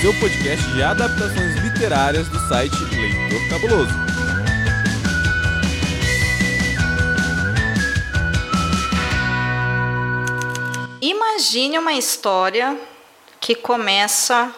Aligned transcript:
seu 0.00 0.14
podcast 0.14 0.64
de 0.72 0.80
adaptações 0.80 1.56
literárias 1.56 2.28
do 2.28 2.38
site 2.48 2.76
Leitor 2.94 3.48
Cabuloso. 3.50 3.92
Imagine 11.00 11.78
uma 11.80 11.94
história 11.94 12.78
que 13.40 13.56
começa 13.56 14.54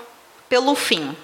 pelo 0.47 0.75
fim. 0.75 1.17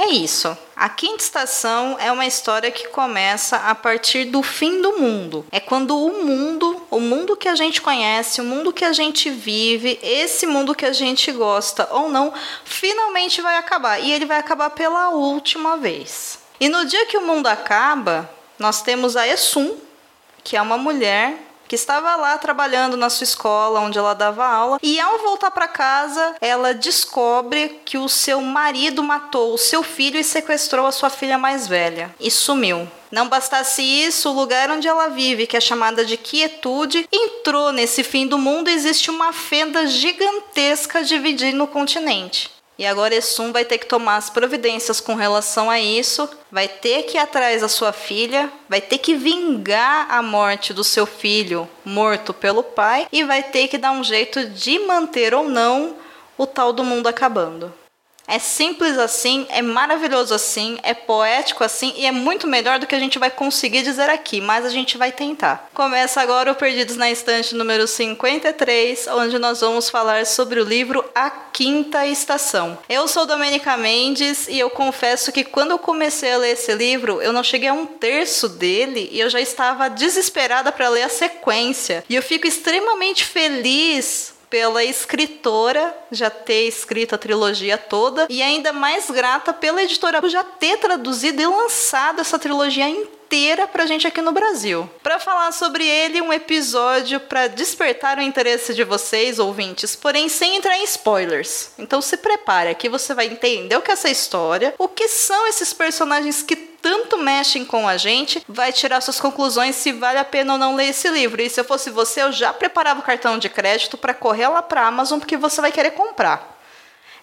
É 0.00 0.10
isso. 0.10 0.56
A 0.76 0.88
quinta 0.88 1.24
estação 1.24 1.96
é 1.98 2.12
uma 2.12 2.24
história 2.24 2.70
que 2.70 2.86
começa 2.86 3.56
a 3.56 3.74
partir 3.74 4.26
do 4.26 4.44
fim 4.44 4.80
do 4.80 4.92
mundo. 4.92 5.44
É 5.50 5.58
quando 5.58 5.98
o 5.98 6.24
mundo, 6.24 6.80
o 6.88 7.00
mundo 7.00 7.36
que 7.36 7.48
a 7.48 7.56
gente 7.56 7.82
conhece, 7.82 8.40
o 8.40 8.44
mundo 8.44 8.72
que 8.72 8.84
a 8.84 8.92
gente 8.92 9.28
vive, 9.28 9.98
esse 10.00 10.46
mundo 10.46 10.72
que 10.72 10.86
a 10.86 10.92
gente 10.92 11.32
gosta 11.32 11.88
ou 11.90 12.08
não, 12.08 12.32
finalmente 12.64 13.42
vai 13.42 13.56
acabar. 13.56 13.98
E 13.98 14.12
ele 14.12 14.24
vai 14.24 14.38
acabar 14.38 14.70
pela 14.70 15.08
última 15.08 15.76
vez. 15.76 16.38
E 16.60 16.68
no 16.68 16.84
dia 16.84 17.06
que 17.06 17.18
o 17.18 17.26
mundo 17.26 17.48
acaba, 17.48 18.30
nós 18.56 18.80
temos 18.80 19.16
a 19.16 19.26
Esum, 19.26 19.74
que 20.44 20.56
é 20.56 20.62
uma 20.62 20.78
mulher 20.78 21.47
que 21.68 21.76
estava 21.76 22.16
lá 22.16 22.38
trabalhando 22.38 22.96
na 22.96 23.10
sua 23.10 23.24
escola 23.24 23.80
onde 23.80 23.98
ela 23.98 24.14
dava 24.14 24.46
aula 24.46 24.78
e 24.82 24.98
ao 24.98 25.18
voltar 25.18 25.50
para 25.50 25.68
casa 25.68 26.34
ela 26.40 26.72
descobre 26.72 27.80
que 27.84 27.98
o 27.98 28.08
seu 28.08 28.40
marido 28.40 29.02
matou 29.02 29.52
o 29.52 29.58
seu 29.58 29.82
filho 29.82 30.18
e 30.18 30.24
sequestrou 30.24 30.86
a 30.86 30.92
sua 30.92 31.10
filha 31.10 31.38
mais 31.38 31.68
velha 31.68 32.14
e 32.18 32.30
sumiu. 32.30 32.88
Não 33.10 33.28
bastasse 33.28 33.82
isso, 33.82 34.28
o 34.28 34.34
lugar 34.34 34.70
onde 34.70 34.86
ela 34.86 35.08
vive, 35.08 35.46
que 35.46 35.56
é 35.56 35.60
chamada 35.60 36.04
de 36.04 36.16
quietude, 36.16 37.08
entrou 37.10 37.72
nesse 37.72 38.04
fim 38.04 38.26
do 38.26 38.36
mundo 38.36 38.68
e 38.68 38.74
existe 38.74 39.10
uma 39.10 39.32
fenda 39.32 39.86
gigantesca 39.86 41.02
dividindo 41.02 41.64
o 41.64 41.68
continente. 41.68 42.57
E 42.78 42.86
agora 42.86 43.14
Essum 43.14 43.50
vai 43.50 43.64
ter 43.64 43.76
que 43.78 43.86
tomar 43.86 44.16
as 44.16 44.30
providências 44.30 45.00
com 45.00 45.16
relação 45.16 45.68
a 45.68 45.80
isso, 45.80 46.30
vai 46.50 46.68
ter 46.68 47.02
que 47.02 47.16
ir 47.16 47.20
atrás 47.20 47.60
da 47.60 47.68
sua 47.68 47.92
filha, 47.92 48.52
vai 48.68 48.80
ter 48.80 48.98
que 48.98 49.16
vingar 49.16 50.06
a 50.08 50.22
morte 50.22 50.72
do 50.72 50.84
seu 50.84 51.04
filho 51.04 51.68
morto 51.84 52.32
pelo 52.32 52.62
pai. 52.62 53.08
E 53.10 53.24
vai 53.24 53.42
ter 53.42 53.66
que 53.66 53.76
dar 53.76 53.90
um 53.90 54.04
jeito 54.04 54.46
de 54.50 54.78
manter 54.78 55.34
ou 55.34 55.48
não 55.48 55.96
o 56.36 56.46
tal 56.46 56.72
do 56.72 56.84
mundo 56.84 57.08
acabando. 57.08 57.74
É 58.28 58.38
simples 58.38 58.98
assim, 58.98 59.46
é 59.48 59.62
maravilhoso 59.62 60.34
assim, 60.34 60.78
é 60.82 60.92
poético 60.92 61.64
assim 61.64 61.94
e 61.96 62.04
é 62.04 62.12
muito 62.12 62.46
melhor 62.46 62.78
do 62.78 62.86
que 62.86 62.94
a 62.94 62.98
gente 62.98 63.18
vai 63.18 63.30
conseguir 63.30 63.82
dizer 63.82 64.10
aqui, 64.10 64.38
mas 64.38 64.66
a 64.66 64.68
gente 64.68 64.98
vai 64.98 65.10
tentar. 65.10 65.70
Começa 65.72 66.20
agora 66.20 66.52
o 66.52 66.54
Perdidos 66.54 66.96
na 66.96 67.10
Estante 67.10 67.54
número 67.54 67.86
53, 67.86 69.06
onde 69.08 69.38
nós 69.38 69.62
vamos 69.62 69.88
falar 69.88 70.26
sobre 70.26 70.60
o 70.60 70.64
livro 70.64 71.02
A 71.14 71.30
Quinta 71.30 72.06
Estação. 72.06 72.78
Eu 72.86 73.08
sou 73.08 73.24
Domenica 73.24 73.78
Mendes 73.78 74.46
e 74.46 74.58
eu 74.58 74.68
confesso 74.68 75.32
que 75.32 75.42
quando 75.42 75.70
eu 75.70 75.78
comecei 75.78 76.30
a 76.30 76.36
ler 76.36 76.50
esse 76.50 76.74
livro, 76.74 77.22
eu 77.22 77.32
não 77.32 77.42
cheguei 77.42 77.70
a 77.70 77.72
um 77.72 77.86
terço 77.86 78.46
dele 78.46 79.08
e 79.10 79.20
eu 79.20 79.30
já 79.30 79.40
estava 79.40 79.88
desesperada 79.88 80.70
para 80.70 80.90
ler 80.90 81.04
a 81.04 81.08
sequência. 81.08 82.04
E 82.06 82.14
eu 82.14 82.22
fico 82.22 82.46
extremamente 82.46 83.24
feliz 83.24 84.36
pela 84.48 84.82
escritora 84.84 85.94
já 86.10 86.30
ter 86.30 86.66
escrito 86.66 87.14
a 87.14 87.18
trilogia 87.18 87.76
toda 87.76 88.26
e 88.28 88.42
ainda 88.42 88.72
mais 88.72 89.10
grata 89.10 89.52
pela 89.52 89.82
editora 89.82 90.26
já 90.28 90.42
ter 90.42 90.78
traduzido 90.78 91.40
e 91.40 91.46
lançado 91.46 92.20
essa 92.20 92.38
trilogia 92.38 92.88
inteira 92.88 93.17
pra 93.70 93.86
gente 93.86 94.06
aqui 94.06 94.22
no 94.22 94.32
Brasil. 94.32 94.88
Para 95.02 95.18
falar 95.18 95.52
sobre 95.52 95.86
ele, 95.86 96.20
um 96.22 96.32
episódio 96.32 97.20
para 97.20 97.46
despertar 97.46 98.18
o 98.18 98.22
interesse 98.22 98.74
de 98.74 98.82
vocês, 98.84 99.38
ouvintes, 99.38 99.94
porém 99.94 100.28
sem 100.28 100.56
entrar 100.56 100.76
em 100.78 100.84
spoilers. 100.84 101.70
Então 101.78 102.00
se 102.00 102.16
prepare, 102.16 102.70
aqui 102.70 102.88
você 102.88 103.14
vai 103.14 103.26
entender 103.26 103.76
o 103.76 103.82
que 103.82 103.90
é 103.90 103.94
essa 103.94 104.08
história, 104.08 104.74
o 104.78 104.88
que 104.88 105.08
são 105.08 105.46
esses 105.46 105.72
personagens 105.72 106.42
que 106.42 106.56
tanto 106.56 107.18
mexem 107.18 107.64
com 107.64 107.86
a 107.86 107.96
gente, 107.96 108.42
vai 108.48 108.72
tirar 108.72 109.00
suas 109.00 109.20
conclusões 109.20 109.76
se 109.76 109.92
vale 109.92 110.18
a 110.18 110.24
pena 110.24 110.54
ou 110.54 110.58
não 110.58 110.74
ler 110.74 110.88
esse 110.88 111.08
livro. 111.08 111.42
E 111.42 111.50
se 111.50 111.60
eu 111.60 111.64
fosse 111.64 111.90
você, 111.90 112.22
eu 112.22 112.32
já 112.32 112.52
preparava 112.52 113.00
o 113.00 113.02
cartão 113.02 113.38
de 113.38 113.48
crédito 113.48 113.98
para 113.98 114.14
correr 114.14 114.48
lá 114.48 114.62
para 114.62 114.86
Amazon 114.86 115.18
porque 115.18 115.36
você 115.36 115.60
vai 115.60 115.72
querer 115.72 115.90
comprar. 115.90 116.58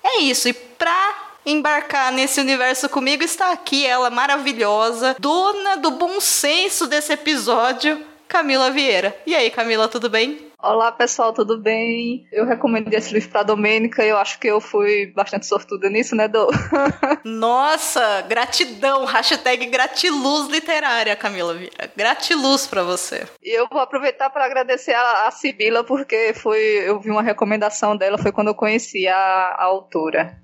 É 0.03 0.19
isso. 0.19 0.47
E 0.47 0.53
para 0.53 1.24
embarcar 1.45 2.11
nesse 2.11 2.41
universo 2.41 2.89
comigo 2.89 3.23
está 3.23 3.51
aqui 3.51 3.85
ela 3.85 4.09
maravilhosa, 4.09 5.15
dona 5.19 5.77
do 5.77 5.91
bom 5.91 6.19
senso 6.19 6.87
desse 6.87 7.13
episódio, 7.13 8.03
Camila 8.27 8.71
Vieira. 8.71 9.15
E 9.25 9.35
aí, 9.35 9.51
Camila, 9.51 9.87
tudo 9.87 10.09
bem? 10.09 10.45
Olá 10.57 10.91
pessoal, 10.91 11.31
tudo 11.31 11.59
bem? 11.59 12.27
Eu 12.31 12.43
recomendei 12.43 12.97
esse 12.97 13.13
livro 13.13 13.29
pra 13.29 13.43
Domênica 13.43 14.03
e 14.03 14.09
eu 14.09 14.17
acho 14.17 14.39
que 14.39 14.47
eu 14.47 14.59
fui 14.59 15.05
bastante 15.15 15.45
sortuda 15.45 15.87
nisso, 15.91 16.15
né, 16.15 16.27
Do? 16.27 16.47
Nossa, 17.23 18.21
gratidão, 18.21 19.05
hashtag 19.05 19.67
gratiluz 19.67 20.47
literária, 20.47 21.15
Camila 21.15 21.53
Vieira. 21.53 21.91
Gratiluz 21.95 22.65
pra 22.65 22.81
você. 22.81 23.27
E 23.43 23.55
eu 23.55 23.67
vou 23.71 23.79
aproveitar 23.79 24.31
para 24.31 24.45
agradecer 24.45 24.93
a, 24.93 25.27
a 25.27 25.31
Sibila, 25.31 25.83
porque 25.83 26.33
foi, 26.33 26.59
eu 26.59 26.99
vi 26.99 27.11
uma 27.11 27.21
recomendação 27.21 27.95
dela, 27.95 28.17
foi 28.17 28.31
quando 28.31 28.47
eu 28.47 28.55
conheci 28.55 29.07
a, 29.07 29.15
a 29.15 29.65
autora. 29.65 30.35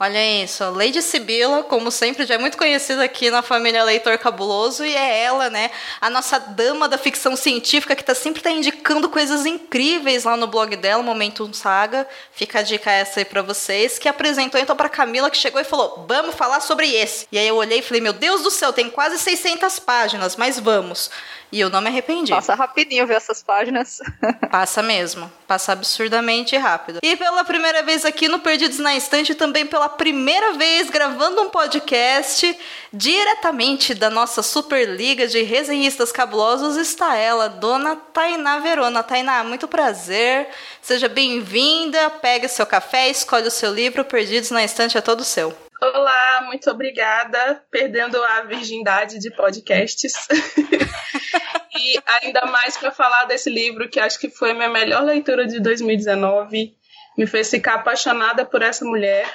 Olha 0.00 0.44
isso, 0.44 0.62
Lady 0.70 1.02
Sibila, 1.02 1.64
como 1.64 1.90
sempre, 1.90 2.24
já 2.24 2.36
é 2.36 2.38
muito 2.38 2.56
conhecida 2.56 3.02
aqui 3.02 3.32
na 3.32 3.42
família 3.42 3.82
Leitor 3.82 4.16
Cabuloso 4.16 4.84
e 4.84 4.94
é 4.94 5.24
ela, 5.24 5.50
né, 5.50 5.72
a 6.00 6.08
nossa 6.08 6.38
dama 6.38 6.88
da 6.88 6.96
ficção 6.96 7.34
científica 7.34 7.96
que 7.96 8.04
tá 8.04 8.14
sempre 8.14 8.40
tá 8.40 8.48
indicando 8.48 9.08
coisas 9.08 9.44
incríveis 9.44 10.22
lá 10.22 10.36
no 10.36 10.46
blog 10.46 10.76
dela, 10.76 11.02
Momentum 11.02 11.52
Saga. 11.52 12.06
Fica 12.30 12.60
a 12.60 12.62
dica 12.62 12.92
essa 12.92 13.18
aí 13.18 13.24
para 13.24 13.42
vocês, 13.42 13.98
que 13.98 14.08
apresentou 14.08 14.60
então 14.60 14.76
para 14.76 14.88
Camila 14.88 15.30
que 15.32 15.36
chegou 15.36 15.60
e 15.60 15.64
falou: 15.64 16.06
"Vamos 16.08 16.36
falar 16.36 16.60
sobre 16.60 16.88
esse". 16.94 17.26
E 17.32 17.38
aí 17.38 17.48
eu 17.48 17.56
olhei 17.56 17.80
e 17.80 17.82
falei: 17.82 18.00
"Meu 18.00 18.12
Deus 18.12 18.42
do 18.42 18.52
céu, 18.52 18.72
tem 18.72 18.88
quase 18.88 19.18
600 19.18 19.80
páginas, 19.80 20.36
mas 20.36 20.60
vamos". 20.60 21.10
E 21.50 21.60
eu 21.60 21.70
não 21.70 21.80
me 21.80 21.88
arrependi. 21.88 22.30
Passa 22.30 22.54
rapidinho 22.54 23.06
ver 23.06 23.14
essas 23.14 23.42
páginas. 23.42 23.98
Passa 24.50 24.82
mesmo. 24.82 25.30
Passa 25.46 25.72
absurdamente 25.72 26.56
rápido. 26.56 26.98
E 27.02 27.16
pela 27.16 27.42
primeira 27.44 27.82
vez 27.82 28.04
aqui 28.04 28.28
no 28.28 28.38
Perdidos 28.38 28.78
na 28.78 28.94
Estante, 28.94 29.34
também 29.34 29.66
pela 29.66 29.88
primeira 29.88 30.52
vez 30.52 30.90
gravando 30.90 31.40
um 31.40 31.48
podcast 31.48 32.56
diretamente 32.92 33.94
da 33.94 34.10
nossa 34.10 34.42
Superliga 34.42 35.26
de 35.26 35.42
Resenhistas 35.42 36.12
Cabulosos, 36.12 36.76
está 36.76 37.16
ela, 37.16 37.48
Dona 37.48 37.96
Tainá 37.96 38.58
Verona. 38.58 39.02
Tainá, 39.02 39.42
muito 39.42 39.66
prazer. 39.66 40.48
Seja 40.82 41.08
bem-vinda. 41.08 42.10
Pega 42.10 42.46
seu 42.46 42.66
café, 42.66 43.08
escolhe 43.08 43.48
o 43.48 43.50
seu 43.50 43.72
livro. 43.72 44.04
Perdidos 44.04 44.50
na 44.50 44.62
Estante 44.62 44.98
é 44.98 45.00
todo 45.00 45.24
seu. 45.24 45.56
Olá, 45.80 46.42
muito 46.46 46.68
obrigada. 46.70 47.62
Perdendo 47.70 48.20
a 48.22 48.42
virgindade 48.42 49.20
de 49.20 49.30
podcasts. 49.30 50.12
e 51.78 52.00
ainda 52.20 52.46
mais 52.46 52.76
para 52.76 52.90
falar 52.90 53.26
desse 53.26 53.48
livro 53.48 53.88
que 53.88 54.00
acho 54.00 54.18
que 54.18 54.28
foi 54.28 54.50
a 54.50 54.54
minha 54.54 54.68
melhor 54.68 55.04
leitura 55.04 55.46
de 55.46 55.60
2019. 55.60 56.76
Me 57.16 57.26
fez 57.26 57.48
ficar 57.48 57.74
apaixonada 57.74 58.44
por 58.44 58.60
essa 58.60 58.84
mulher. 58.84 59.30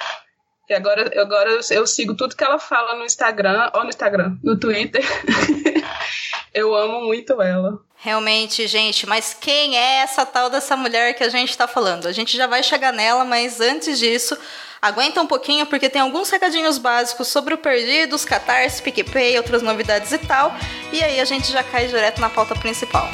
E 0.68 0.74
agora, 0.74 1.10
agora 1.20 1.50
eu, 1.50 1.60
eu 1.70 1.86
sigo 1.86 2.14
tudo 2.14 2.36
que 2.36 2.44
ela 2.44 2.58
fala 2.58 2.96
no 2.96 3.04
Instagram, 3.04 3.70
ou 3.74 3.82
no 3.82 3.88
Instagram, 3.88 4.36
no 4.42 4.58
Twitter. 4.58 5.02
eu 6.52 6.74
amo 6.74 7.06
muito 7.06 7.40
ela. 7.40 7.78
Realmente, 8.04 8.66
gente, 8.66 9.06
mas 9.06 9.34
quem 9.40 9.78
é 9.78 10.02
essa 10.02 10.26
tal 10.26 10.50
dessa 10.50 10.76
mulher 10.76 11.14
que 11.14 11.24
a 11.24 11.30
gente 11.30 11.56
tá 11.56 11.66
falando? 11.66 12.06
A 12.06 12.12
gente 12.12 12.36
já 12.36 12.46
vai 12.46 12.62
chegar 12.62 12.92
nela, 12.92 13.24
mas 13.24 13.62
antes 13.62 13.98
disso, 13.98 14.36
aguenta 14.82 15.22
um 15.22 15.26
pouquinho 15.26 15.64
porque 15.64 15.88
tem 15.88 16.02
alguns 16.02 16.28
recadinhos 16.28 16.76
básicos 16.76 17.28
sobre 17.28 17.54
o 17.54 17.58
Perdidos, 17.58 18.22
Catarse, 18.22 18.82
PicPay, 18.82 19.38
outras 19.38 19.62
novidades 19.62 20.12
e 20.12 20.18
tal. 20.18 20.54
E 20.92 21.02
aí 21.02 21.18
a 21.18 21.24
gente 21.24 21.50
já 21.50 21.62
cai 21.62 21.86
direto 21.86 22.20
na 22.20 22.28
pauta 22.28 22.54
principal. 22.54 23.08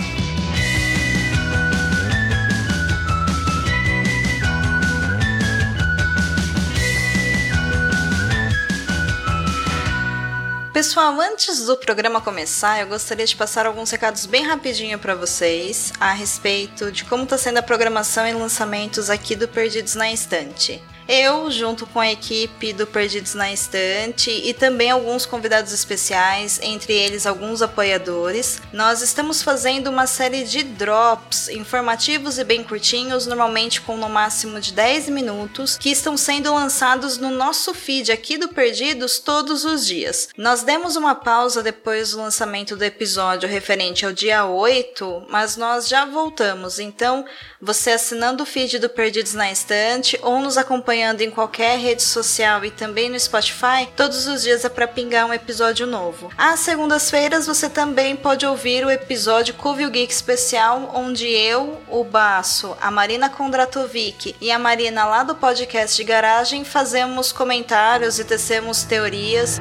Pessoal, 10.81 11.21
antes 11.21 11.67
do 11.67 11.77
programa 11.77 12.23
começar, 12.23 12.81
eu 12.81 12.87
gostaria 12.87 13.27
de 13.27 13.37
passar 13.37 13.67
alguns 13.67 13.91
recados 13.91 14.25
bem 14.25 14.47
rapidinho 14.47 14.99
para 14.99 15.15
vocês 15.15 15.93
a 16.00 16.11
respeito 16.15 16.91
de 16.91 17.05
como 17.05 17.25
está 17.25 17.37
sendo 17.37 17.59
a 17.59 17.62
programação 17.62 18.27
e 18.27 18.32
lançamentos 18.32 19.11
aqui 19.11 19.37
do 19.37 19.47
Perdidos 19.47 19.94
na 19.94 20.11
Estante. 20.11 20.82
Eu, 21.12 21.50
junto 21.50 21.86
com 21.86 21.98
a 21.98 22.12
equipe 22.12 22.72
do 22.72 22.86
Perdidos 22.86 23.34
na 23.34 23.52
Estante 23.52 24.30
e 24.30 24.54
também 24.54 24.92
alguns 24.92 25.26
convidados 25.26 25.72
especiais, 25.72 26.60
entre 26.62 26.92
eles 26.92 27.26
alguns 27.26 27.62
apoiadores, 27.62 28.62
nós 28.72 29.02
estamos 29.02 29.42
fazendo 29.42 29.88
uma 29.88 30.06
série 30.06 30.44
de 30.44 30.62
drops 30.62 31.48
informativos 31.48 32.38
e 32.38 32.44
bem 32.44 32.62
curtinhos, 32.62 33.26
normalmente 33.26 33.80
com 33.80 33.96
no 33.96 34.08
máximo 34.08 34.60
de 34.60 34.72
10 34.72 35.08
minutos, 35.08 35.76
que 35.76 35.90
estão 35.90 36.16
sendo 36.16 36.54
lançados 36.54 37.18
no 37.18 37.30
nosso 37.30 37.74
feed 37.74 38.12
aqui 38.12 38.38
do 38.38 38.50
Perdidos 38.50 39.18
todos 39.18 39.64
os 39.64 39.84
dias. 39.84 40.28
Nós 40.36 40.62
demos 40.62 40.94
uma 40.94 41.16
pausa 41.16 41.60
depois 41.60 42.12
do 42.12 42.18
lançamento 42.18 42.76
do 42.76 42.84
episódio 42.84 43.48
referente 43.48 44.06
ao 44.06 44.12
dia 44.12 44.44
8, 44.44 45.26
mas 45.28 45.56
nós 45.56 45.88
já 45.88 46.04
voltamos, 46.04 46.78
então 46.78 47.24
você 47.60 47.90
assinando 47.90 48.44
o 48.44 48.46
feed 48.46 48.78
do 48.78 48.88
Perdidos 48.88 49.34
na 49.34 49.50
Estante 49.50 50.16
ou 50.22 50.38
nos 50.38 50.56
acompanhando 50.56 51.00
acompanhando 51.00 51.23
em 51.23 51.31
qualquer 51.31 51.79
rede 51.79 52.02
social 52.02 52.64
e 52.64 52.70
também 52.70 53.08
no 53.08 53.19
Spotify, 53.19 53.88
todos 53.97 54.26
os 54.26 54.43
dias 54.43 54.64
é 54.64 54.69
para 54.69 54.87
pingar 54.87 55.26
um 55.26 55.32
episódio 55.32 55.87
novo. 55.87 56.31
Às 56.37 56.61
segundas-feiras 56.61 57.47
você 57.47 57.69
também 57.69 58.14
pode 58.14 58.44
ouvir 58.44 58.85
o 58.85 58.91
episódio 58.91 59.55
Covil 59.55 59.91
Geek 59.91 60.12
especial, 60.12 60.91
onde 60.94 61.26
eu, 61.26 61.81
o 61.88 62.05
Baço, 62.05 62.76
a 62.81 62.91
Marina 62.91 63.29
Kondratovic 63.29 64.37
e 64.41 64.50
a 64.50 64.58
Marina 64.58 65.05
lá 65.06 65.23
do 65.23 65.35
podcast 65.35 65.97
de 65.97 66.05
garagem 66.05 66.64
fazemos 66.64 67.32
comentários 67.32 68.19
e 68.19 68.25
tecemos 68.25 68.82
teorias. 68.82 69.61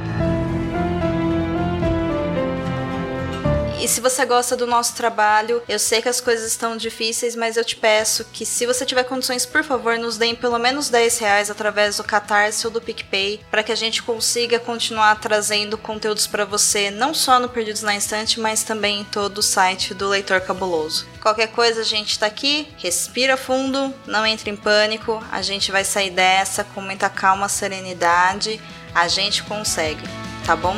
E 3.80 3.88
se 3.88 4.02
você 4.02 4.26
gosta 4.26 4.58
do 4.58 4.68
nosso 4.68 4.94
trabalho, 4.94 5.64
eu 5.66 5.80
sei 5.80 6.02
que 6.02 6.10
as 6.10 6.20
coisas 6.20 6.52
estão 6.52 6.76
difíceis, 6.76 7.34
mas 7.34 7.56
eu 7.56 7.64
te 7.64 7.78
peço 7.78 8.26
que 8.26 8.46
se 8.46 8.66
você 8.66 8.86
tiver 8.86 9.06
condições, 9.06 9.46
por 9.46 9.64
favor, 9.64 9.98
nos 9.98 10.18
deem 10.18 10.36
pelo 10.36 10.60
menos 10.60 10.90
10 10.90 11.18
reais 11.20 11.50
através 11.50 11.96
do 11.96 12.04
Catarse 12.04 12.68
ou 12.68 12.74
do 12.74 12.82
PicPay, 12.82 13.40
para 13.50 13.64
que 13.64 13.72
a 13.72 13.76
gente 13.76 14.04
consiga 14.04 14.60
continuar 14.60 15.16
trazendo 15.22 15.78
conteúdos 15.78 16.28
para 16.28 16.44
você, 16.44 16.92
não 16.92 17.14
só 17.14 17.40
no 17.40 17.48
Perdidos 17.48 17.82
na 17.82 17.96
Instante, 17.96 18.38
mas 18.38 18.64
também 18.64 19.00
em 19.00 19.06
todo 19.06 19.38
o 19.38 19.44
site 19.44 19.94
do 19.94 20.10
Leitor 20.10 20.42
Cabuloso. 20.42 21.08
Qualquer 21.22 21.48
coisa, 21.48 21.80
a 21.80 21.86
gente 21.86 22.12
está 22.12 22.26
aqui, 22.26 22.68
respira 22.78 23.38
fundo, 23.38 23.94
não 24.06 24.26
entre 24.26 24.52
em 24.52 24.58
pânico, 24.58 25.24
a 25.32 25.42
gente 25.42 25.72
vai 25.72 25.86
sair 25.86 26.10
dessa 26.10 26.66
com 26.66 26.82
muita 26.82 27.10
calma, 27.10 27.48
serenidade, 27.48 28.60
a 28.94 29.08
gente 29.08 29.42
consegue, 29.44 30.04
tá 30.46 30.54
bom? 30.54 30.76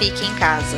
Fique 0.00 0.24
em 0.24 0.34
casa. 0.34 0.76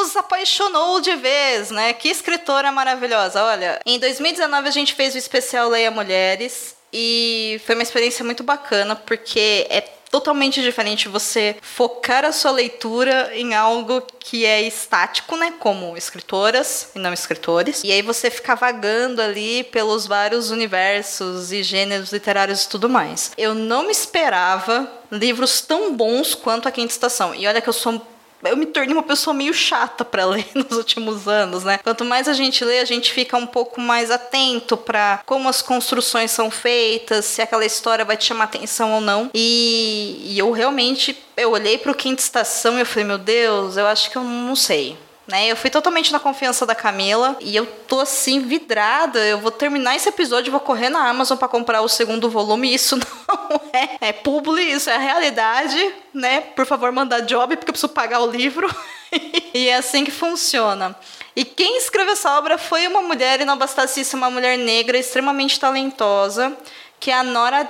Nos 0.00 0.16
apaixonou 0.16 1.00
de 1.00 1.14
vez, 1.16 1.70
né? 1.70 1.92
Que 1.92 2.08
escritora 2.08 2.72
maravilhosa. 2.72 3.44
Olha, 3.44 3.80
em 3.84 3.98
2019 3.98 4.68
a 4.68 4.72
gente 4.72 4.94
fez 4.94 5.14
o 5.14 5.18
especial 5.18 5.68
Leia 5.68 5.90
Mulheres 5.90 6.74
e 6.92 7.60
foi 7.66 7.74
uma 7.74 7.82
experiência 7.82 8.24
muito 8.24 8.42
bacana 8.42 8.96
porque 8.96 9.66
é 9.70 9.80
totalmente 10.10 10.60
diferente 10.60 11.08
você 11.08 11.56
focar 11.62 12.24
a 12.24 12.32
sua 12.32 12.50
leitura 12.50 13.30
em 13.32 13.54
algo 13.54 14.02
que 14.18 14.44
é 14.44 14.60
estático, 14.60 15.36
né, 15.36 15.54
como 15.60 15.96
escritoras 15.96 16.88
e 16.96 16.98
não 16.98 17.12
escritores. 17.12 17.82
E 17.84 17.92
aí 17.92 18.02
você 18.02 18.28
fica 18.28 18.56
vagando 18.56 19.22
ali 19.22 19.62
pelos 19.62 20.06
vários 20.06 20.50
universos 20.50 21.52
e 21.52 21.62
gêneros 21.62 22.12
literários 22.12 22.64
e 22.64 22.68
tudo 22.68 22.88
mais. 22.88 23.30
Eu 23.38 23.54
não 23.54 23.84
me 23.84 23.92
esperava 23.92 24.90
livros 25.12 25.60
tão 25.60 25.94
bons 25.94 26.34
quanto 26.34 26.66
A 26.66 26.72
Quinta 26.72 26.92
Estação. 26.92 27.32
E 27.32 27.46
olha 27.46 27.60
que 27.60 27.68
eu 27.68 27.72
sou 27.72 28.04
eu 28.44 28.56
me 28.56 28.66
tornei 28.66 28.94
uma 28.94 29.02
pessoa 29.02 29.34
meio 29.34 29.52
chata 29.52 30.04
para 30.04 30.24
ler 30.24 30.46
nos 30.54 30.76
últimos 30.76 31.28
anos, 31.28 31.64
né? 31.64 31.78
Quanto 31.78 32.04
mais 32.04 32.28
a 32.28 32.32
gente 32.32 32.64
lê, 32.64 32.80
a 32.80 32.84
gente 32.84 33.12
fica 33.12 33.36
um 33.36 33.46
pouco 33.46 33.80
mais 33.80 34.10
atento 34.10 34.76
para 34.76 35.22
como 35.26 35.48
as 35.48 35.62
construções 35.62 36.30
são 36.30 36.50
feitas, 36.50 37.24
se 37.24 37.42
aquela 37.42 37.64
história 37.64 38.04
vai 38.04 38.16
te 38.16 38.26
chamar 38.26 38.44
atenção 38.44 38.92
ou 38.92 39.00
não. 39.00 39.30
E, 39.34 40.20
e 40.24 40.38
eu 40.38 40.50
realmente 40.50 41.16
eu 41.36 41.52
olhei 41.52 41.78
para 41.78 41.92
o 41.92 41.94
Quinta 41.94 42.22
Estação 42.22 42.76
e 42.76 42.80
eu 42.80 42.86
falei, 42.86 43.04
meu 43.04 43.18
Deus, 43.18 43.76
eu 43.76 43.86
acho 43.86 44.10
que 44.10 44.16
eu 44.16 44.24
não 44.24 44.56
sei 44.56 44.96
né? 45.30 45.46
Eu 45.46 45.56
fui 45.56 45.70
totalmente 45.70 46.12
na 46.12 46.20
confiança 46.20 46.66
da 46.66 46.74
Camila 46.74 47.36
e 47.40 47.54
eu 47.54 47.64
tô 47.64 48.00
assim 48.00 48.40
vidrada. 48.40 49.18
Eu 49.20 49.38
vou 49.38 49.50
terminar 49.50 49.96
esse 49.96 50.08
episódio, 50.08 50.50
vou 50.50 50.60
correr 50.60 50.90
na 50.90 51.08
Amazon 51.08 51.38
para 51.38 51.48
comprar 51.48 51.80
o 51.82 51.88
segundo 51.88 52.28
volume. 52.28 52.74
Isso 52.74 52.96
não 52.98 53.60
é, 53.72 54.08
é 54.08 54.12
publi, 54.12 54.70
isso 54.70 54.90
é 54.90 54.98
realidade, 54.98 55.94
né? 56.12 56.40
Por 56.40 56.66
favor, 56.66 56.90
mandar 56.92 57.20
job 57.20 57.56
porque 57.56 57.70
eu 57.70 57.72
preciso 57.72 57.92
pagar 57.92 58.20
o 58.20 58.30
livro. 58.30 58.68
e 59.54 59.68
é 59.68 59.76
assim 59.76 60.04
que 60.04 60.10
funciona. 60.10 60.94
E 61.34 61.44
quem 61.44 61.78
escreveu 61.78 62.12
essa 62.12 62.36
obra 62.36 62.58
foi 62.58 62.86
uma 62.86 63.00
mulher, 63.00 63.40
e 63.40 63.44
não 63.44 63.56
bastasse 63.56 64.00
isso, 64.00 64.16
uma 64.16 64.30
mulher 64.30 64.58
negra 64.58 64.98
extremamente 64.98 65.58
talentosa, 65.58 66.56
que 66.98 67.10
é 67.10 67.14
a 67.14 67.22
Nora 67.22 67.68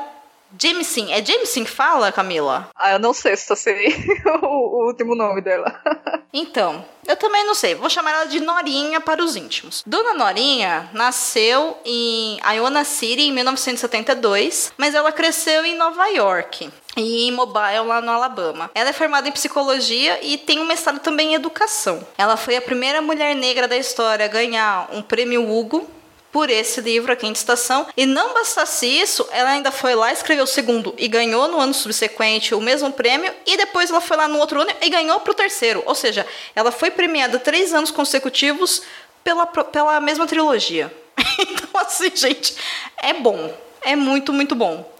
Jameson. 0.58 1.06
É 1.10 1.24
Jameson 1.24 1.64
que 1.64 1.70
fala, 1.70 2.12
Camila? 2.12 2.68
Ah, 2.74 2.92
eu 2.92 2.98
não 2.98 3.12
sei 3.12 3.36
se 3.36 3.50
eu 3.50 3.56
sei 3.56 3.88
o, 4.42 4.46
o 4.46 4.86
último 4.86 5.14
nome 5.14 5.40
dela. 5.40 5.80
então, 6.32 6.84
eu 7.06 7.16
também 7.16 7.44
não 7.44 7.54
sei. 7.54 7.74
Vou 7.74 7.90
chamar 7.90 8.12
ela 8.12 8.24
de 8.24 8.40
Norinha 8.40 9.00
para 9.00 9.22
os 9.22 9.36
íntimos. 9.36 9.82
Dona 9.86 10.14
Norinha 10.14 10.90
nasceu 10.92 11.76
em 11.84 12.38
Iowa 12.54 12.84
City 12.84 13.22
em 13.22 13.32
1972, 13.32 14.72
mas 14.76 14.94
ela 14.94 15.12
cresceu 15.12 15.64
em 15.64 15.76
Nova 15.76 16.06
York 16.08 16.70
e 16.96 17.28
em 17.28 17.32
Mobile, 17.32 17.86
lá 17.86 18.00
no 18.00 18.10
Alabama. 18.10 18.70
Ela 18.74 18.90
é 18.90 18.92
formada 18.92 19.28
em 19.28 19.32
psicologia 19.32 20.18
e 20.22 20.36
tem 20.38 20.60
um 20.60 20.66
mestrado 20.66 21.00
também 21.00 21.32
em 21.32 21.34
educação. 21.34 22.06
Ela 22.18 22.36
foi 22.36 22.56
a 22.56 22.62
primeira 22.62 23.00
mulher 23.00 23.34
negra 23.34 23.66
da 23.68 23.76
história 23.76 24.24
a 24.24 24.28
ganhar 24.28 24.88
um 24.92 25.02
prêmio 25.02 25.48
Hugo 25.50 25.88
por 26.32 26.48
esse 26.48 26.80
livro, 26.80 27.12
A 27.12 27.16
Quinta 27.16 27.38
Estação. 27.38 27.86
E 27.96 28.06
não 28.06 28.34
bastasse 28.34 28.86
isso, 28.86 29.26
ela 29.30 29.50
ainda 29.50 29.70
foi 29.70 29.94
lá, 29.94 30.12
escreveu 30.12 30.44
o 30.44 30.46
segundo 30.46 30.94
e 30.96 31.08
ganhou 31.08 31.48
no 31.48 31.58
ano 31.58 31.74
subsequente 31.74 32.54
o 32.54 32.60
mesmo 32.60 32.92
prêmio. 32.92 33.32
E 33.46 33.56
depois 33.56 33.90
ela 33.90 34.00
foi 34.00 34.16
lá 34.16 34.28
no 34.28 34.38
outro 34.38 34.60
ano 34.60 34.70
e 34.80 34.88
ganhou 34.88 35.20
para 35.20 35.32
o 35.32 35.34
terceiro. 35.34 35.82
Ou 35.86 35.94
seja, 35.94 36.26
ela 36.54 36.70
foi 36.70 36.90
premiada 36.90 37.38
três 37.38 37.72
anos 37.72 37.90
consecutivos 37.90 38.82
pela, 39.24 39.46
pela 39.46 40.00
mesma 40.00 40.26
trilogia. 40.26 40.92
então, 41.38 41.80
assim, 41.80 42.10
gente, 42.14 42.54
é 43.02 43.12
bom. 43.12 43.52
É 43.82 43.96
muito, 43.96 44.32
muito 44.32 44.54
bom. 44.54 44.90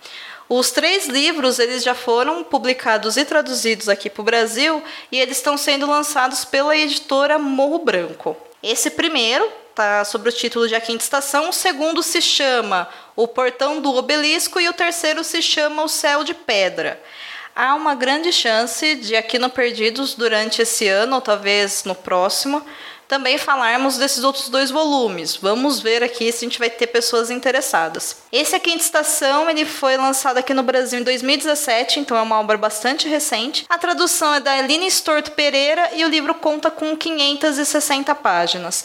Os 0.49 0.73
três 0.73 1.07
livros 1.07 1.61
eles 1.61 1.85
já 1.85 1.95
foram 1.95 2.43
publicados 2.43 3.17
e 3.17 3.25
traduzidos 3.25 3.89
aqui 3.89 4.11
para 4.11 4.21
o 4.21 4.25
Brasil 4.25 4.83
e 5.13 5.21
eles 5.21 5.37
estão 5.37 5.57
sendo 5.57 5.89
lançados 5.89 6.45
pela 6.45 6.77
editora 6.77 7.39
Morro 7.39 7.79
Branco. 7.79 8.37
Esse 8.61 8.91
primeiro 8.91 9.49
tá 9.75 10.05
sobre 10.05 10.29
o 10.29 10.33
título 10.33 10.69
de 10.69 10.75
A 10.75 10.81
Quinta 10.81 11.03
Estação, 11.03 11.49
o 11.49 11.53
segundo 11.53 12.03
se 12.03 12.21
chama 12.21 12.89
O 13.17 13.27
Portão 13.27 13.81
do 13.81 13.95
Obelisco 13.95 14.61
e 14.61 14.69
o 14.69 14.73
terceiro 14.73 15.25
se 15.25 15.41
chama 15.41 15.83
O 15.83 15.89
Céu 15.89 16.25
de 16.25 16.35
Pedra. 16.35 17.01
Há 17.55 17.75
uma 17.75 17.95
grande 17.95 18.33
chance 18.33 18.95
de 18.97 19.17
aqui 19.17 19.39
no 19.39 19.51
Perdidos 19.51 20.15
durante 20.15 20.63
esse 20.63 20.87
ano, 20.89 21.17
ou 21.17 21.21
talvez 21.21 21.85
no 21.85 21.95
próximo, 21.95 22.65
também 23.11 23.37
falarmos 23.37 23.99
desses 23.99 24.23
outros 24.23 24.49
dois 24.49 24.71
volumes. 24.71 25.35
Vamos 25.35 25.81
ver 25.81 26.01
aqui 26.01 26.31
se 26.31 26.45
a 26.45 26.49
gente 26.49 26.61
vai 26.61 26.71
ter 26.71 26.87
pessoas 26.87 27.29
interessadas. 27.29 28.19
Esse 28.31 28.55
A 28.55 28.61
Quinta 28.61 28.85
Estação 28.85 29.51
ele 29.51 29.67
foi 29.67 29.97
lançado 29.97 30.39
aqui 30.39 30.55
no 30.55 30.63
Brasil 30.63 31.01
em 31.01 31.03
2017, 31.03 31.99
então 31.99 32.17
é 32.17 32.23
uma 32.23 32.39
obra 32.39 32.57
bastante 32.57 33.09
recente. 33.09 33.67
A 33.69 33.77
tradução 33.77 34.33
é 34.33 34.39
da 34.39 34.57
Eline 34.57 34.87
Storto 34.87 35.33
Pereira 35.33 35.91
e 35.97 36.05
o 36.05 36.09
livro 36.09 36.35
conta 36.35 36.71
com 36.71 36.97
560 36.97 38.15
páginas. 38.15 38.85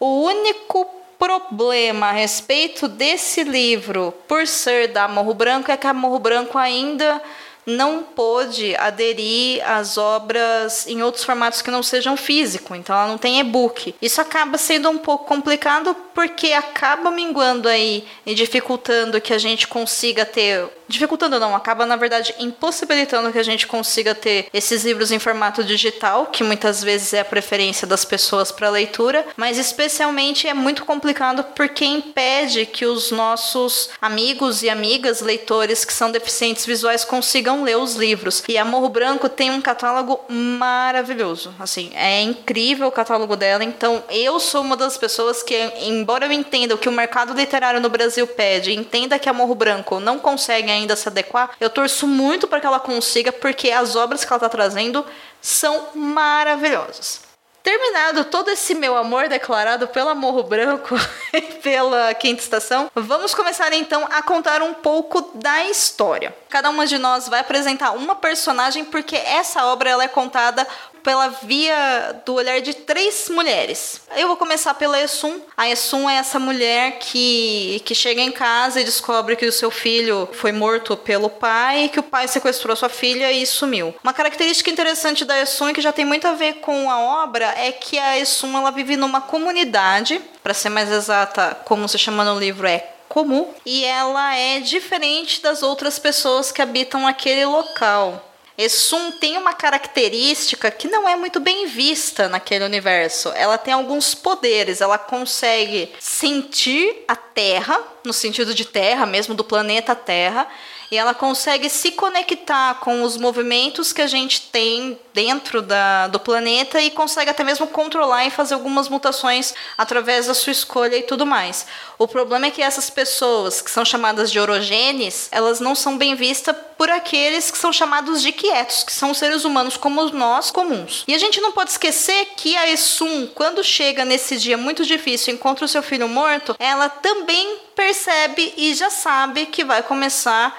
O 0.00 0.22
único 0.22 0.86
problema 1.18 2.06
a 2.06 2.12
respeito 2.12 2.88
desse 2.88 3.44
livro, 3.44 4.14
por 4.26 4.46
ser 4.46 4.88
da 4.88 5.06
Morro 5.06 5.34
Branco, 5.34 5.70
é 5.70 5.76
que 5.76 5.86
a 5.86 5.92
Morro 5.92 6.18
Branco 6.18 6.56
ainda 6.56 7.20
não 7.66 8.04
pôde 8.04 8.76
aderir 8.76 9.60
às 9.68 9.98
obras 9.98 10.86
em 10.86 11.02
outros 11.02 11.24
formatos 11.24 11.60
que 11.60 11.70
não 11.70 11.82
sejam 11.82 12.16
físico, 12.16 12.74
então 12.74 12.94
ela 12.94 13.08
não 13.08 13.18
tem 13.18 13.40
e-book. 13.40 13.94
Isso 14.00 14.20
acaba 14.20 14.56
sendo 14.56 14.88
um 14.88 14.98
pouco 14.98 15.24
complicado 15.24 15.94
porque 16.14 16.52
acaba 16.52 17.10
minguando 17.10 17.68
aí 17.68 18.06
e 18.24 18.34
dificultando 18.34 19.20
que 19.20 19.32
a 19.32 19.38
gente 19.38 19.66
consiga 19.66 20.24
ter 20.24 20.68
dificultando 20.88 21.38
não, 21.40 21.54
acaba 21.54 21.86
na 21.86 21.96
verdade 21.96 22.34
impossibilitando 22.38 23.32
que 23.32 23.38
a 23.38 23.42
gente 23.42 23.66
consiga 23.66 24.14
ter 24.14 24.48
esses 24.52 24.84
livros 24.84 25.10
em 25.10 25.18
formato 25.18 25.64
digital, 25.64 26.26
que 26.26 26.44
muitas 26.44 26.82
vezes 26.82 27.12
é 27.12 27.20
a 27.20 27.24
preferência 27.24 27.86
das 27.86 28.04
pessoas 28.04 28.52
para 28.52 28.70
leitura, 28.70 29.24
mas 29.36 29.58
especialmente 29.58 30.48
é 30.48 30.54
muito 30.54 30.84
complicado 30.84 31.44
porque 31.54 31.84
impede 31.84 32.66
que 32.66 32.86
os 32.86 33.10
nossos 33.10 33.90
amigos 34.00 34.62
e 34.62 34.70
amigas 34.70 35.20
leitores 35.20 35.84
que 35.84 35.92
são 35.92 36.10
deficientes 36.10 36.64
visuais 36.64 37.04
consigam 37.04 37.62
ler 37.62 37.76
os 37.76 37.94
livros. 37.94 38.42
E 38.48 38.56
a 38.58 38.64
Morro 38.64 38.88
Branco 38.88 39.28
tem 39.28 39.50
um 39.50 39.60
catálogo 39.60 40.20
maravilhoso, 40.28 41.54
assim, 41.58 41.90
é 41.94 42.22
incrível 42.22 42.88
o 42.88 42.92
catálogo 42.92 43.36
dela, 43.36 43.64
então 43.64 44.02
eu 44.10 44.38
sou 44.38 44.62
uma 44.62 44.76
das 44.76 44.96
pessoas 44.96 45.42
que, 45.42 45.56
embora 45.82 46.26
eu 46.26 46.32
entenda 46.32 46.74
o 46.74 46.78
que 46.78 46.88
o 46.88 46.92
mercado 46.92 47.32
literário 47.32 47.80
no 47.80 47.88
Brasil 47.88 48.26
pede, 48.26 48.72
entenda 48.72 49.18
que 49.18 49.28
a 49.28 49.32
Morro 49.32 49.54
Branco 49.54 50.00
não 50.00 50.18
consegue 50.18 50.75
ainda 50.76 50.96
se 50.96 51.08
adequar, 51.08 51.50
eu 51.60 51.70
torço 51.70 52.06
muito 52.06 52.46
para 52.46 52.60
que 52.60 52.66
ela 52.66 52.80
consiga, 52.80 53.32
porque 53.32 53.70
as 53.70 53.96
obras 53.96 54.24
que 54.24 54.32
ela 54.32 54.38
está 54.38 54.48
trazendo 54.48 55.04
são 55.40 55.88
maravilhosas. 55.94 57.26
Terminado 57.66 58.24
todo 58.26 58.48
esse 58.48 58.76
meu 58.76 58.96
amor 58.96 59.28
declarado 59.28 59.88
pela 59.88 60.14
Morro 60.14 60.44
Branco 60.44 60.94
e 61.34 61.40
pela 61.40 62.14
Quinta 62.14 62.40
Estação, 62.40 62.88
vamos 62.94 63.34
começar 63.34 63.72
então 63.72 64.06
a 64.12 64.22
contar 64.22 64.62
um 64.62 64.72
pouco 64.72 65.32
da 65.34 65.64
história. 65.64 66.32
Cada 66.48 66.70
uma 66.70 66.86
de 66.86 66.96
nós 66.96 67.28
vai 67.28 67.40
apresentar 67.40 67.90
uma 67.90 68.14
personagem 68.14 68.84
porque 68.84 69.16
essa 69.16 69.66
obra 69.66 69.90
ela 69.90 70.04
é 70.04 70.08
contada 70.08 70.64
pela 71.06 71.28
via 71.28 72.20
do 72.26 72.34
olhar 72.34 72.60
de 72.60 72.74
três 72.74 73.28
mulheres. 73.28 74.00
Eu 74.16 74.26
vou 74.26 74.36
começar 74.36 74.74
pela 74.74 75.00
Essun. 75.00 75.40
A 75.56 75.68
Essun 75.68 76.10
é 76.10 76.16
essa 76.16 76.40
mulher 76.40 76.98
que, 76.98 77.80
que 77.84 77.94
chega 77.94 78.20
em 78.20 78.32
casa 78.32 78.80
e 78.80 78.84
descobre 78.84 79.36
que 79.36 79.46
o 79.46 79.52
seu 79.52 79.70
filho 79.70 80.28
foi 80.32 80.50
morto 80.50 80.96
pelo 80.96 81.30
pai 81.30 81.88
que 81.92 82.00
o 82.00 82.02
pai 82.02 82.26
sequestrou 82.26 82.74
sua 82.74 82.88
filha 82.88 83.30
e 83.30 83.46
sumiu. 83.46 83.94
Uma 84.02 84.12
característica 84.12 84.68
interessante 84.68 85.24
da 85.24 85.40
Essun 85.40 85.72
que 85.72 85.80
já 85.80 85.92
tem 85.92 86.04
muito 86.04 86.26
a 86.26 86.32
ver 86.32 86.54
com 86.54 86.90
a 86.90 86.98
obra 87.22 87.54
é 87.56 87.70
que 87.70 87.96
a 87.96 88.18
Essun 88.18 88.56
ela 88.56 88.72
vive 88.72 88.96
numa 88.96 89.20
comunidade, 89.20 90.20
para 90.42 90.54
ser 90.54 90.70
mais 90.70 90.90
exata, 90.90 91.56
como 91.64 91.88
se 91.88 91.98
chama 91.98 92.24
no 92.24 92.36
livro 92.36 92.66
é 92.66 92.84
comum, 93.08 93.54
e 93.64 93.84
ela 93.84 94.34
é 94.34 94.58
diferente 94.58 95.40
das 95.40 95.62
outras 95.62 95.98
pessoas 96.00 96.50
que 96.50 96.60
habitam 96.60 97.06
aquele 97.06 97.46
local. 97.46 98.25
Essum 98.56 99.12
tem 99.12 99.36
uma 99.36 99.52
característica 99.52 100.70
que 100.70 100.88
não 100.88 101.08
é 101.08 101.14
muito 101.14 101.40
bem 101.40 101.66
vista 101.66 102.28
naquele 102.28 102.64
universo. 102.64 103.30
Ela 103.34 103.58
tem 103.58 103.74
alguns 103.74 104.14
poderes, 104.14 104.80
ela 104.80 104.98
consegue 104.98 105.92
sentir 106.00 107.04
a 107.06 107.14
Terra, 107.14 107.78
no 108.06 108.12
sentido 108.12 108.54
de 108.54 108.64
Terra 108.64 109.04
mesmo, 109.04 109.34
do 109.34 109.44
planeta 109.44 109.94
Terra, 109.94 110.48
e 110.90 110.96
ela 110.96 111.14
consegue 111.14 111.68
se 111.68 111.92
conectar 111.92 112.74
com 112.80 113.02
os 113.02 113.16
movimentos 113.16 113.92
que 113.92 114.02
a 114.02 114.06
gente 114.06 114.40
tem 114.40 114.98
dentro 115.12 115.60
da, 115.60 116.06
do 116.06 116.20
planeta 116.20 116.80
e 116.80 116.90
consegue 116.90 117.30
até 117.30 117.42
mesmo 117.42 117.66
controlar 117.66 118.26
e 118.26 118.30
fazer 118.30 118.54
algumas 118.54 118.88
mutações 118.88 119.54
através 119.76 120.26
da 120.26 120.34
sua 120.34 120.52
escolha 120.52 120.96
e 120.96 121.02
tudo 121.02 121.26
mais. 121.26 121.66
O 121.98 122.06
problema 122.06 122.46
é 122.46 122.50
que 122.50 122.62
essas 122.62 122.90
pessoas 122.90 123.60
que 123.60 123.70
são 123.70 123.84
chamadas 123.84 124.30
de 124.30 124.38
orogenes, 124.38 125.28
elas 125.32 125.58
não 125.58 125.74
são 125.74 125.96
bem 125.96 126.14
vistas 126.14 126.54
por 126.76 126.90
aqueles 126.90 127.50
que 127.50 127.58
são 127.58 127.72
chamados 127.72 128.20
de 128.22 128.30
quietos, 128.32 128.82
que 128.84 128.92
são 128.92 129.14
seres 129.14 129.44
humanos 129.44 129.76
como 129.76 130.04
nós, 130.10 130.50
comuns. 130.50 131.04
E 131.08 131.14
a 131.14 131.18
gente 131.18 131.40
não 131.40 131.52
pode 131.52 131.70
esquecer 131.70 132.28
que 132.36 132.54
a 132.56 132.68
Essum, 132.68 133.26
quando 133.28 133.64
chega 133.64 134.04
nesse 134.04 134.36
dia 134.36 134.58
muito 134.58 134.84
difícil, 134.84 135.34
encontra 135.34 135.64
o 135.64 135.68
seu 135.68 135.82
filho 135.82 136.08
morto, 136.08 136.54
ela 136.58 136.88
também 136.88 137.65
percebe 137.76 138.54
e 138.56 138.74
já 138.74 138.90
sabe 138.90 139.46
que 139.46 139.62
vai 139.62 139.82
começar 139.82 140.58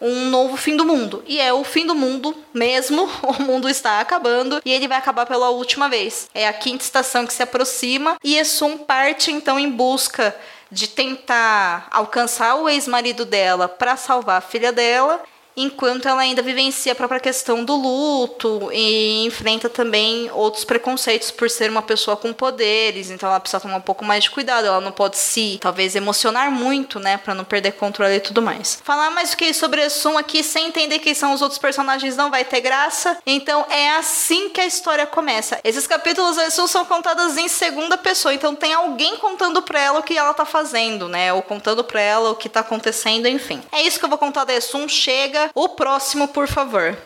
um 0.00 0.28
novo 0.28 0.56
fim 0.56 0.76
do 0.76 0.84
mundo. 0.84 1.24
E 1.26 1.40
é 1.40 1.52
o 1.52 1.64
fim 1.64 1.86
do 1.86 1.94
mundo 1.94 2.36
mesmo, 2.52 3.08
o 3.22 3.42
mundo 3.42 3.68
está 3.68 4.00
acabando 4.00 4.60
e 4.64 4.72
ele 4.72 4.88
vai 4.88 4.98
acabar 4.98 5.24
pela 5.24 5.48
última 5.48 5.88
vez. 5.88 6.28
É 6.34 6.46
a 6.46 6.52
quinta 6.52 6.84
estação 6.84 7.26
que 7.26 7.32
se 7.32 7.42
aproxima 7.42 8.16
e 8.22 8.36
Essun 8.36 8.76
parte 8.76 9.30
então 9.30 9.58
em 9.58 9.70
busca 9.70 10.36
de 10.70 10.88
tentar 10.88 11.86
alcançar 11.90 12.56
o 12.56 12.68
ex-marido 12.68 13.24
dela 13.24 13.68
para 13.68 13.96
salvar 13.96 14.38
a 14.38 14.40
filha 14.42 14.72
dela 14.72 15.22
enquanto 15.56 16.06
ela 16.06 16.20
ainda 16.20 16.42
vivencia 16.42 16.92
a 16.92 16.94
própria 16.94 17.18
questão 17.18 17.64
do 17.64 17.74
luto 17.74 18.68
e 18.72 19.24
enfrenta 19.24 19.70
também 19.70 20.30
outros 20.32 20.64
preconceitos 20.64 21.30
por 21.30 21.48
ser 21.48 21.70
uma 21.70 21.82
pessoa 21.82 22.16
com 22.16 22.32
poderes, 22.32 23.10
então 23.10 23.28
ela 23.28 23.40
precisa 23.40 23.60
tomar 23.60 23.76
um 23.76 23.80
pouco 23.80 24.04
mais 24.04 24.24
de 24.24 24.30
cuidado, 24.30 24.66
ela 24.66 24.80
não 24.80 24.92
pode 24.92 25.16
se, 25.16 25.58
talvez, 25.60 25.96
emocionar 25.96 26.50
muito, 26.50 27.00
né, 27.00 27.16
para 27.16 27.34
não 27.34 27.44
perder 27.44 27.72
controle 27.72 28.16
e 28.16 28.20
tudo 28.20 28.42
mais. 28.42 28.80
Falar 28.84 29.10
mais 29.10 29.32
o 29.32 29.36
que 29.36 29.54
sobre 29.54 29.82
a 29.82 29.88
Sun 29.88 30.18
aqui 30.18 30.42
sem 30.42 30.66
entender 30.66 30.98
quem 30.98 31.14
são 31.14 31.32
os 31.32 31.40
outros 31.40 31.58
personagens 31.58 32.16
não 32.16 32.30
vai 32.30 32.44
ter 32.44 32.60
graça, 32.60 33.16
então 33.24 33.64
é 33.70 33.90
assim 33.96 34.50
que 34.50 34.60
a 34.60 34.66
história 34.66 35.06
começa. 35.06 35.58
Esses 35.64 35.86
capítulos 35.86 36.36
da 36.36 36.50
Sun 36.50 36.66
são 36.66 36.84
contados 36.84 37.38
em 37.38 37.48
segunda 37.48 37.96
pessoa, 37.96 38.34
então 38.34 38.54
tem 38.54 38.74
alguém 38.74 39.16
contando 39.16 39.62
pra 39.62 39.80
ela 39.80 40.00
o 40.00 40.02
que 40.02 40.18
ela 40.18 40.34
tá 40.34 40.44
fazendo, 40.44 41.08
né, 41.08 41.32
ou 41.32 41.40
contando 41.40 41.82
pra 41.82 42.00
ela 42.00 42.30
o 42.30 42.36
que 42.36 42.48
tá 42.48 42.60
acontecendo, 42.60 43.26
enfim. 43.26 43.62
É 43.72 43.82
isso 43.82 43.98
que 43.98 44.04
eu 44.04 44.10
vou 44.10 44.18
contar 44.18 44.44
da 44.44 44.60
Sun, 44.60 44.86
chega 44.88 45.45
o 45.54 45.68
próximo, 45.70 46.28
por 46.28 46.48
favor. 46.48 46.96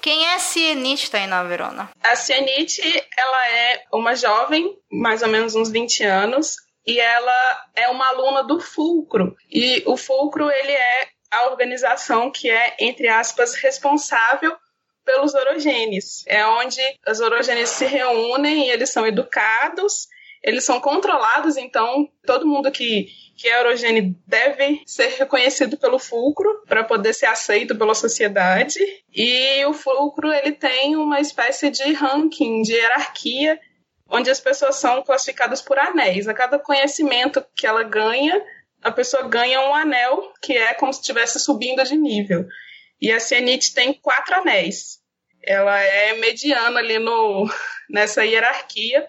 Quem 0.00 0.26
é 0.26 0.34
a 0.34 0.38
Cienite, 0.38 1.10
Tainá 1.10 1.42
Verona? 1.44 1.90
A 2.02 2.14
Cienite, 2.14 2.82
ela 3.16 3.48
é 3.48 3.84
uma 3.92 4.14
jovem, 4.14 4.76
mais 4.92 5.22
ou 5.22 5.28
menos 5.28 5.54
uns 5.54 5.70
20 5.70 6.04
anos, 6.04 6.56
e 6.86 7.00
ela 7.00 7.64
é 7.74 7.88
uma 7.88 8.08
aluna 8.08 8.44
do 8.44 8.60
Fulcro. 8.60 9.34
E 9.50 9.82
o 9.86 9.96
Fulcro, 9.96 10.50
ele 10.50 10.72
é 10.72 11.08
a 11.30 11.46
organização 11.46 12.30
que 12.30 12.50
é, 12.50 12.76
entre 12.78 13.08
aspas, 13.08 13.54
responsável 13.54 14.54
pelos 15.04 15.34
orogênios. 15.34 16.22
É 16.26 16.46
onde 16.46 16.80
os 17.08 17.20
orogênios 17.20 17.70
se 17.70 17.86
reúnem 17.86 18.66
e 18.66 18.70
eles 18.70 18.90
são 18.90 19.06
educados, 19.06 20.06
eles 20.42 20.64
são 20.64 20.80
controlados, 20.80 21.56
então 21.56 22.08
todo 22.26 22.46
mundo 22.46 22.70
que 22.70 23.08
que 23.36 23.48
a 23.48 23.58
Eurogene 23.58 24.16
deve 24.26 24.82
ser 24.86 25.08
reconhecido 25.18 25.76
pelo 25.76 25.98
fulcro 25.98 26.62
para 26.66 26.84
poder 26.84 27.12
ser 27.12 27.26
aceito 27.26 27.76
pela 27.76 27.94
sociedade. 27.94 28.78
E 29.12 29.64
o 29.66 29.72
fulcro 29.72 30.32
ele 30.32 30.52
tem 30.52 30.96
uma 30.96 31.20
espécie 31.20 31.70
de 31.70 31.92
ranking, 31.92 32.62
de 32.62 32.72
hierarquia, 32.72 33.60
onde 34.08 34.30
as 34.30 34.40
pessoas 34.40 34.76
são 34.76 35.02
classificadas 35.02 35.60
por 35.60 35.78
anéis. 35.78 36.28
A 36.28 36.34
cada 36.34 36.58
conhecimento 36.58 37.44
que 37.56 37.66
ela 37.66 37.82
ganha, 37.82 38.40
a 38.82 38.92
pessoa 38.92 39.28
ganha 39.28 39.60
um 39.60 39.74
anel, 39.74 40.32
que 40.40 40.56
é 40.56 40.74
como 40.74 40.92
se 40.92 41.00
estivesse 41.00 41.40
subindo 41.40 41.82
de 41.82 41.96
nível. 41.96 42.46
E 43.00 43.10
a 43.10 43.18
Cianite 43.18 43.74
tem 43.74 43.92
quatro 43.92 44.36
anéis. 44.36 45.00
Ela 45.42 45.78
é 45.80 46.14
mediana 46.14 46.78
ali 46.78 46.98
no, 46.98 47.50
nessa 47.90 48.24
hierarquia. 48.24 49.08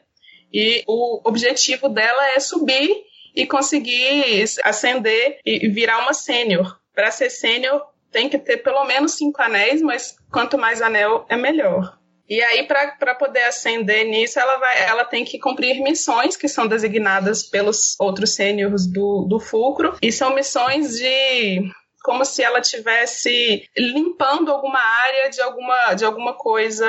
E 0.52 0.84
o 0.88 1.22
objetivo 1.28 1.90
dela 1.90 2.30
é 2.30 2.40
subir 2.40 3.04
e 3.36 3.46
conseguir 3.46 4.46
ascender 4.64 5.40
e 5.46 5.68
virar 5.68 6.00
uma 6.00 6.14
sênior. 6.14 6.80
Para 6.94 7.12
ser 7.12 7.30
sênior, 7.30 7.82
tem 8.12 8.30
que 8.30 8.38
ter 8.38 8.58
pelo 8.58 8.86
menos 8.86 9.14
cinco 9.14 9.42
anéis, 9.42 9.82
mas 9.82 10.16
quanto 10.32 10.58
mais 10.58 10.82
anel, 10.82 11.26
é 11.28 11.36
melhor. 11.36 11.98
E 12.28 12.42
aí, 12.42 12.66
para 12.66 13.14
poder 13.14 13.44
ascender 13.44 14.06
nisso, 14.06 14.40
ela, 14.40 14.58
vai, 14.58 14.84
ela 14.84 15.06
tem 15.06 15.24
que 15.24 15.38
cumprir 15.38 15.82
missões 15.82 16.36
que 16.36 16.48
são 16.48 16.66
designadas 16.66 17.44
pelos 17.44 17.96
outros 18.00 18.34
sêniores 18.34 18.88
do, 18.88 19.26
do 19.30 19.40
Fulcro, 19.40 19.96
e 20.02 20.12
são 20.12 20.34
missões 20.34 20.98
de 20.98 21.70
como 22.06 22.24
se 22.24 22.44
ela 22.44 22.62
tivesse 22.62 23.68
limpando 23.76 24.52
alguma 24.52 24.80
área 24.80 25.28
de 25.28 25.42
alguma, 25.42 25.96
de 25.96 26.06
alguma 26.06 26.34
coisa 26.34 26.86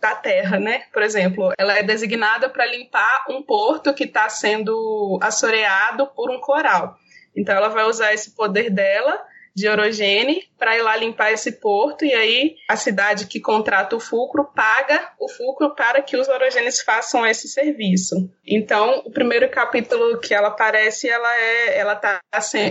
da 0.00 0.12
terra, 0.16 0.58
né? 0.58 0.82
Por 0.92 1.04
exemplo, 1.04 1.52
ela 1.56 1.78
é 1.78 1.84
designada 1.84 2.48
para 2.48 2.66
limpar 2.66 3.26
um 3.30 3.40
porto 3.40 3.94
que 3.94 4.02
está 4.02 4.28
sendo 4.28 5.20
assoreado 5.22 6.08
por 6.08 6.32
um 6.32 6.40
coral. 6.40 6.96
Então 7.36 7.54
ela 7.54 7.68
vai 7.68 7.84
usar 7.84 8.12
esse 8.12 8.32
poder 8.32 8.68
dela 8.68 9.24
de 9.54 9.68
orogene 9.68 10.42
para 10.58 10.76
ir 10.76 10.82
lá 10.82 10.96
limpar 10.96 11.32
esse 11.32 11.52
porto 11.52 12.04
e 12.04 12.12
aí 12.12 12.56
a 12.68 12.76
cidade 12.76 13.26
que 13.26 13.40
contrata 13.40 13.94
o 13.94 14.00
fulcro 14.00 14.44
paga 14.52 15.12
o 15.18 15.28
fulcro 15.28 15.74
para 15.76 16.02
que 16.02 16.16
os 16.16 16.28
orogenes 16.28 16.82
façam 16.82 17.24
esse 17.24 17.48
serviço. 17.48 18.28
Então, 18.44 19.02
o 19.06 19.12
primeiro 19.12 19.48
capítulo 19.48 20.18
que 20.18 20.34
ela 20.34 20.48
aparece, 20.48 21.08
ela 21.08 21.34
é 21.36 21.78
ela 21.78 21.94
tá 21.94 22.20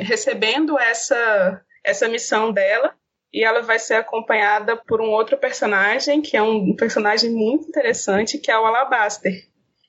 recebendo 0.03 0.77
essa 0.77 1.63
essa 1.85 2.07
missão 2.07 2.51
dela 2.51 2.93
e 3.33 3.43
ela 3.43 3.61
vai 3.61 3.77
ser 3.77 3.95
acompanhada 3.95 4.77
por 4.77 5.01
um 5.01 5.09
outro 5.09 5.37
personagem, 5.37 6.21
que 6.21 6.37
é 6.37 6.41
um 6.41 6.75
personagem 6.75 7.29
muito 7.31 7.67
interessante, 7.67 8.37
que 8.37 8.49
é 8.49 8.57
o 8.57 8.65
Alabaster. 8.65 9.33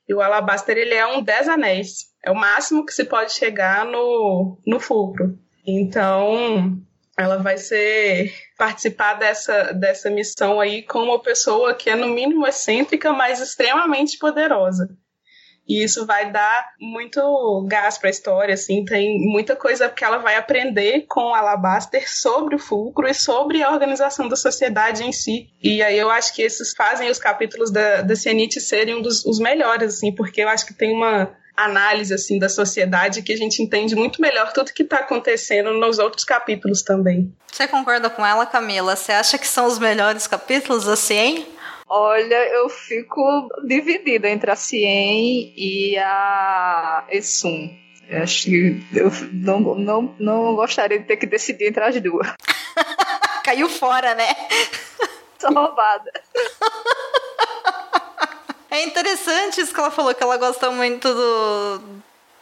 E 0.08 0.14
o 0.14 0.20
Alabaster 0.20 0.76
ele 0.76 0.94
é 0.94 1.06
um 1.06 1.22
10 1.22 1.48
anéis. 1.48 2.06
É 2.24 2.30
o 2.30 2.34
máximo 2.34 2.84
que 2.84 2.92
se 2.92 3.04
pode 3.04 3.32
chegar 3.32 3.84
no, 3.84 4.58
no 4.66 4.80
fulcro. 4.80 5.38
Então, 5.66 6.76
ela 7.16 7.38
vai 7.38 7.56
ser 7.56 8.32
participar 8.58 9.14
dessa, 9.14 9.72
dessa 9.72 10.10
missão 10.10 10.60
aí 10.60 10.82
com 10.82 10.98
uma 11.00 11.20
pessoa 11.20 11.74
que 11.74 11.88
é 11.88 11.96
no 11.96 12.08
mínimo 12.08 12.46
excêntrica, 12.46 13.12
mas 13.12 13.40
extremamente 13.40 14.18
poderosa. 14.18 14.88
E 15.68 15.82
isso 15.82 16.06
vai 16.06 16.30
dar 16.30 16.70
muito 16.80 17.66
gás 17.68 17.98
para 17.98 18.08
a 18.08 18.10
história, 18.10 18.54
assim, 18.54 18.84
tem 18.84 19.18
muita 19.18 19.56
coisa 19.56 19.88
que 19.88 20.04
ela 20.04 20.18
vai 20.18 20.36
aprender 20.36 21.06
com 21.08 21.34
Alabaster 21.34 22.04
sobre 22.08 22.54
o 22.54 22.58
fulcro 22.58 23.08
e 23.08 23.14
sobre 23.14 23.62
a 23.62 23.70
organização 23.70 24.28
da 24.28 24.36
sociedade 24.36 25.04
em 25.04 25.12
si. 25.12 25.48
E 25.62 25.82
aí 25.82 25.98
eu 25.98 26.10
acho 26.10 26.34
que 26.34 26.42
esses 26.42 26.72
fazem 26.74 27.10
os 27.10 27.18
capítulos 27.18 27.70
da, 27.70 28.02
da 28.02 28.14
Cianite 28.14 28.60
serem 28.60 28.96
um 28.96 29.02
dos 29.02 29.24
os 29.24 29.38
melhores, 29.38 29.94
assim, 29.94 30.14
porque 30.14 30.42
eu 30.42 30.48
acho 30.48 30.66
que 30.66 30.74
tem 30.74 30.94
uma 30.94 31.34
análise 31.56 32.12
assim 32.12 32.38
da 32.38 32.48
sociedade 32.48 33.22
que 33.22 33.32
a 33.32 33.36
gente 33.36 33.62
entende 33.62 33.96
muito 33.96 34.20
melhor 34.20 34.52
tudo 34.52 34.72
que 34.72 34.82
está 34.82 34.98
acontecendo 34.98 35.72
nos 35.72 35.98
outros 35.98 36.24
capítulos 36.24 36.82
também. 36.82 37.32
Você 37.50 37.66
concorda 37.66 38.10
com 38.10 38.24
ela, 38.24 38.44
Camila? 38.44 38.94
Você 38.94 39.12
acha 39.12 39.38
que 39.38 39.48
são 39.48 39.66
os 39.66 39.78
melhores 39.78 40.26
capítulos 40.26 40.86
assim? 40.86 41.46
Olha, 41.88 42.48
eu 42.48 42.68
fico 42.68 43.48
dividida 43.64 44.28
entre 44.28 44.50
a 44.50 44.56
Cien 44.56 45.52
e 45.56 45.96
a 45.96 47.04
Essum. 47.08 47.70
Eu 48.08 48.22
acho 48.22 48.44
que 48.44 48.82
eu 48.92 49.10
não, 49.32 49.60
não, 49.74 50.14
não 50.18 50.54
gostaria 50.56 50.98
de 50.98 51.04
ter 51.04 51.16
que 51.16 51.26
decidir 51.26 51.68
entre 51.68 51.84
as 51.84 52.00
duas. 52.00 52.32
Caiu 53.44 53.68
fora, 53.68 54.14
né? 54.14 54.26
Sou 55.38 55.52
roubada. 55.52 56.12
É 58.70 58.82
interessante 58.84 59.60
isso 59.60 59.72
que 59.72 59.78
ela 59.78 59.90
falou, 59.90 60.14
que 60.14 60.22
ela 60.22 60.36
gosta 60.36 60.70
muito 60.70 61.12
do, 61.12 61.80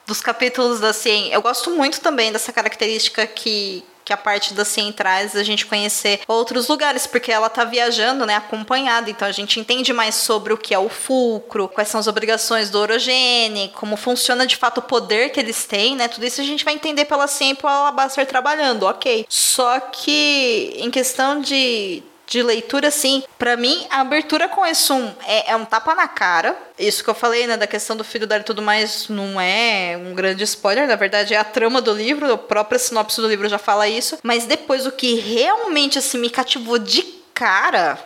dos 0.06 0.20
capítulos 0.20 0.80
da 0.80 0.92
Cien. 0.92 1.32
Eu 1.32 1.42
gosto 1.42 1.70
muito 1.70 2.00
também 2.00 2.32
dessa 2.32 2.52
característica 2.52 3.26
que, 3.26 3.84
que 4.04 4.12
a 4.12 4.16
parte 4.16 4.52
da 4.52 4.64
Cien 4.64 4.92
traz, 4.92 5.34
a 5.34 5.42
gente 5.42 5.66
conhecer 5.66 6.20
outros 6.28 6.68
lugares, 6.68 7.06
porque 7.06 7.32
ela 7.32 7.48
tá 7.48 7.64
viajando, 7.64 8.26
né, 8.26 8.36
acompanhada, 8.36 9.10
então 9.10 9.26
a 9.26 9.32
gente 9.32 9.58
entende 9.58 9.92
mais 9.92 10.14
sobre 10.14 10.52
o 10.52 10.58
que 10.58 10.74
é 10.74 10.78
o 10.78 10.88
fulcro, 10.88 11.68
quais 11.68 11.88
são 11.88 11.98
as 11.98 12.06
obrigações 12.06 12.70
do 12.70 12.78
Orogene, 12.78 13.72
como 13.74 13.96
funciona 13.96 14.46
de 14.46 14.56
fato 14.56 14.78
o 14.78 14.82
poder 14.82 15.30
que 15.30 15.40
eles 15.40 15.64
têm, 15.64 15.96
né, 15.96 16.08
tudo 16.08 16.26
isso 16.26 16.40
a 16.40 16.44
gente 16.44 16.64
vai 16.64 16.74
entender 16.74 17.06
pela 17.06 17.26
Cien 17.26 17.52
e 17.52 17.54
pelo 17.54 17.72
Alabaster 17.72 18.26
trabalhando, 18.26 18.84
ok. 18.84 19.26
Só 19.28 19.80
que 19.80 20.74
em 20.76 20.90
questão 20.90 21.40
de 21.40 22.02
de 22.26 22.42
leitura, 22.42 22.88
assim, 22.88 23.22
para 23.38 23.56
mim, 23.56 23.86
a 23.90 24.00
abertura 24.00 24.48
com 24.48 24.64
Essum 24.64 25.12
é, 25.26 25.52
é, 25.52 25.56
um 25.56 25.64
tapa 25.64 25.94
na 25.94 26.08
cara. 26.08 26.56
Isso 26.78 27.04
que 27.04 27.10
eu 27.10 27.14
falei, 27.14 27.46
né, 27.46 27.56
da 27.56 27.66
questão 27.66 27.96
do 27.96 28.04
filho 28.04 28.26
dar 28.26 28.40
e 28.40 28.44
tudo 28.44 28.62
mais, 28.62 29.08
não 29.08 29.40
é 29.40 29.96
um 29.96 30.14
grande 30.14 30.42
spoiler, 30.44 30.86
na 30.86 30.96
verdade 30.96 31.34
é 31.34 31.36
a 31.36 31.44
trama 31.44 31.80
do 31.80 31.92
livro, 31.92 32.32
a 32.32 32.38
própria 32.38 32.78
sinopse 32.78 33.20
do 33.20 33.28
livro 33.28 33.48
já 33.48 33.58
fala 33.58 33.88
isso. 33.88 34.18
Mas 34.22 34.46
depois, 34.46 34.86
o 34.86 34.92
que 34.92 35.14
realmente, 35.14 35.98
assim, 35.98 36.18
me 36.18 36.30
cativou 36.30 36.78
de 36.78 37.02
cara, 37.34 37.98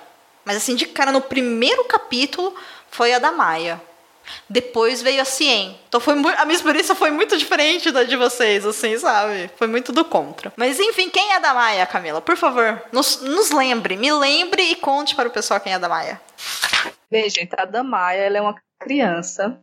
mas 0.44 0.56
assim, 0.56 0.74
de 0.74 0.86
cara 0.86 1.12
no 1.12 1.20
primeiro 1.20 1.84
capítulo, 1.84 2.54
foi 2.90 3.12
a 3.12 3.18
da 3.18 3.30
Maia. 3.30 3.80
Depois 4.48 5.02
veio 5.02 5.20
a 5.20 5.24
Cien. 5.24 5.78
Então 5.88 6.00
foi 6.00 6.14
a 6.14 6.44
minha 6.44 6.56
experiência 6.56 6.94
foi 6.94 7.10
muito 7.10 7.36
diferente 7.36 7.90
da 7.90 8.04
de 8.04 8.16
vocês, 8.16 8.64
assim, 8.64 8.96
sabe? 8.98 9.50
Foi 9.56 9.66
muito 9.66 9.92
do 9.92 10.04
contra. 10.04 10.52
Mas 10.56 10.78
enfim, 10.80 11.08
quem 11.08 11.32
é 11.32 11.40
da 11.40 11.54
Maia, 11.54 11.86
Camila? 11.86 12.20
Por 12.20 12.36
favor, 12.36 12.82
nos, 12.92 13.22
nos 13.22 13.50
lembre, 13.50 13.96
me 13.96 14.12
lembre 14.12 14.62
e 14.62 14.76
conte 14.76 15.14
para 15.14 15.28
o 15.28 15.32
pessoal 15.32 15.60
quem 15.60 15.72
é 15.72 15.78
da 15.78 15.88
Maia. 15.88 16.20
Bem, 17.10 17.28
gente, 17.30 17.54
a 17.56 17.64
Damaia, 17.64 18.18
ela 18.18 18.38
é 18.38 18.40
uma 18.40 18.54
criança 18.78 19.58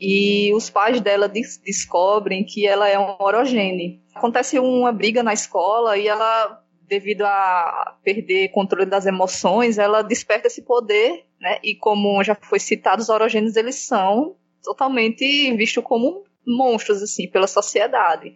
e 0.00 0.52
os 0.54 0.70
pais 0.70 1.00
dela 1.00 1.28
des 1.28 1.58
descobrem 1.58 2.44
que 2.44 2.66
ela 2.66 2.88
é 2.88 2.98
um 2.98 3.16
orogene. 3.18 4.02
Acontece 4.14 4.58
uma 4.58 4.92
briga 4.92 5.22
na 5.22 5.32
escola 5.32 5.96
e 5.96 6.08
ela 6.08 6.62
devido 6.88 7.22
a 7.22 7.96
perder 8.02 8.48
controle 8.48 8.86
das 8.86 9.04
emoções, 9.04 9.76
ela 9.76 10.00
desperta 10.02 10.46
esse 10.46 10.62
poder, 10.62 11.26
né? 11.40 11.58
E 11.62 11.74
como 11.74 12.22
já 12.22 12.34
foi 12.34 12.58
citado, 12.58 13.02
os 13.02 13.08
orogênios 13.08 13.56
eles 13.56 13.76
são 13.76 14.36
totalmente 14.62 15.54
vistos 15.56 15.84
como 15.84 16.24
monstros 16.46 17.02
assim 17.02 17.28
pela 17.28 17.46
sociedade. 17.46 18.34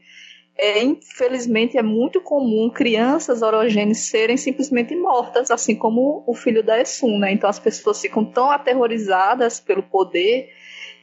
É, 0.56 0.82
infelizmente 0.82 1.78
é 1.78 1.82
muito 1.82 2.20
comum 2.20 2.70
crianças 2.70 3.40
orogêneas 3.40 4.00
serem 4.00 4.36
simplesmente 4.36 4.94
mortas, 4.94 5.50
assim 5.50 5.74
como 5.74 6.22
o 6.26 6.34
filho 6.34 6.62
da 6.62 6.80
Essun, 6.80 7.18
né? 7.18 7.32
Então 7.32 7.48
as 7.48 7.58
pessoas 7.58 8.00
ficam 8.00 8.24
tão 8.24 8.50
aterrorizadas 8.50 9.58
pelo 9.58 9.82
poder 9.82 10.50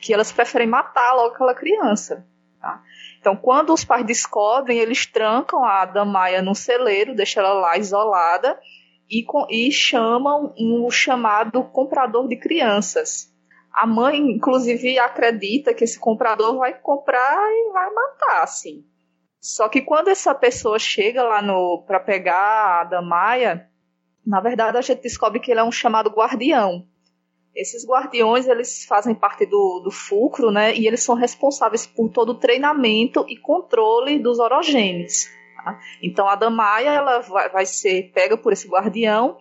que 0.02 0.14
elas 0.14 0.32
preferem 0.32 0.68
matar 0.68 1.14
logo 1.14 1.34
aquela 1.34 1.54
criança. 1.54 2.26
Tá? 2.62 2.82
Então, 3.20 3.36
quando 3.36 3.74
os 3.74 3.84
pais 3.84 4.06
descobrem, 4.06 4.80
eles 4.80 5.06
trancam 5.06 5.64
a 5.64 5.86
Damaia 5.86 6.42
num 6.42 6.54
celeiro, 6.54 7.16
deixam 7.16 7.44
ela 7.44 7.54
lá 7.54 7.78
isolada 7.78 8.58
e, 9.10 9.26
e 9.50 9.72
chamam 9.72 10.54
um 10.58 10.90
chamado 10.92 11.64
comprador 11.64 12.28
de 12.28 12.38
crianças. 12.38 13.34
A 13.74 13.88
mãe, 13.88 14.18
inclusive, 14.18 15.00
acredita 15.00 15.74
que 15.74 15.84
esse 15.84 16.00
comprador 16.00 16.58
vai 16.58 16.74
comprar 16.74 17.50
e 17.52 17.72
vai 17.72 17.90
matar, 17.92 18.44
assim. 18.44 18.84
Só 19.40 19.70
que 19.70 19.82
quando 19.82 20.10
essa 20.10 20.36
pessoa 20.36 20.78
chega 20.78 21.24
lá 21.24 21.42
no 21.42 21.84
para 21.88 22.00
pegar 22.00 22.82
a 22.82 22.84
Damaia, 22.84 23.70
na 24.26 24.42
verdade 24.42 24.78
a 24.78 24.82
gente 24.82 25.02
descobre 25.02 25.40
que 25.40 25.50
ele 25.50 25.62
é 25.62 25.64
um 25.64 25.72
chamado 25.72 26.10
guardião. 26.10 26.86
Esses 27.56 27.88
guardiões, 27.88 28.48
eles 28.48 28.86
fazem 28.86 29.16
parte 29.16 29.46
do, 29.46 29.82
do 29.84 29.92
fulcro, 29.92 30.52
né? 30.52 30.76
E 30.76 30.86
eles 30.86 31.02
são 31.02 31.16
responsáveis 31.16 31.88
por 31.88 32.10
todo 32.10 32.34
o 32.34 32.40
treinamento 32.40 33.26
e 33.28 33.38
controle 33.38 34.20
dos 34.20 34.40
orogênios. 34.40 35.28
Tá? 35.74 35.80
Então, 36.02 36.28
a 36.28 36.36
Damaia, 36.36 36.90
ela 36.90 37.20
vai, 37.22 37.50
vai, 37.50 37.66
ser 37.66 38.12
pega 38.14 38.38
por 38.38 38.54
esse 38.54 38.68
guardião 38.68 39.38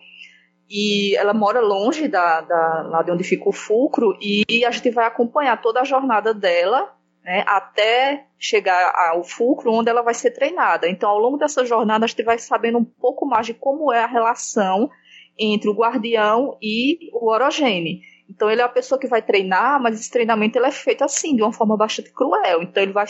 e 0.69 1.15
ela 1.15 1.33
mora 1.33 1.59
longe 1.59 2.07
da, 2.07 2.41
da, 2.41 2.81
lá 2.83 3.01
de 3.01 3.11
onde 3.11 3.23
fica 3.23 3.49
o 3.49 3.53
fulcro 3.53 4.17
e 4.21 4.65
a 4.65 4.71
gente 4.71 4.91
vai 4.91 5.05
acompanhar 5.05 5.61
toda 5.61 5.81
a 5.81 5.85
jornada 5.85 6.33
dela 6.33 6.93
né, 7.23 7.43
até 7.47 8.27
chegar 8.37 8.93
ao 9.11 9.23
fulcro 9.23 9.71
onde 9.71 9.89
ela 9.89 10.01
vai 10.01 10.13
ser 10.13 10.31
treinada. 10.31 10.87
Então, 10.87 11.09
ao 11.09 11.19
longo 11.19 11.37
dessa 11.37 11.65
jornada, 11.65 12.05
a 12.05 12.07
gente 12.07 12.23
vai 12.23 12.37
sabendo 12.37 12.77
um 12.77 12.85
pouco 12.85 13.25
mais 13.25 13.45
de 13.45 13.53
como 13.53 13.91
é 13.91 14.03
a 14.03 14.07
relação 14.07 14.89
entre 15.37 15.69
o 15.69 15.73
guardião 15.73 16.57
e 16.61 17.09
o 17.13 17.29
orogene. 17.29 18.01
Então 18.29 18.49
ele 18.49 18.61
é 18.61 18.63
a 18.63 18.69
pessoa 18.69 18.99
que 18.99 19.07
vai 19.07 19.21
treinar, 19.21 19.81
mas 19.81 19.99
esse 19.99 20.11
treinamento 20.11 20.57
ele 20.57 20.67
é 20.67 20.71
feito 20.71 21.03
assim, 21.03 21.35
de 21.35 21.41
uma 21.41 21.51
forma 21.51 21.75
bastante 21.75 22.11
cruel. 22.11 22.61
Então 22.61 22.83
ele 22.83 22.91
vai 22.91 23.05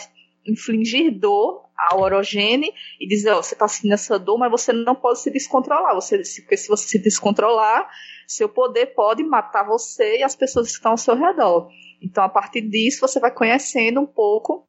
infligir 0.50 1.12
dor 1.12 1.70
ao 1.78 2.02
orogene 2.02 2.74
e 3.00 3.08
dizer, 3.08 3.32
ó, 3.32 3.40
oh, 3.40 3.44
você 3.44 3.56
está 3.56 3.68
sentindo 3.68 3.94
essa 3.94 4.20
dor, 4.20 4.38
mas 4.38 4.52
você 4.52 4.74
não 4.74 4.96
pode 4.96 5.20
se 5.20 5.32
descontrolar. 5.32 5.96
Você, 5.96 6.22
porque 6.42 6.58
se 6.58 6.68
você 6.68 6.88
se 6.88 7.00
descontrolar, 7.00 7.90
seu 8.28 8.50
poder 8.50 8.88
pode 8.88 9.24
matar 9.24 9.64
você 9.64 10.18
e 10.18 10.24
as 10.24 10.36
pessoas 10.36 10.68
que 10.68 10.74
estão 10.74 10.92
ao 10.92 10.98
seu 10.98 11.16
redor. 11.16 11.70
Então, 12.02 12.24
a 12.24 12.30
partir 12.30 12.62
disso, 12.62 13.02
você 13.02 13.20
vai 13.20 13.32
conhecendo 13.32 14.02
um 14.02 14.06
pouco 14.06 14.68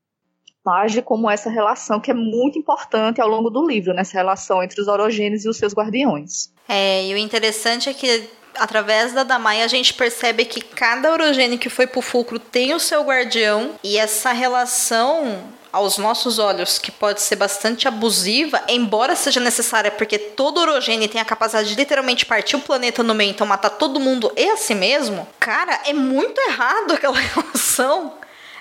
mais 0.64 0.93
de 0.93 1.03
como 1.03 1.31
essa 1.31 1.51
relação, 1.51 2.01
que 2.01 2.11
é 2.11 2.14
muito 2.14 2.59
importante 2.59 3.21
ao 3.21 3.29
longo 3.29 3.51
do 3.51 3.66
livro, 3.66 3.95
nessa 3.95 4.14
né? 4.14 4.21
relação 4.21 4.62
entre 4.62 4.81
os 4.81 4.88
orogênios 4.88 5.45
e 5.45 5.49
os 5.49 5.57
seus 5.57 5.75
guardiões. 5.75 6.53
É, 6.69 7.07
e 7.07 7.14
o 7.14 7.16
interessante 7.16 7.88
é 7.88 7.95
que 7.95 8.29
através 8.59 9.12
da 9.12 9.25
Damai 9.25 9.62
a 9.62 9.66
gente 9.66 9.95
percebe 9.95 10.45
que 10.45 10.61
cada 10.61 11.12
orogênio 11.12 11.59
que 11.59 11.69
foi 11.69 11.87
pro 11.87 12.03
fulcro 12.03 12.38
tem 12.38 12.75
o 12.75 12.81
seu 12.81 13.03
guardião 13.03 13.75
e 13.83 13.97
essa 13.97 14.33
relação 14.33 15.43
aos 15.73 15.99
nossos 15.99 16.39
olhos, 16.39 16.79
que 16.79 16.91
pode 16.91 17.21
ser 17.21 17.37
bastante 17.37 17.87
abusiva, 17.87 18.63
embora 18.69 19.15
seja 19.15 19.41
necessária, 19.41 19.91
porque 19.91 20.19
todo 20.19 20.61
orogênio 20.61 21.09
tem 21.09 21.21
a 21.21 21.25
capacidade 21.25 21.69
de 21.69 21.75
literalmente 21.75 22.27
partir 22.27 22.57
o 22.57 22.61
planeta 22.61 23.03
no 23.03 23.15
meio, 23.15 23.31
então 23.31 23.47
matar 23.47 23.71
todo 23.71 24.01
mundo 24.01 24.33
e 24.37 24.49
a 24.51 24.57
si 24.57 24.75
mesmo, 24.75 25.29
cara, 25.39 25.81
é 25.87 25.93
muito 25.93 26.41
errado 26.41 26.93
aquela 26.93 27.19
relação 27.21 28.15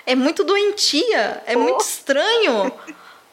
é 0.06 0.14
muito 0.14 0.42
doentia, 0.42 1.42
é 1.46 1.56
oh. 1.56 1.60
muito 1.60 1.80
estranho. 1.82 2.72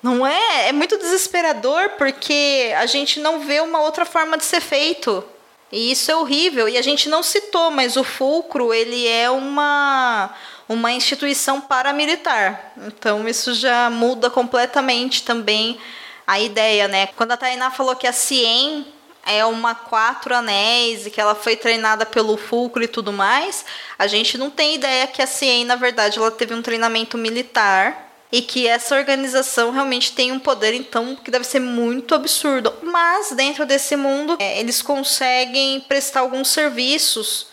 Não 0.01 0.25
é? 0.25 0.69
É 0.69 0.71
muito 0.71 0.97
desesperador 0.97 1.89
porque 1.97 2.71
a 2.77 2.85
gente 2.85 3.19
não 3.19 3.39
vê 3.39 3.59
uma 3.59 3.81
outra 3.81 4.05
forma 4.05 4.37
de 4.37 4.45
ser 4.45 4.61
feito. 4.61 5.23
E 5.71 5.91
isso 5.91 6.11
é 6.11 6.15
horrível. 6.15 6.69
E 6.69 6.77
a 6.77 6.81
gente 6.81 7.09
não 7.09 7.23
citou, 7.23 7.71
mas 7.71 7.97
o 7.97 8.03
Fulcro, 8.03 8.73
ele 8.73 9.07
é 9.07 9.29
uma 9.29 10.33
uma 10.67 10.91
instituição 10.91 11.61
paramilitar. 11.61 12.73
Então 12.77 13.27
isso 13.27 13.53
já 13.53 13.89
muda 13.89 14.29
completamente 14.29 15.23
também 15.23 15.77
a 16.25 16.39
ideia, 16.39 16.87
né? 16.87 17.07
Quando 17.07 17.31
a 17.31 17.37
Tainá 17.37 17.71
falou 17.71 17.95
que 17.95 18.07
a 18.07 18.13
Cien 18.13 18.85
é 19.25 19.45
uma 19.45 19.75
quatro 19.75 20.33
anéis 20.33 21.05
e 21.05 21.11
que 21.11 21.19
ela 21.19 21.35
foi 21.35 21.55
treinada 21.55 22.05
pelo 22.05 22.37
Fulcro 22.37 22.83
e 22.83 22.87
tudo 22.87 23.11
mais, 23.11 23.65
a 23.99 24.07
gente 24.07 24.37
não 24.37 24.49
tem 24.49 24.75
ideia 24.75 25.07
que 25.07 25.21
a 25.21 25.27
Cien, 25.27 25.65
na 25.65 25.75
verdade, 25.75 26.17
ela 26.17 26.31
teve 26.31 26.53
um 26.53 26.61
treinamento 26.61 27.17
militar 27.17 28.07
e 28.31 28.41
que 28.41 28.67
essa 28.67 28.95
organização 28.95 29.71
realmente 29.71 30.11
tem 30.11 30.31
um 30.31 30.39
poder, 30.39 30.73
então, 30.73 31.15
que 31.15 31.31
deve 31.31 31.45
ser 31.45 31.59
muito 31.59 32.13
absurdo. 32.13 32.73
Mas, 32.81 33.31
dentro 33.31 33.65
desse 33.65 33.95
mundo, 33.95 34.37
é, 34.39 34.59
eles 34.59 34.81
conseguem 34.81 35.79
prestar 35.81 36.21
alguns 36.21 36.49
serviços 36.49 37.47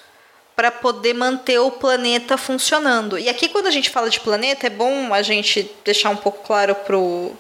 para 0.57 0.71
poder 0.71 1.15
manter 1.15 1.59
o 1.59 1.71
planeta 1.71 2.37
funcionando. 2.37 3.19
E 3.19 3.29
aqui, 3.29 3.49
quando 3.49 3.67
a 3.67 3.71
gente 3.71 3.91
fala 3.91 4.11
de 4.11 4.21
planeta, 4.21 4.67
é 4.67 4.71
bom 4.71 5.13
a 5.13 5.23
gente 5.23 5.71
deixar 5.85 6.11
um 6.11 6.17
pouco 6.17 6.45
claro 6.45 6.77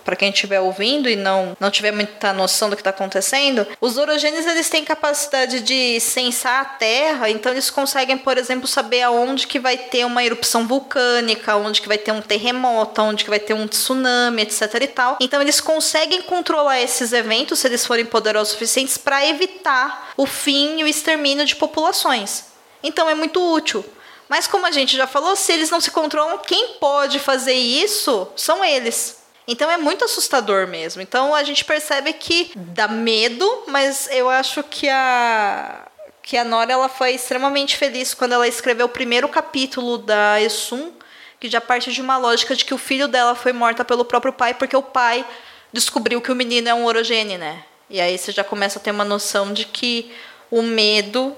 para 0.04 0.16
quem 0.16 0.30
estiver 0.30 0.60
ouvindo 0.60 1.08
e 1.08 1.16
não, 1.16 1.56
não 1.58 1.70
tiver 1.70 1.92
muita 1.92 2.32
noção 2.32 2.70
do 2.70 2.76
que 2.76 2.80
está 2.80 2.90
acontecendo. 2.90 3.66
Os 3.80 3.96
orogênios 3.96 4.46
eles 4.46 4.68
têm 4.68 4.84
capacidade 4.84 5.60
de 5.60 6.00
sensar 6.00 6.62
a 6.62 6.64
Terra, 6.64 7.30
então 7.30 7.52
eles 7.52 7.70
conseguem, 7.70 8.18
por 8.18 8.38
exemplo, 8.38 8.66
saber 8.66 9.02
aonde 9.02 9.46
que 9.46 9.58
vai 9.58 9.76
ter 9.76 10.04
uma 10.04 10.24
erupção 10.24 10.66
vulcânica, 10.66 11.56
onde 11.56 11.80
que 11.80 11.88
vai 11.88 11.98
ter 11.98 12.12
um 12.12 12.20
terremoto, 12.20 13.02
onde 13.02 13.24
que 13.24 13.30
vai 13.30 13.38
ter 13.38 13.54
um 13.54 13.66
tsunami, 13.66 14.42
etc 14.42 14.74
e 14.80 14.86
tal. 14.86 15.16
Então 15.20 15.40
eles 15.40 15.60
conseguem 15.60 16.22
controlar 16.22 16.80
esses 16.80 17.12
eventos 17.12 17.58
se 17.58 17.66
eles 17.66 17.86
forem 17.86 18.04
poderosos 18.04 18.44
o 18.44 18.46
suficientes 18.46 18.96
para 18.96 19.26
evitar 19.26 20.12
o 20.16 20.26
fim 20.26 20.78
e 20.78 20.84
o 20.84 20.86
extermínio 20.86 21.44
de 21.44 21.56
populações. 21.56 22.53
Então 22.84 23.08
é 23.08 23.14
muito 23.14 23.42
útil. 23.42 23.84
Mas 24.28 24.46
como 24.46 24.66
a 24.66 24.70
gente 24.70 24.96
já 24.96 25.06
falou, 25.06 25.34
se 25.34 25.52
eles 25.52 25.70
não 25.70 25.80
se 25.80 25.90
controlam, 25.90 26.38
quem 26.38 26.74
pode 26.74 27.18
fazer 27.18 27.54
isso 27.54 28.28
são 28.36 28.64
eles. 28.64 29.22
Então 29.48 29.70
é 29.70 29.76
muito 29.76 30.04
assustador 30.04 30.66
mesmo. 30.66 31.02
Então 31.02 31.34
a 31.34 31.42
gente 31.42 31.64
percebe 31.64 32.12
que 32.12 32.52
dá 32.54 32.86
medo, 32.86 33.64
mas 33.66 34.08
eu 34.10 34.28
acho 34.28 34.62
que 34.62 34.88
a 34.88 35.88
que 36.22 36.38
a 36.38 36.44
Nora 36.44 36.72
ela 36.72 36.88
foi 36.88 37.12
extremamente 37.12 37.76
feliz 37.76 38.14
quando 38.14 38.32
ela 38.32 38.48
escreveu 38.48 38.86
o 38.86 38.88
primeiro 38.88 39.28
capítulo 39.28 39.98
da 39.98 40.40
Esum, 40.40 40.90
que 41.38 41.50
já 41.50 41.60
parte 41.60 41.92
de 41.92 42.00
uma 42.00 42.16
lógica 42.16 42.56
de 42.56 42.64
que 42.64 42.72
o 42.72 42.78
filho 42.78 43.06
dela 43.06 43.34
foi 43.34 43.52
morta 43.52 43.84
pelo 43.84 44.06
próprio 44.06 44.32
pai 44.32 44.54
porque 44.54 44.74
o 44.74 44.82
pai 44.82 45.22
descobriu 45.70 46.22
que 46.22 46.32
o 46.32 46.34
menino 46.34 46.66
é 46.66 46.72
um 46.72 46.86
orogene, 46.86 47.36
né? 47.36 47.62
E 47.90 48.00
aí 48.00 48.16
você 48.16 48.32
já 48.32 48.42
começa 48.42 48.78
a 48.78 48.82
ter 48.82 48.90
uma 48.90 49.04
noção 49.04 49.52
de 49.52 49.66
que 49.66 50.10
o 50.50 50.62
medo 50.62 51.36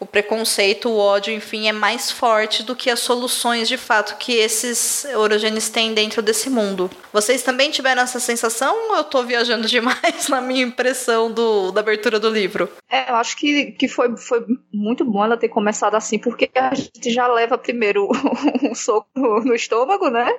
o 0.00 0.06
preconceito, 0.06 0.88
o 0.88 0.96
ódio, 0.96 1.32
enfim, 1.32 1.68
é 1.68 1.72
mais 1.72 2.10
forte 2.10 2.62
do 2.62 2.74
que 2.74 2.88
as 2.88 3.00
soluções 3.00 3.68
de 3.68 3.76
fato 3.76 4.16
que 4.16 4.32
esses 4.32 5.04
orogênios 5.14 5.68
têm 5.68 5.92
dentro 5.92 6.22
desse 6.22 6.48
mundo. 6.48 6.90
Vocês 7.12 7.42
também 7.42 7.70
tiveram 7.70 8.00
essa 8.00 8.18
sensação 8.18 8.74
ou 8.88 8.96
eu 8.96 9.02
estou 9.02 9.22
viajando 9.24 9.68
demais 9.68 10.26
na 10.28 10.40
minha 10.40 10.62
impressão 10.62 11.30
do, 11.30 11.70
da 11.70 11.82
abertura 11.82 12.18
do 12.18 12.30
livro? 12.30 12.66
É, 12.88 13.10
eu 13.10 13.16
acho 13.16 13.36
que, 13.36 13.72
que 13.72 13.86
foi, 13.86 14.16
foi 14.16 14.42
muito 14.72 15.04
bom 15.04 15.22
ela 15.22 15.36
ter 15.36 15.48
começado 15.48 15.94
assim, 15.94 16.18
porque 16.18 16.50
a 16.54 16.74
gente 16.74 17.10
já 17.10 17.26
leva 17.26 17.58
primeiro 17.58 18.08
um 18.64 18.74
soco 18.74 19.06
no, 19.14 19.54
estômago, 19.54 20.08
né? 20.08 20.32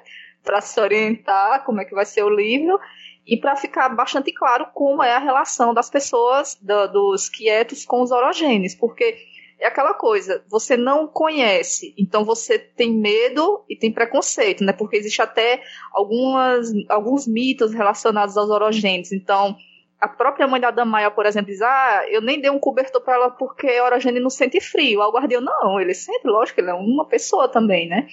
Para 0.44 0.60
se 0.60 0.80
orientar 0.82 1.64
como 1.66 1.82
é 1.82 1.86
que 1.86 1.94
vai 1.94 2.06
ser 2.06 2.24
o 2.24 2.36
livro 2.36 2.80
e 3.28 3.38
para 3.38 3.56
ficar 3.56 3.90
bastante 3.90 4.34
claro 4.34 4.66
como 4.74 5.04
é 5.04 5.14
a 5.14 5.20
relação 5.20 5.72
das 5.72 5.88
pessoas, 5.88 6.58
do, 6.60 6.88
dos 6.88 7.30
quietos 7.30 7.86
com 7.86 8.02
os 8.02 8.10
orogênios, 8.10 8.74
porque 8.74 9.30
é 9.62 9.68
aquela 9.68 9.94
coisa, 9.94 10.44
você 10.50 10.76
não 10.76 11.08
conhece, 11.08 11.94
então 11.96 12.26
você 12.26 12.58
tem 12.58 12.92
medo 12.92 13.64
e 13.70 13.76
tem 13.76 13.94
preconceito, 13.94 14.64
né? 14.64 14.74
Porque 14.74 14.98
existe 14.98 15.22
até 15.22 15.62
algumas, 15.94 16.72
alguns 16.90 17.28
mitos 17.28 17.72
relacionados 17.72 18.36
aos 18.36 18.50
orogênios. 18.50 19.12
Então, 19.12 19.56
a 20.00 20.08
própria 20.08 20.48
mãe 20.48 20.60
da 20.60 20.72
Damaia, 20.72 21.12
por 21.12 21.28
exemplo, 21.28 21.52
diz: 21.52 21.62
Ah, 21.62 22.04
eu 22.10 22.22
nem 22.22 22.42
dei 22.42 22.50
um 22.50 22.58
cobertor 22.58 23.02
para 23.02 23.14
ela 23.14 23.30
porque 23.30 23.68
a 23.68 23.86
orogênio 23.86 24.20
não 24.20 24.32
sente 24.32 24.60
frio. 24.60 25.00
O 25.00 25.12
guardião, 25.12 25.42
não, 25.42 25.80
ele 25.80 25.94
sente, 25.94 26.26
lógico, 26.26 26.60
ele 26.60 26.72
é 26.72 26.74
uma 26.74 27.08
pessoa 27.08 27.48
também, 27.48 27.88
né? 27.88 28.08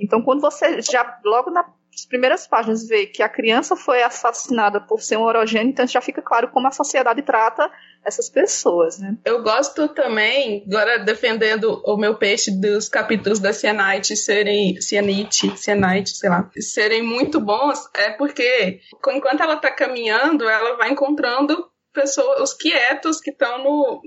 Então, 0.00 0.20
quando 0.20 0.40
você 0.40 0.80
já, 0.82 1.20
logo 1.24 1.50
nas 1.98 2.06
primeiras 2.06 2.46
páginas, 2.46 2.86
vê 2.86 3.06
que 3.06 3.22
a 3.22 3.28
criança 3.28 3.74
foi 3.74 4.02
assassinada 4.02 4.80
por 4.80 5.00
ser 5.00 5.16
um 5.16 5.22
orogênio, 5.22 5.70
então 5.70 5.86
já 5.86 6.00
fica 6.00 6.22
claro 6.22 6.48
como 6.48 6.68
a 6.68 6.70
sociedade 6.70 7.22
trata 7.22 7.68
essas 8.04 8.30
pessoas, 8.30 8.98
né? 8.98 9.16
Eu 9.24 9.42
gosto 9.42 9.88
também, 9.88 10.64
agora 10.66 10.98
defendendo 10.98 11.82
o 11.84 11.96
meu 11.96 12.14
peixe 12.16 12.50
dos 12.50 12.88
capítulos 12.88 13.40
da 13.40 13.52
Cianite 13.52 14.16
serem 14.16 14.80
Cianite, 14.80 15.56
Cianite, 15.56 16.10
sei 16.10 16.30
lá, 16.30 16.48
serem 16.58 17.02
muito 17.02 17.40
bons, 17.40 17.88
é 17.94 18.10
porque 18.10 18.80
enquanto 19.08 19.42
ela 19.42 19.56
tá 19.56 19.70
caminhando, 19.70 20.48
ela 20.48 20.76
vai 20.76 20.90
encontrando 20.90 21.68
pessoas, 21.92 22.40
os 22.40 22.54
quietos 22.54 23.20
que 23.20 23.30
estão 23.30 23.64
no 23.64 24.00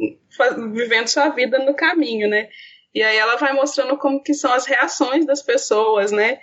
vivendo 0.71 1.07
sua 1.07 1.29
vida 1.29 1.59
no 1.59 1.75
caminho, 1.75 2.29
né? 2.29 2.47
E 2.93 3.01
aí 3.03 3.17
ela 3.17 3.35
vai 3.35 3.53
mostrando 3.53 3.97
como 3.97 4.23
que 4.23 4.33
são 4.33 4.51
as 4.51 4.65
reações 4.65 5.25
das 5.25 5.41
pessoas, 5.41 6.11
né? 6.11 6.39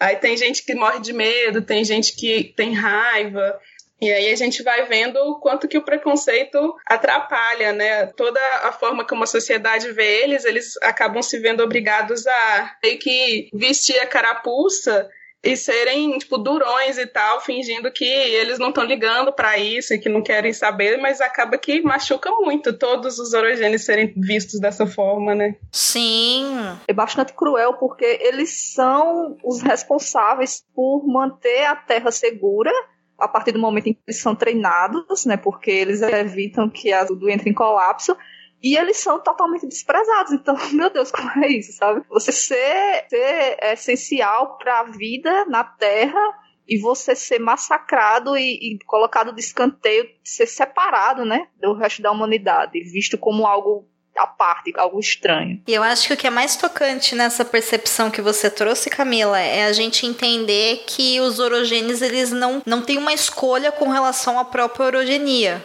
Aí 0.00 0.16
tem 0.16 0.36
gente 0.36 0.64
que 0.64 0.74
morre 0.74 0.98
de 1.00 1.12
medo, 1.12 1.60
tem 1.60 1.84
gente 1.84 2.16
que 2.16 2.54
tem 2.56 2.72
raiva, 2.72 3.60
e 4.00 4.10
aí 4.10 4.32
a 4.32 4.36
gente 4.36 4.62
vai 4.62 4.86
vendo 4.86 5.18
o 5.18 5.38
quanto 5.40 5.68
que 5.68 5.76
o 5.76 5.84
preconceito 5.84 6.74
atrapalha, 6.86 7.72
né? 7.72 8.06
Toda 8.06 8.40
a 8.62 8.72
forma 8.72 9.06
como 9.06 9.24
a 9.24 9.26
sociedade 9.26 9.92
vê 9.92 10.22
eles, 10.22 10.46
eles 10.46 10.74
acabam 10.82 11.22
se 11.22 11.38
vendo 11.38 11.62
obrigados 11.62 12.26
a 12.26 12.76
ter 12.80 12.96
que 12.96 13.50
vestir 13.52 13.98
a 13.98 14.06
carapuça 14.06 15.06
e 15.42 15.56
serem, 15.56 16.18
tipo, 16.18 16.36
durões 16.36 16.98
e 16.98 17.06
tal, 17.06 17.40
fingindo 17.40 17.90
que 17.90 18.04
eles 18.04 18.58
não 18.58 18.68
estão 18.68 18.84
ligando 18.84 19.32
para 19.32 19.56
isso 19.56 19.94
e 19.94 19.98
que 19.98 20.08
não 20.08 20.22
querem 20.22 20.52
saber, 20.52 20.98
mas 20.98 21.20
acaba 21.20 21.56
que 21.56 21.80
machuca 21.80 22.30
muito 22.30 22.76
todos 22.76 23.18
os 23.18 23.32
orogênios 23.32 23.84
serem 23.84 24.12
vistos 24.16 24.60
dessa 24.60 24.86
forma, 24.86 25.34
né? 25.34 25.56
Sim. 25.72 26.44
É 26.86 26.92
bastante 26.92 27.32
cruel 27.32 27.74
porque 27.74 28.04
eles 28.20 28.72
são 28.74 29.36
os 29.42 29.62
responsáveis 29.62 30.62
por 30.74 31.06
manter 31.06 31.64
a 31.64 31.74
terra 31.74 32.10
segura 32.10 32.72
a 33.18 33.28
partir 33.28 33.52
do 33.52 33.58
momento 33.58 33.86
em 33.86 33.92
que 33.92 34.00
eles 34.06 34.20
são 34.20 34.34
treinados, 34.34 35.26
né, 35.26 35.36
porque 35.36 35.70
eles 35.70 36.00
evitam 36.00 36.70
que 36.70 36.90
a 36.90 37.04
tudo 37.04 37.28
entre 37.28 37.50
em 37.50 37.54
colapso, 37.54 38.16
e 38.62 38.76
eles 38.76 38.98
são 38.98 39.18
totalmente 39.18 39.66
desprezados. 39.66 40.32
Então, 40.32 40.56
meu 40.72 40.90
Deus, 40.90 41.10
como 41.10 41.30
é 41.44 41.48
isso, 41.48 41.72
sabe? 41.72 42.02
Você 42.08 42.32
ser, 42.32 43.06
ser 43.08 43.58
essencial 43.72 44.58
para 44.58 44.80
a 44.80 44.84
vida 44.84 45.44
na 45.46 45.64
Terra 45.64 46.20
e 46.68 46.78
você 46.78 47.16
ser 47.16 47.40
massacrado 47.40 48.36
e, 48.36 48.74
e, 48.74 48.78
colocado 48.86 49.32
de 49.32 49.40
escanteio, 49.40 50.08
ser 50.22 50.46
separado, 50.46 51.24
né, 51.24 51.48
do 51.60 51.74
resto 51.74 52.00
da 52.00 52.12
humanidade, 52.12 52.80
visto 52.84 53.18
como 53.18 53.44
algo 53.44 53.88
à 54.16 54.26
parte, 54.26 54.72
algo 54.76 55.00
estranho. 55.00 55.60
E 55.66 55.74
eu 55.74 55.82
acho 55.82 56.06
que 56.06 56.14
o 56.14 56.16
que 56.16 56.26
é 56.26 56.30
mais 56.30 56.56
tocante 56.56 57.14
nessa 57.14 57.44
percepção 57.44 58.10
que 58.10 58.20
você 58.20 58.50
trouxe, 58.50 58.90
Camila, 58.90 59.40
é 59.40 59.64
a 59.64 59.72
gente 59.72 60.06
entender 60.06 60.84
que 60.86 61.20
os 61.20 61.38
orogênios 61.38 62.02
eles 62.02 62.30
não, 62.30 62.62
não 62.64 62.82
têm 62.82 62.98
uma 62.98 63.12
escolha 63.12 63.72
com 63.72 63.88
relação 63.88 64.38
à 64.38 64.44
própria 64.44 64.86
orogenia. 64.86 65.64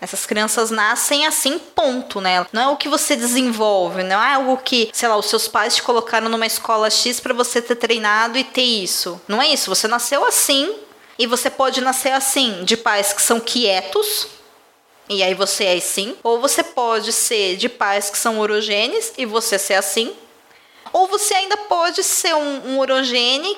Essas 0.00 0.24
crianças 0.24 0.70
nascem 0.70 1.26
assim, 1.26 1.58
ponto, 1.58 2.20
né? 2.20 2.46
Não 2.52 2.62
é 2.62 2.68
o 2.68 2.76
que 2.76 2.88
você 2.88 3.14
desenvolve, 3.14 4.02
não 4.02 4.22
é 4.22 4.34
algo 4.34 4.56
que, 4.56 4.90
sei 4.92 5.08
lá, 5.08 5.16
os 5.16 5.26
seus 5.26 5.46
pais 5.46 5.76
te 5.76 5.82
colocaram 5.82 6.28
numa 6.28 6.46
escola 6.46 6.88
X 6.88 7.20
para 7.20 7.34
você 7.34 7.60
ter 7.60 7.76
treinado 7.76 8.38
e 8.38 8.44
ter 8.44 8.62
isso. 8.62 9.20
Não 9.28 9.42
é 9.42 9.48
isso. 9.48 9.68
Você 9.68 9.86
nasceu 9.86 10.24
assim 10.24 10.74
e 11.18 11.26
você 11.26 11.50
pode 11.50 11.82
nascer 11.82 12.12
assim, 12.12 12.64
de 12.64 12.78
pais 12.78 13.12
que 13.12 13.20
são 13.20 13.38
quietos, 13.38 14.26
e 15.06 15.22
aí 15.22 15.34
você 15.34 15.64
é 15.64 15.74
assim. 15.74 16.16
Ou 16.22 16.40
você 16.40 16.62
pode 16.62 17.12
ser 17.12 17.56
de 17.56 17.68
pais 17.68 18.08
que 18.08 18.16
são 18.16 18.38
orogênes 18.38 19.12
e 19.18 19.26
você 19.26 19.58
ser 19.58 19.74
assim. 19.74 20.14
Ou 20.92 21.06
você 21.06 21.34
ainda 21.34 21.56
pode 21.56 22.02
ser 22.02 22.34
um, 22.34 22.76
um 22.76 22.80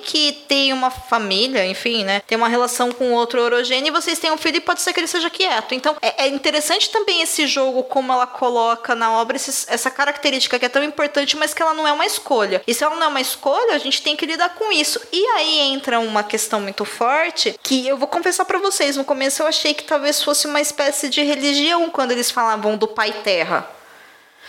que 0.03 0.33
tem 0.47 0.73
uma 0.73 0.91
família, 0.91 1.67
enfim, 1.67 2.05
né? 2.05 2.21
Tem 2.27 2.37
uma 2.37 2.49
relação 2.49 2.93
com 2.93 3.13
outro 3.13 3.41
orogene 3.41 3.89
e 3.89 3.91
vocês 3.91 4.19
têm 4.19 4.31
um 4.31 4.37
filho 4.37 4.57
e 4.57 4.61
pode 4.61 4.81
ser 4.81 4.93
que 4.93 5.01
ele 5.01 5.07
seja 5.07 5.31
quieto. 5.31 5.75
Então 5.75 5.97
é, 6.01 6.25
é 6.25 6.29
interessante 6.29 6.91
também 6.91 7.23
esse 7.23 7.47
jogo, 7.47 7.83
como 7.85 8.13
ela 8.13 8.27
coloca 8.27 8.95
na 8.95 9.13
obra 9.13 9.37
esses, 9.37 9.67
essa 9.69 9.91
característica 9.91 10.59
que 10.59 10.65
é 10.65 10.69
tão 10.69 10.83
importante, 10.83 11.37
mas 11.37 11.55
que 11.55 11.63
ela 11.63 11.75
não 11.75 11.87
é 11.87 11.93
uma 11.93 12.07
escolha. 12.07 12.63
E 12.67 12.75
se 12.75 12.85
ela 12.85 12.97
não 12.97 13.05
é 13.05 13.09
uma 13.09 13.21
escolha, 13.21 13.75
a 13.75 13.79
gente 13.79 14.03
tem 14.03 14.17
que 14.17 14.27
lidar 14.27 14.51
com 14.51 14.73
isso. 14.73 15.01
E 15.13 15.25
aí 15.37 15.61
entra 15.61 16.01
uma 16.01 16.23
questão 16.23 16.61
muito 16.61 16.85
forte 16.85 17.59
que 17.63 17.87
eu 17.87 17.97
vou 17.97 18.09
confessar 18.09 18.45
para 18.45 18.59
vocês, 18.59 18.97
no 18.97 19.05
começo 19.05 19.43
eu 19.43 19.47
achei 19.47 19.75
que 19.75 19.85
talvez 19.85 20.23
fosse 20.23 20.47
uma 20.47 20.61
espécie 20.61 21.09
de 21.09 21.23
religião 21.23 21.91
quando 21.91 22.13
eles 22.13 22.31
falavam 22.31 22.77
do 22.77 22.89
Pai 22.89 23.13
Terra 23.25 23.82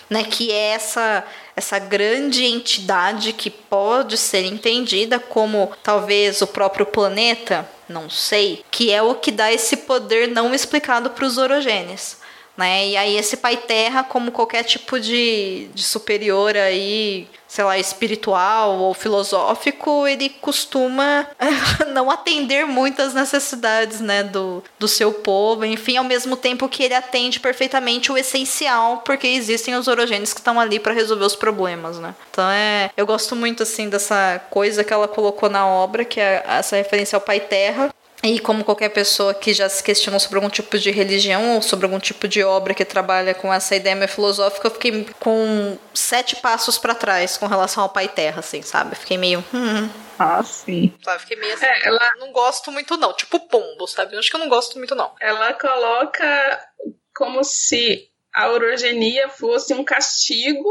né, 0.09 0.23
que 0.23 0.51
é 0.51 0.69
essa 0.69 1.23
essa 1.55 1.77
grande 1.77 2.43
entidade 2.43 3.31
que 3.31 3.49
pode 3.49 4.17
ser 4.17 4.43
entendida 4.43 5.19
como 5.19 5.71
talvez 5.83 6.41
o 6.41 6.47
próprio 6.47 6.85
planeta, 6.85 7.69
não 7.87 8.09
sei, 8.09 8.65
que 8.71 8.91
é 8.91 9.03
o 9.03 9.15
que 9.15 9.31
dá 9.31 9.51
esse 9.51 9.77
poder 9.77 10.27
não 10.27 10.53
explicado 10.53 11.11
para 11.11 11.25
os 11.25 11.37
orogênios. 11.37 12.22
Né? 12.55 12.89
E 12.89 12.97
aí 12.97 13.17
esse 13.17 13.37
pai 13.37 13.57
terra, 13.57 14.03
como 14.03 14.31
qualquer 14.31 14.63
tipo 14.63 14.99
de, 14.99 15.67
de 15.73 15.83
superior 15.83 16.55
aí, 16.55 17.27
sei 17.47 17.63
lá, 17.63 17.79
espiritual 17.79 18.77
ou 18.77 18.93
filosófico, 18.93 20.07
ele 20.07 20.29
costuma 20.29 21.27
não 21.93 22.11
atender 22.11 22.65
muitas 22.65 23.13
necessidades, 23.13 24.01
né, 24.01 24.23
do, 24.23 24.63
do 24.77 24.87
seu 24.87 25.11
povo, 25.11 25.65
enfim, 25.65 25.97
ao 25.97 26.03
mesmo 26.03 26.35
tempo 26.35 26.69
que 26.69 26.83
ele 26.83 26.93
atende 26.93 27.39
perfeitamente 27.39 28.11
o 28.11 28.17
essencial, 28.17 28.97
porque 29.05 29.27
existem 29.27 29.75
os 29.75 29.87
orogênios 29.87 30.31
que 30.31 30.39
estão 30.39 30.59
ali 30.59 30.79
para 30.79 30.93
resolver 30.93 31.25
os 31.25 31.35
problemas, 31.35 31.97
né? 31.97 32.13
Então 32.29 32.47
é, 32.49 32.91
eu 32.95 33.05
gosto 33.05 33.35
muito 33.35 33.63
assim 33.63 33.89
dessa 33.89 34.39
coisa 34.49 34.83
que 34.83 34.93
ela 34.93 35.07
colocou 35.07 35.49
na 35.49 35.67
obra, 35.67 36.05
que 36.05 36.19
é 36.19 36.43
essa 36.47 36.75
referência 36.75 37.15
ao 37.15 37.21
pai 37.21 37.39
terra, 37.39 37.93
E 38.23 38.39
como 38.39 38.63
qualquer 38.63 38.89
pessoa 38.89 39.33
que 39.33 39.53
já 39.53 39.67
se 39.67 39.83
questionou 39.83 40.17
sobre 40.17 40.37
algum 40.37 40.49
tipo 40.49 40.79
de 40.79 40.89
religião 40.91 41.55
ou 41.55 41.61
sobre 41.61 41.85
algum 41.85 41.99
tipo 41.99 42.25
de 42.25 42.41
obra 42.41 42.73
que 42.73 42.85
trabalha 42.85 43.33
com 43.33 43.53
essa 43.53 43.75
ideia 43.75 43.97
meio 43.97 44.07
filosófica, 44.07 44.67
eu 44.67 44.71
fiquei 44.71 45.05
com 45.19 45.77
sete 45.93 46.37
passos 46.37 46.77
para 46.77 46.95
trás 46.95 47.35
com 47.35 47.47
relação 47.47 47.83
ao 47.83 47.89
Pai 47.89 48.07
Terra, 48.07 48.39
assim, 48.39 48.61
sabe? 48.61 48.95
Fiquei 48.95 49.17
meio. 49.17 49.43
Hum. 49.53 49.89
Ah, 50.17 50.41
sim. 50.41 50.93
Sabe? 51.03 51.19
Fiquei 51.19 51.37
meio 51.37 51.53
assim. 51.53 51.65
É, 51.65 51.87
ela... 51.87 51.99
Não 52.17 52.31
gosto 52.31 52.71
muito, 52.71 52.95
não. 52.95 53.11
Tipo 53.11 53.41
pombo, 53.41 53.85
sabe? 53.87 54.15
Eu 54.15 54.19
acho 54.19 54.29
que 54.29 54.35
eu 54.37 54.39
não 54.39 54.47
gosto 54.47 54.77
muito, 54.77 54.95
não. 54.95 55.11
Ela 55.19 55.51
coloca 55.53 56.65
como 57.13 57.43
se 57.43 58.07
a 58.33 58.49
orogenia 58.49 59.27
fosse 59.27 59.73
um 59.73 59.83
castigo 59.83 60.69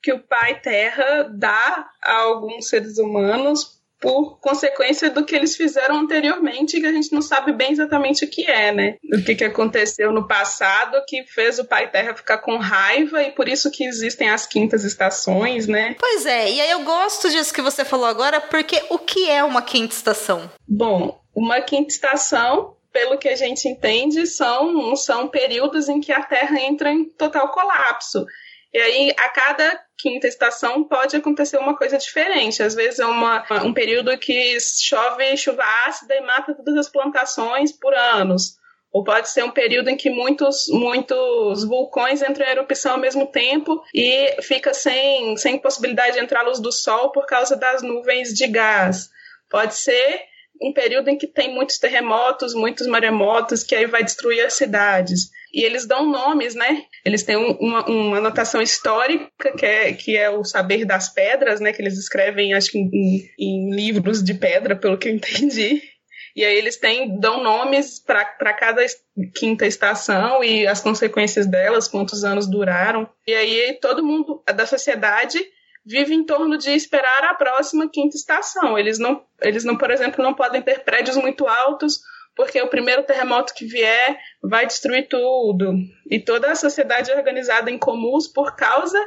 que 0.00 0.12
o 0.12 0.20
Pai 0.20 0.60
Terra 0.60 1.28
dá 1.28 1.88
a 2.00 2.18
alguns 2.18 2.68
seres 2.68 2.98
humanos 2.98 3.80
por 4.04 4.38
consequência 4.38 5.08
do 5.08 5.24
que 5.24 5.34
eles 5.34 5.56
fizeram 5.56 6.00
anteriormente, 6.00 6.78
que 6.78 6.86
a 6.86 6.92
gente 6.92 7.10
não 7.10 7.22
sabe 7.22 7.54
bem 7.54 7.72
exatamente 7.72 8.22
o 8.22 8.28
que 8.28 8.44
é, 8.44 8.70
né? 8.70 8.96
O 9.14 9.24
que, 9.24 9.34
que 9.34 9.44
aconteceu 9.44 10.12
no 10.12 10.28
passado 10.28 11.02
que 11.08 11.24
fez 11.24 11.58
o 11.58 11.64
Pai 11.64 11.90
Terra 11.90 12.14
ficar 12.14 12.36
com 12.36 12.58
raiva 12.58 13.22
e 13.22 13.30
por 13.30 13.48
isso 13.48 13.70
que 13.70 13.82
existem 13.82 14.28
as 14.28 14.46
quintas 14.46 14.84
estações, 14.84 15.66
né? 15.66 15.96
Pois 15.98 16.26
é, 16.26 16.50
e 16.50 16.60
aí 16.60 16.70
eu 16.70 16.82
gosto 16.82 17.30
disso 17.30 17.54
que 17.54 17.62
você 17.62 17.82
falou 17.82 18.04
agora, 18.04 18.42
porque 18.42 18.82
o 18.90 18.98
que 18.98 19.30
é 19.30 19.42
uma 19.42 19.62
quinta 19.62 19.94
estação? 19.94 20.50
Bom, 20.68 21.18
uma 21.34 21.62
quinta 21.62 21.88
estação 21.88 22.76
pelo 22.92 23.16
que 23.16 23.28
a 23.28 23.34
gente 23.34 23.66
entende, 23.66 24.26
são, 24.26 24.94
são 24.96 25.28
períodos 25.28 25.88
em 25.88 25.98
que 25.98 26.12
a 26.12 26.22
Terra 26.22 26.60
entra 26.60 26.92
em 26.92 27.06
total 27.06 27.48
colapso. 27.48 28.26
E 28.74 28.78
aí, 28.80 29.14
a 29.16 29.28
cada 29.28 29.80
quinta 29.96 30.26
estação 30.26 30.82
pode 30.82 31.14
acontecer 31.14 31.56
uma 31.58 31.76
coisa 31.76 31.96
diferente. 31.96 32.60
Às 32.60 32.74
vezes 32.74 32.98
é 32.98 33.06
uma, 33.06 33.44
um 33.64 33.72
período 33.72 34.18
que 34.18 34.58
chove 34.60 35.36
chuva 35.36 35.62
ácida 35.86 36.16
e 36.16 36.20
mata 36.20 36.52
todas 36.56 36.76
as 36.76 36.88
plantações 36.88 37.70
por 37.70 37.94
anos. 37.94 38.56
Ou 38.92 39.04
pode 39.04 39.28
ser 39.28 39.44
um 39.44 39.50
período 39.52 39.90
em 39.90 39.96
que 39.96 40.10
muitos, 40.10 40.66
muitos 40.68 41.64
vulcões 41.64 42.20
entram 42.20 42.46
em 42.46 42.50
erupção 42.50 42.94
ao 42.94 42.98
mesmo 42.98 43.28
tempo 43.28 43.80
e 43.94 44.42
fica 44.42 44.74
sem, 44.74 45.36
sem 45.36 45.56
possibilidade 45.58 46.14
de 46.14 46.22
entrar 46.24 46.40
a 46.40 46.48
luz 46.48 46.58
do 46.58 46.72
sol 46.72 47.12
por 47.12 47.26
causa 47.26 47.56
das 47.56 47.80
nuvens 47.80 48.34
de 48.34 48.46
gás. 48.48 49.08
Pode 49.48 49.76
ser 49.76 50.20
um 50.60 50.72
período 50.72 51.08
em 51.08 51.18
que 51.18 51.28
tem 51.28 51.52
muitos 51.52 51.78
terremotos, 51.78 52.54
muitos 52.54 52.88
maremotos, 52.88 53.62
que 53.62 53.74
aí 53.74 53.86
vai 53.86 54.02
destruir 54.02 54.44
as 54.44 54.54
cidades 54.54 55.30
e 55.54 55.62
eles 55.62 55.86
dão 55.86 56.10
nomes, 56.10 56.56
né? 56.56 56.84
Eles 57.04 57.22
têm 57.22 57.36
um, 57.36 57.52
uma, 57.52 57.86
uma 57.88 58.18
anotação 58.18 58.60
histórica, 58.60 59.56
que 59.56 59.64
é, 59.64 59.92
que 59.92 60.16
é 60.16 60.28
o 60.28 60.42
saber 60.42 60.84
das 60.84 61.14
pedras, 61.14 61.60
né? 61.60 61.72
Que 61.72 61.80
eles 61.80 61.96
escrevem, 61.96 62.52
acho 62.52 62.72
que 62.72 62.78
em, 62.78 63.30
em 63.38 63.70
livros 63.74 64.22
de 64.22 64.34
pedra, 64.34 64.74
pelo 64.74 64.98
que 64.98 65.08
eu 65.08 65.12
entendi. 65.14 65.80
E 66.34 66.44
aí 66.44 66.56
eles 66.56 66.76
têm, 66.76 67.20
dão 67.20 67.40
nomes 67.40 68.00
para 68.00 68.52
cada 68.52 68.84
quinta 69.36 69.64
estação 69.64 70.42
e 70.42 70.66
as 70.66 70.80
consequências 70.80 71.46
delas, 71.46 71.86
quantos 71.86 72.24
anos 72.24 72.50
duraram. 72.50 73.08
E 73.24 73.32
aí 73.32 73.78
todo 73.80 74.04
mundo 74.04 74.42
da 74.52 74.66
sociedade 74.66 75.38
vive 75.86 76.14
em 76.14 76.24
torno 76.24 76.58
de 76.58 76.70
esperar 76.70 77.22
a 77.24 77.34
próxima 77.34 77.88
quinta 77.88 78.16
estação. 78.16 78.76
Eles 78.76 78.98
não, 78.98 79.22
eles 79.40 79.62
não, 79.62 79.76
por 79.76 79.92
exemplo, 79.92 80.24
não 80.24 80.34
podem 80.34 80.60
ter 80.60 80.80
prédios 80.80 81.16
muito 81.16 81.46
altos 81.46 82.00
porque 82.36 82.60
o 82.60 82.68
primeiro 82.68 83.02
terremoto 83.04 83.54
que 83.54 83.64
vier 83.64 84.18
vai 84.42 84.66
destruir 84.66 85.08
tudo. 85.08 85.74
E 86.10 86.18
toda 86.18 86.50
a 86.50 86.56
sociedade 86.56 87.10
é 87.10 87.16
organizada 87.16 87.70
em 87.70 87.78
comuns 87.78 88.26
por 88.26 88.56
causa 88.56 88.98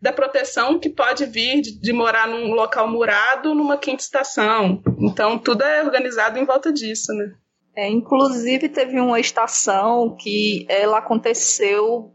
da 0.00 0.12
proteção 0.12 0.78
que 0.78 0.88
pode 0.88 1.26
vir 1.26 1.60
de, 1.60 1.80
de, 1.80 1.92
morar 1.92 2.28
num 2.28 2.52
local 2.52 2.88
murado 2.88 3.54
numa 3.54 3.76
quinta 3.76 4.02
estação. 4.02 4.80
Então, 5.00 5.36
tudo 5.38 5.62
é 5.62 5.82
organizado 5.82 6.38
em 6.38 6.44
volta 6.44 6.72
disso, 6.72 7.12
né? 7.12 7.34
É, 7.74 7.88
inclusive, 7.88 8.68
teve 8.68 9.00
uma 9.00 9.20
estação 9.20 10.16
que 10.16 10.66
ela 10.68 10.98
aconteceu, 10.98 12.12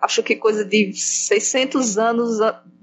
acho 0.00 0.22
que 0.22 0.36
coisa 0.36 0.64
de 0.64 0.92
600 0.92 1.98
anos 1.98 2.38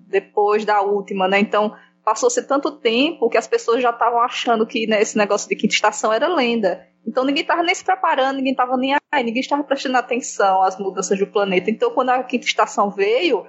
depois 0.07 0.65
da 0.65 0.81
última, 0.81 1.27
né? 1.27 1.39
Então, 1.39 1.75
passou-se 2.09 2.41
tanto 2.47 2.71
tempo 2.71 3.29
que 3.29 3.37
as 3.37 3.47
pessoas 3.47 3.83
já 3.83 3.91
estavam 3.91 4.19
achando 4.19 4.65
que 4.65 4.87
né, 4.87 4.99
esse 4.99 5.15
negócio 5.15 5.47
de 5.47 5.55
quinta 5.55 5.75
estação 5.75 6.11
era 6.11 6.27
lenda. 6.27 6.87
Então 7.05 7.23
ninguém 7.23 7.43
estava 7.43 7.61
nem 7.61 7.75
se 7.75 7.85
preparando, 7.85 8.37
ninguém 8.37 8.53
estava 8.53 8.75
nem 8.75 8.95
aí, 9.11 9.23
ninguém 9.23 9.41
estava 9.41 9.63
prestando 9.63 9.95
atenção 9.95 10.63
às 10.63 10.75
mudanças 10.79 11.19
do 11.19 11.27
planeta. 11.27 11.69
Então 11.69 11.91
quando 11.91 12.09
a 12.09 12.23
quinta 12.23 12.47
estação 12.47 12.89
veio, 12.89 13.45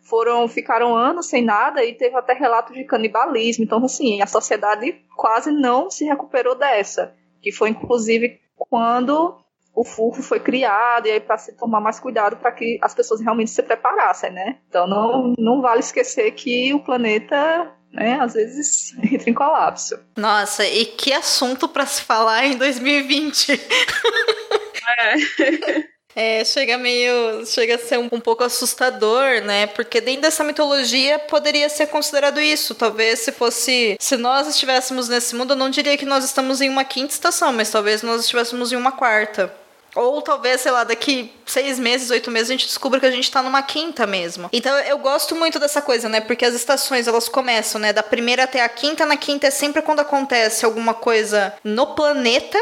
foram 0.00 0.46
ficaram 0.46 0.94
anos 0.94 1.26
sem 1.26 1.42
nada 1.42 1.84
e 1.84 1.92
teve 1.92 2.16
até 2.16 2.34
relatos 2.34 2.76
de 2.76 2.84
canibalismo. 2.84 3.64
Então 3.64 3.84
assim, 3.84 4.22
a 4.22 4.28
sociedade 4.28 4.94
quase 5.16 5.50
não 5.50 5.90
se 5.90 6.04
recuperou 6.04 6.54
dessa, 6.54 7.16
que 7.42 7.50
foi 7.50 7.70
inclusive 7.70 8.38
quando 8.56 9.36
o 9.74 9.84
FUFO 9.84 10.22
foi 10.22 10.38
criado 10.38 11.08
e 11.08 11.10
aí 11.10 11.20
para 11.20 11.36
se 11.36 11.56
tomar 11.56 11.80
mais 11.80 11.98
cuidado 11.98 12.36
para 12.36 12.52
que 12.52 12.78
as 12.80 12.94
pessoas 12.94 13.20
realmente 13.20 13.50
se 13.50 13.60
preparassem, 13.60 14.30
né? 14.30 14.58
Então 14.68 14.86
não, 14.86 15.34
não 15.36 15.60
vale 15.60 15.80
esquecer 15.80 16.30
que 16.30 16.72
o 16.72 16.78
planeta 16.78 17.74
né, 17.94 18.18
às 18.20 18.34
vezes 18.34 18.92
entra 19.02 19.30
em 19.30 19.34
colapso. 19.34 19.98
Nossa, 20.16 20.66
e 20.66 20.84
que 20.84 21.12
assunto 21.12 21.68
para 21.68 21.86
se 21.86 22.02
falar 22.02 22.44
em 22.46 22.56
2020. 22.56 23.52
É. 24.98 25.94
É, 26.16 26.44
chega 26.44 26.78
meio. 26.78 27.44
chega 27.44 27.74
a 27.74 27.78
ser 27.78 27.98
um, 27.98 28.08
um, 28.12 28.20
pouco 28.20 28.44
assustador, 28.44 29.42
né? 29.42 29.66
Porque 29.66 30.00
dentro 30.00 30.22
dessa 30.22 30.44
mitologia 30.44 31.18
poderia 31.18 31.68
ser 31.68 31.88
considerado 31.88 32.40
isso. 32.40 32.72
Talvez 32.72 33.18
se 33.18 33.32
fosse. 33.32 33.96
Se 33.98 34.16
nós 34.16 34.46
estivéssemos 34.46 35.08
nesse 35.08 35.34
mundo, 35.34 35.54
eu 35.54 35.56
não 35.56 35.68
diria 35.68 35.98
que 35.98 36.06
nós 36.06 36.24
estamos 36.24 36.60
em 36.60 36.70
uma 36.70 36.84
quinta 36.84 37.12
estação, 37.12 37.52
mas 37.52 37.68
talvez 37.68 38.02
nós 38.02 38.20
estivéssemos 38.20 38.70
em 38.70 38.76
uma 38.76 38.92
quarta. 38.92 39.52
Ou 39.94 40.20
talvez, 40.22 40.60
sei 40.60 40.72
lá, 40.72 40.84
daqui 40.84 41.32
seis 41.46 41.78
meses, 41.78 42.10
oito 42.10 42.30
meses, 42.30 42.50
a 42.50 42.52
gente 42.52 42.66
descubra 42.66 43.00
que 43.00 43.06
a 43.06 43.10
gente 43.10 43.30
tá 43.30 43.42
numa 43.42 43.62
quinta 43.62 44.06
mesmo. 44.06 44.48
Então 44.52 44.76
eu 44.80 44.98
gosto 44.98 45.34
muito 45.34 45.58
dessa 45.58 45.80
coisa, 45.80 46.08
né? 46.08 46.20
Porque 46.20 46.44
as 46.44 46.54
estações 46.54 47.06
elas 47.06 47.28
começam, 47.28 47.80
né? 47.80 47.92
Da 47.92 48.02
primeira 48.02 48.44
até 48.44 48.62
a 48.62 48.68
quinta. 48.68 49.06
Na 49.06 49.16
quinta 49.16 49.46
é 49.46 49.50
sempre 49.50 49.82
quando 49.82 50.00
acontece 50.00 50.64
alguma 50.64 50.94
coisa 50.94 51.54
no 51.62 51.88
planeta 51.94 52.58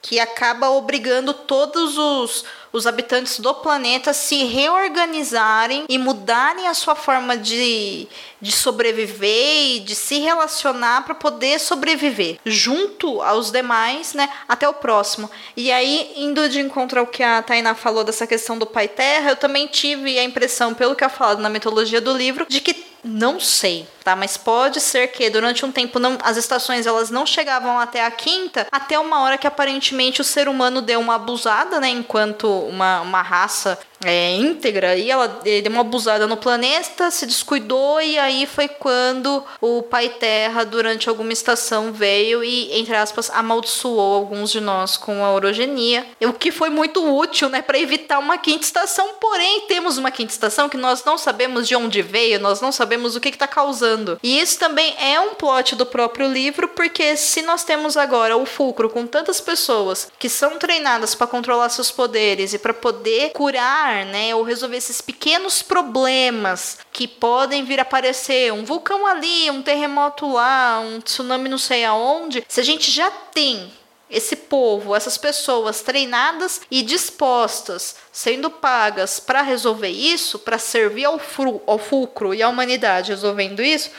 que 0.00 0.20
acaba 0.20 0.70
obrigando 0.70 1.34
todos 1.34 1.98
os 1.98 2.44
os 2.72 2.86
habitantes 2.86 3.40
do 3.40 3.54
planeta 3.54 4.12
se 4.12 4.44
reorganizarem 4.44 5.84
e 5.88 5.98
mudarem 5.98 6.66
a 6.66 6.74
sua 6.74 6.94
forma 6.94 7.36
de, 7.36 8.06
de 8.40 8.52
sobreviver 8.52 9.76
e 9.76 9.80
de 9.80 9.94
se 9.94 10.18
relacionar 10.18 11.04
para 11.04 11.14
poder 11.14 11.58
sobreviver 11.58 12.38
junto 12.44 13.22
aos 13.22 13.50
demais, 13.50 14.14
né, 14.14 14.28
até 14.48 14.68
o 14.68 14.74
próximo. 14.74 15.30
E 15.56 15.72
aí, 15.72 16.12
indo 16.16 16.48
de 16.48 16.60
encontro 16.60 17.00
ao 17.00 17.06
que 17.06 17.22
a 17.22 17.42
Tainá 17.42 17.74
falou 17.74 18.04
dessa 18.04 18.26
questão 18.26 18.58
do 18.58 18.66
Pai 18.66 18.88
Terra, 18.88 19.30
eu 19.30 19.36
também 19.36 19.66
tive 19.66 20.18
a 20.18 20.24
impressão, 20.24 20.74
pelo 20.74 20.94
que 20.94 21.04
é 21.04 21.08
falado 21.08 21.40
na 21.40 21.48
mitologia 21.48 22.00
do 22.00 22.12
livro, 22.12 22.46
de 22.48 22.60
que 22.60 22.87
não 23.02 23.38
sei, 23.38 23.86
tá? 24.02 24.16
Mas 24.16 24.36
pode 24.36 24.80
ser 24.80 25.08
que 25.08 25.30
durante 25.30 25.64
um 25.64 25.72
tempo 25.72 25.98
não, 25.98 26.18
as 26.22 26.36
estações 26.36 26.86
elas 26.86 27.10
não 27.10 27.24
chegavam 27.24 27.78
até 27.78 28.04
a 28.04 28.10
quinta, 28.10 28.66
até 28.70 28.98
uma 28.98 29.22
hora 29.22 29.38
que 29.38 29.46
aparentemente 29.46 30.20
o 30.20 30.24
ser 30.24 30.48
humano 30.48 30.82
deu 30.82 31.00
uma 31.00 31.14
abusada, 31.14 31.80
né? 31.80 31.88
Enquanto 31.88 32.48
uma, 32.48 33.00
uma 33.00 33.22
raça 33.22 33.78
é, 34.04 34.36
íntegra 34.36 34.96
e 34.96 35.10
ela 35.10 35.26
deu 35.26 35.72
uma 35.72 35.80
abusada 35.80 36.26
no 36.26 36.36
planeta, 36.36 37.10
se 37.10 37.26
descuidou 37.26 38.00
e 38.00 38.18
aí 38.18 38.46
foi 38.46 38.68
quando 38.68 39.44
o 39.60 39.82
Pai 39.82 40.08
Terra, 40.08 40.64
durante 40.64 41.08
alguma 41.08 41.32
estação, 41.32 41.92
veio 41.92 42.44
e, 42.44 42.72
entre 42.78 42.94
aspas, 42.94 43.30
amaldiçoou 43.30 44.14
alguns 44.14 44.50
de 44.50 44.60
nós 44.60 44.96
com 44.96 45.24
a 45.24 45.32
orogenia. 45.32 46.06
O 46.20 46.32
que 46.32 46.52
foi 46.52 46.70
muito 46.70 47.04
útil, 47.04 47.48
né, 47.48 47.62
para 47.62 47.78
evitar 47.78 48.18
uma 48.18 48.38
quinta 48.38 48.64
estação. 48.64 49.14
Porém, 49.20 49.62
temos 49.62 49.98
uma 49.98 50.10
quinta 50.10 50.32
estação 50.32 50.68
que 50.68 50.76
nós 50.76 51.04
não 51.04 51.18
sabemos 51.18 51.66
de 51.66 51.74
onde 51.74 52.02
veio, 52.02 52.40
nós 52.40 52.60
não 52.60 52.70
sabemos 52.70 53.16
o 53.16 53.20
que 53.20 53.28
está 53.28 53.46
causando. 53.46 54.18
E 54.22 54.40
isso 54.40 54.58
também 54.58 54.94
é 54.98 55.18
um 55.20 55.34
plot 55.34 55.74
do 55.74 55.86
próprio 55.86 56.28
livro, 56.28 56.68
porque 56.68 57.16
se 57.16 57.42
nós 57.42 57.64
temos 57.64 57.96
agora 57.96 58.36
o 58.36 58.46
fulcro 58.46 58.88
com 58.88 59.06
tantas 59.06 59.40
pessoas 59.40 60.08
que 60.18 60.28
são 60.28 60.58
treinadas 60.58 61.14
para 61.14 61.26
controlar 61.26 61.68
seus 61.68 61.90
poderes 61.90 62.52
e 62.52 62.58
para 62.58 62.74
poder 62.74 63.30
curar 63.32 63.87
né, 64.04 64.34
ou 64.34 64.42
resolver 64.42 64.76
esses 64.76 65.00
pequenos 65.00 65.62
problemas 65.62 66.78
que 66.92 67.06
podem 67.06 67.64
vir 67.64 67.78
a 67.78 67.82
aparecer, 67.82 68.52
um 68.52 68.64
vulcão 68.64 69.06
ali, 69.06 69.50
um 69.50 69.62
terremoto 69.62 70.32
lá, 70.32 70.80
um 70.80 71.00
tsunami 71.00 71.48
não 71.48 71.58
sei 71.58 71.84
aonde, 71.84 72.44
se 72.48 72.60
a 72.60 72.64
gente 72.64 72.90
já 72.90 73.10
tem 73.10 73.72
esse 74.10 74.36
povo, 74.36 74.94
essas 74.94 75.18
pessoas 75.18 75.82
treinadas 75.82 76.62
e 76.70 76.82
dispostas, 76.82 77.96
sendo 78.10 78.50
pagas 78.50 79.20
para 79.20 79.42
resolver 79.42 79.90
isso, 79.90 80.38
para 80.38 80.58
servir 80.58 81.04
ao, 81.04 81.18
fru, 81.18 81.62
ao 81.66 81.78
fulcro 81.78 82.34
e 82.34 82.42
à 82.42 82.48
humanidade 82.48 83.10
resolvendo 83.10 83.62
isso, 83.62 83.90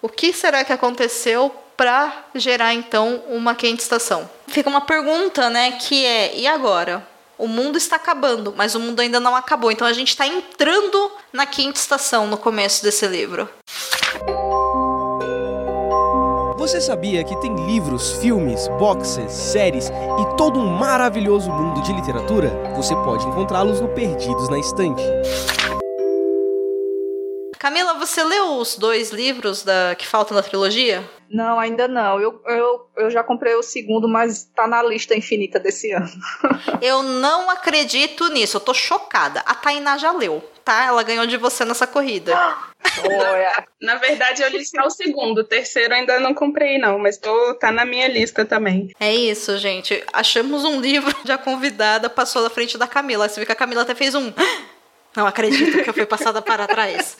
o 0.00 0.08
que 0.08 0.32
será 0.32 0.64
que 0.64 0.72
aconteceu 0.72 1.54
para 1.76 2.26
gerar 2.34 2.74
então 2.74 3.22
uma 3.28 3.54
quente 3.54 3.80
estação? 3.80 4.28
Fica 4.46 4.68
uma 4.68 4.82
pergunta, 4.82 5.50
né, 5.50 5.72
que 5.72 6.04
é: 6.04 6.36
e 6.36 6.46
agora? 6.46 7.06
O 7.40 7.48
mundo 7.48 7.78
está 7.78 7.96
acabando, 7.96 8.52
mas 8.54 8.74
o 8.74 8.80
mundo 8.80 9.00
ainda 9.00 9.18
não 9.18 9.34
acabou. 9.34 9.72
Então 9.72 9.86
a 9.86 9.92
gente 9.92 10.08
está 10.08 10.26
entrando 10.26 11.10
na 11.32 11.46
quinta 11.46 11.80
estação 11.80 12.26
no 12.26 12.36
começo 12.36 12.82
desse 12.82 13.06
livro. 13.06 13.48
Você 16.58 16.78
sabia 16.78 17.24
que 17.24 17.34
tem 17.40 17.56
livros, 17.66 18.12
filmes, 18.20 18.68
boxes, 18.78 19.32
séries 19.32 19.88
e 19.88 20.36
todo 20.36 20.58
um 20.58 20.66
maravilhoso 20.66 21.50
mundo 21.50 21.80
de 21.80 21.92
literatura? 21.94 22.50
Você 22.76 22.94
pode 22.96 23.26
encontrá-los 23.26 23.80
no 23.80 23.88
Perdidos 23.88 24.50
na 24.50 24.58
Estante. 24.58 25.02
Camila, 27.58 27.94
você 27.94 28.22
leu 28.22 28.58
os 28.58 28.76
dois 28.76 29.10
livros 29.10 29.62
da 29.62 29.94
que 29.96 30.06
faltam 30.06 30.36
da 30.36 30.42
trilogia? 30.42 31.08
Não, 31.30 31.60
ainda 31.60 31.86
não. 31.86 32.20
Eu, 32.20 32.42
eu, 32.46 32.90
eu 32.96 33.10
já 33.10 33.22
comprei 33.22 33.54
o 33.54 33.62
segundo, 33.62 34.08
mas 34.08 34.50
tá 34.54 34.66
na 34.66 34.82
lista 34.82 35.16
infinita 35.16 35.60
desse 35.60 35.92
ano. 35.92 36.10
eu 36.82 37.04
não 37.04 37.48
acredito 37.48 38.28
nisso, 38.28 38.56
eu 38.56 38.60
tô 38.60 38.74
chocada. 38.74 39.40
A 39.46 39.54
Tainá 39.54 39.96
já 39.96 40.10
leu, 40.10 40.42
tá? 40.64 40.86
Ela 40.86 41.04
ganhou 41.04 41.26
de 41.26 41.36
você 41.36 41.64
nessa 41.64 41.86
corrida. 41.86 42.34
na, 42.34 43.64
na 43.80 43.94
verdade, 43.96 44.42
eu 44.42 44.48
li 44.48 44.64
só 44.64 44.82
o 44.84 44.90
segundo. 44.90 45.38
O 45.38 45.44
terceiro 45.44 45.94
ainda 45.94 46.18
não 46.18 46.34
comprei, 46.34 46.78
não, 46.78 46.98
mas 46.98 47.16
tô, 47.16 47.54
tá 47.54 47.70
na 47.70 47.84
minha 47.84 48.08
lista 48.08 48.44
também. 48.44 48.90
É 48.98 49.14
isso, 49.14 49.56
gente. 49.56 50.02
Achamos 50.12 50.64
um 50.64 50.80
livro, 50.80 51.14
já 51.24 51.38
convidada, 51.38 52.10
passou 52.10 52.42
na 52.42 52.50
frente 52.50 52.76
da 52.76 52.88
Camila. 52.88 53.28
Você 53.28 53.38
vê 53.38 53.46
que 53.46 53.52
a 53.52 53.56
Camila 53.56 53.82
até 53.82 53.94
fez 53.94 54.16
um. 54.16 54.32
Não 55.16 55.26
acredito 55.26 55.82
que 55.82 55.90
eu 55.90 55.94
fui 55.94 56.06
passada 56.06 56.40
para 56.42 56.66
trás. 56.68 57.16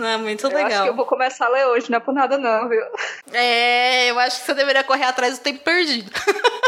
Não, 0.00 0.08
é 0.08 0.16
muito 0.16 0.46
eu 0.46 0.50
legal. 0.50 0.66
Acho 0.66 0.82
que 0.82 0.88
eu 0.88 0.96
vou 0.96 1.06
começar 1.06 1.46
a 1.46 1.50
ler 1.50 1.66
hoje, 1.66 1.90
não 1.90 1.98
é 1.98 2.00
por 2.00 2.12
nada 2.14 2.38
não, 2.38 2.68
viu? 2.68 2.82
É, 3.32 4.10
eu 4.10 4.18
acho 4.18 4.40
que 4.40 4.46
você 4.46 4.54
deveria 4.54 4.82
correr 4.82 5.04
atrás 5.04 5.38
do 5.38 5.42
tempo 5.42 5.60
perdido. 5.60 6.10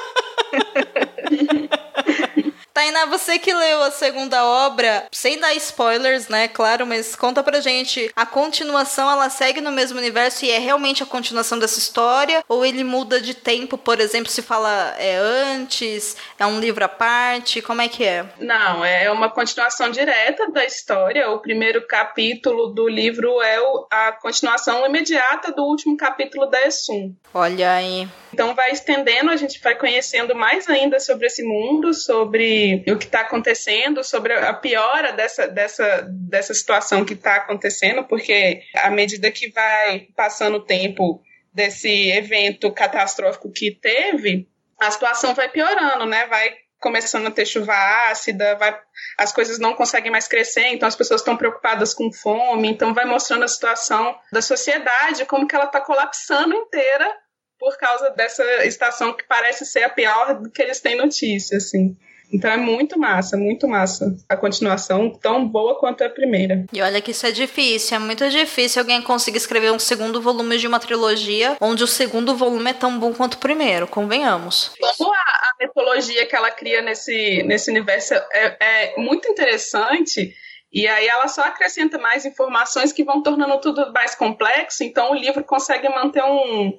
Tainá, 2.83 3.07
você 3.07 3.39
que 3.39 3.55
leu 3.55 3.81
a 3.81 3.93
segunda 3.93 4.45
obra, 4.45 5.07
sem 5.13 5.39
dar 5.39 5.55
spoilers, 5.55 6.27
né? 6.27 6.49
Claro, 6.49 6.85
mas 6.85 7.15
conta 7.15 7.41
pra 7.41 7.61
gente. 7.61 8.11
A 8.17 8.27
continuação, 8.27 9.09
ela 9.09 9.31
segue 9.31 9.61
no 9.61 9.71
mesmo 9.71 9.99
universo 9.99 10.45
e 10.45 10.51
é 10.51 10.59
realmente 10.59 11.01
a 11.01 11.07
continuação 11.07 11.61
dessa 11.61 11.79
história? 11.79 12.43
Ou 12.49 12.67
ele 12.67 12.83
muda 12.83 13.21
de 13.21 13.35
tempo, 13.35 13.79
por 13.79 14.01
exemplo, 14.01 14.33
se 14.33 14.43
fala 14.43 14.97
é 14.99 15.15
antes, 15.15 16.17
é 16.37 16.45
um 16.45 16.59
livro 16.59 16.85
à 16.85 16.89
parte? 16.89 17.63
Como 17.63 17.81
é 17.81 17.87
que 17.87 18.05
é? 18.05 18.27
Não, 18.41 18.85
é 18.85 19.09
uma 19.13 19.31
continuação 19.31 19.89
direta 19.89 20.51
da 20.51 20.65
história. 20.65 21.31
O 21.31 21.39
primeiro 21.39 21.87
capítulo 21.87 22.67
do 22.75 22.89
livro 22.89 23.41
é 23.43 23.59
a 23.93 24.11
continuação 24.11 24.85
imediata 24.85 25.53
do 25.53 25.63
último 25.63 25.97
capítulo 25.97 26.47
da 26.47 26.61
Essum. 26.63 27.15
Olha 27.33 27.75
aí. 27.75 28.09
Então 28.33 28.55
vai 28.55 28.71
estendendo, 28.71 29.31
a 29.31 29.37
gente 29.37 29.61
vai 29.61 29.75
conhecendo 29.77 30.35
mais 30.35 30.69
ainda 30.69 30.99
sobre 30.99 31.27
esse 31.27 31.43
mundo, 31.45 31.93
sobre 31.93 32.72
o 32.75 32.99
que 32.99 33.07
está 33.07 33.21
acontecendo, 33.21 34.03
sobre 34.05 34.33
a 34.33 34.53
piora 34.55 35.13
dessa, 35.13 35.47
dessa, 35.47 36.03
dessa 36.11 36.55
situação 36.55 37.05
que 37.05 37.15
está 37.15 37.37
acontecendo, 37.37 38.05
porque 38.05 38.63
à 38.77 38.91
medida 38.91 39.31
que 39.31 39.51
vai 39.51 40.09
passando 40.17 40.57
o 40.57 40.65
tempo 40.65 41.23
desse 41.53 42.11
evento 42.11 42.73
catastrófico 42.73 43.53
que 43.53 43.71
teve, 43.71 44.49
a 44.81 44.91
situação 44.91 45.35
vai 45.35 45.49
piorando, 45.49 46.07
né? 46.07 46.27
Vai 46.27 46.55
começando 46.81 47.29
a 47.29 47.31
ter 47.31 47.47
chuva 47.47 47.73
ácida, 48.11 48.57
vai, 48.57 48.77
as 49.17 49.33
coisas 49.33 49.59
não 49.59 49.75
conseguem 49.75 50.11
mais 50.11 50.27
crescer, 50.27 50.67
então 50.67 50.89
as 50.89 50.97
pessoas 50.97 51.21
estão 51.21 51.37
preocupadas 51.37 51.95
com 51.95 52.13
fome, 52.13 52.69
então 52.69 52.93
vai 52.93 53.05
mostrando 53.05 53.45
a 53.45 53.49
situação 53.49 54.19
da 54.33 54.43
sociedade, 54.43 55.25
como 55.27 55.47
que 55.47 55.55
ela 55.55 55.67
está 55.67 55.81
colapsando 55.81 56.53
inteira 56.55 57.09
por 57.57 57.79
causa 57.79 58.11
dessa 58.11 58.43
estação 58.67 59.13
que 59.13 59.23
parece 59.23 59.65
ser 59.65 59.85
a 59.85 59.89
pior 59.89 60.43
que 60.53 60.61
eles 60.61 60.81
têm 60.81 60.97
notícia, 60.97 61.59
assim. 61.59 61.97
Então 62.33 62.51
é 62.51 62.57
muito 62.57 62.99
massa, 62.99 63.37
muito 63.37 63.69
massa. 63.69 64.17
A 64.29 64.37
continuação 64.37 65.11
tão 65.11 65.47
boa 65.47 65.79
quanto 65.79 66.03
a 66.03 66.09
primeira. 66.09 66.65
E 66.73 66.81
olha 66.81 67.01
que 67.01 67.11
isso 67.11 67.27
é 67.27 67.31
difícil, 67.31 67.97
é 67.97 68.01
muito 68.01 68.29
difícil 68.31 68.81
alguém 68.81 69.03
conseguir 69.03 69.37
escrever 69.37 69.71
um 69.71 69.79
segundo 69.79 70.21
volume 70.21 70.57
de 70.57 70.67
uma 70.67 70.81
trilogia 70.81 71.57
onde 71.61 71.85
o 71.85 71.87
segundo 71.87 72.35
volume 72.35 72.71
é 72.71 72.75
tão 72.75 72.99
bom 72.99 73.13
quanto 73.13 73.35
o 73.35 73.39
primeiro, 73.39 73.87
convenhamos. 73.87 74.73
Como 74.97 75.13
a, 75.13 75.17
a 75.17 75.53
mitologia 75.61 76.27
que 76.27 76.35
ela 76.35 76.51
cria 76.51 76.81
nesse, 76.81 77.43
nesse 77.43 77.71
universo 77.71 78.15
é, 78.15 78.57
é 78.61 78.95
muito 78.97 79.29
interessante. 79.29 80.35
E 80.73 80.89
aí 80.89 81.07
ela 81.07 81.29
só 81.29 81.43
acrescenta 81.43 81.99
mais 81.99 82.25
informações 82.25 82.93
que 82.93 83.05
vão 83.05 83.23
tornando 83.23 83.61
tudo 83.61 83.93
mais 83.93 84.15
complexo, 84.15 84.83
então 84.83 85.13
o 85.13 85.15
livro 85.15 85.45
consegue 85.45 85.87
manter 85.91 86.25
um, 86.25 86.73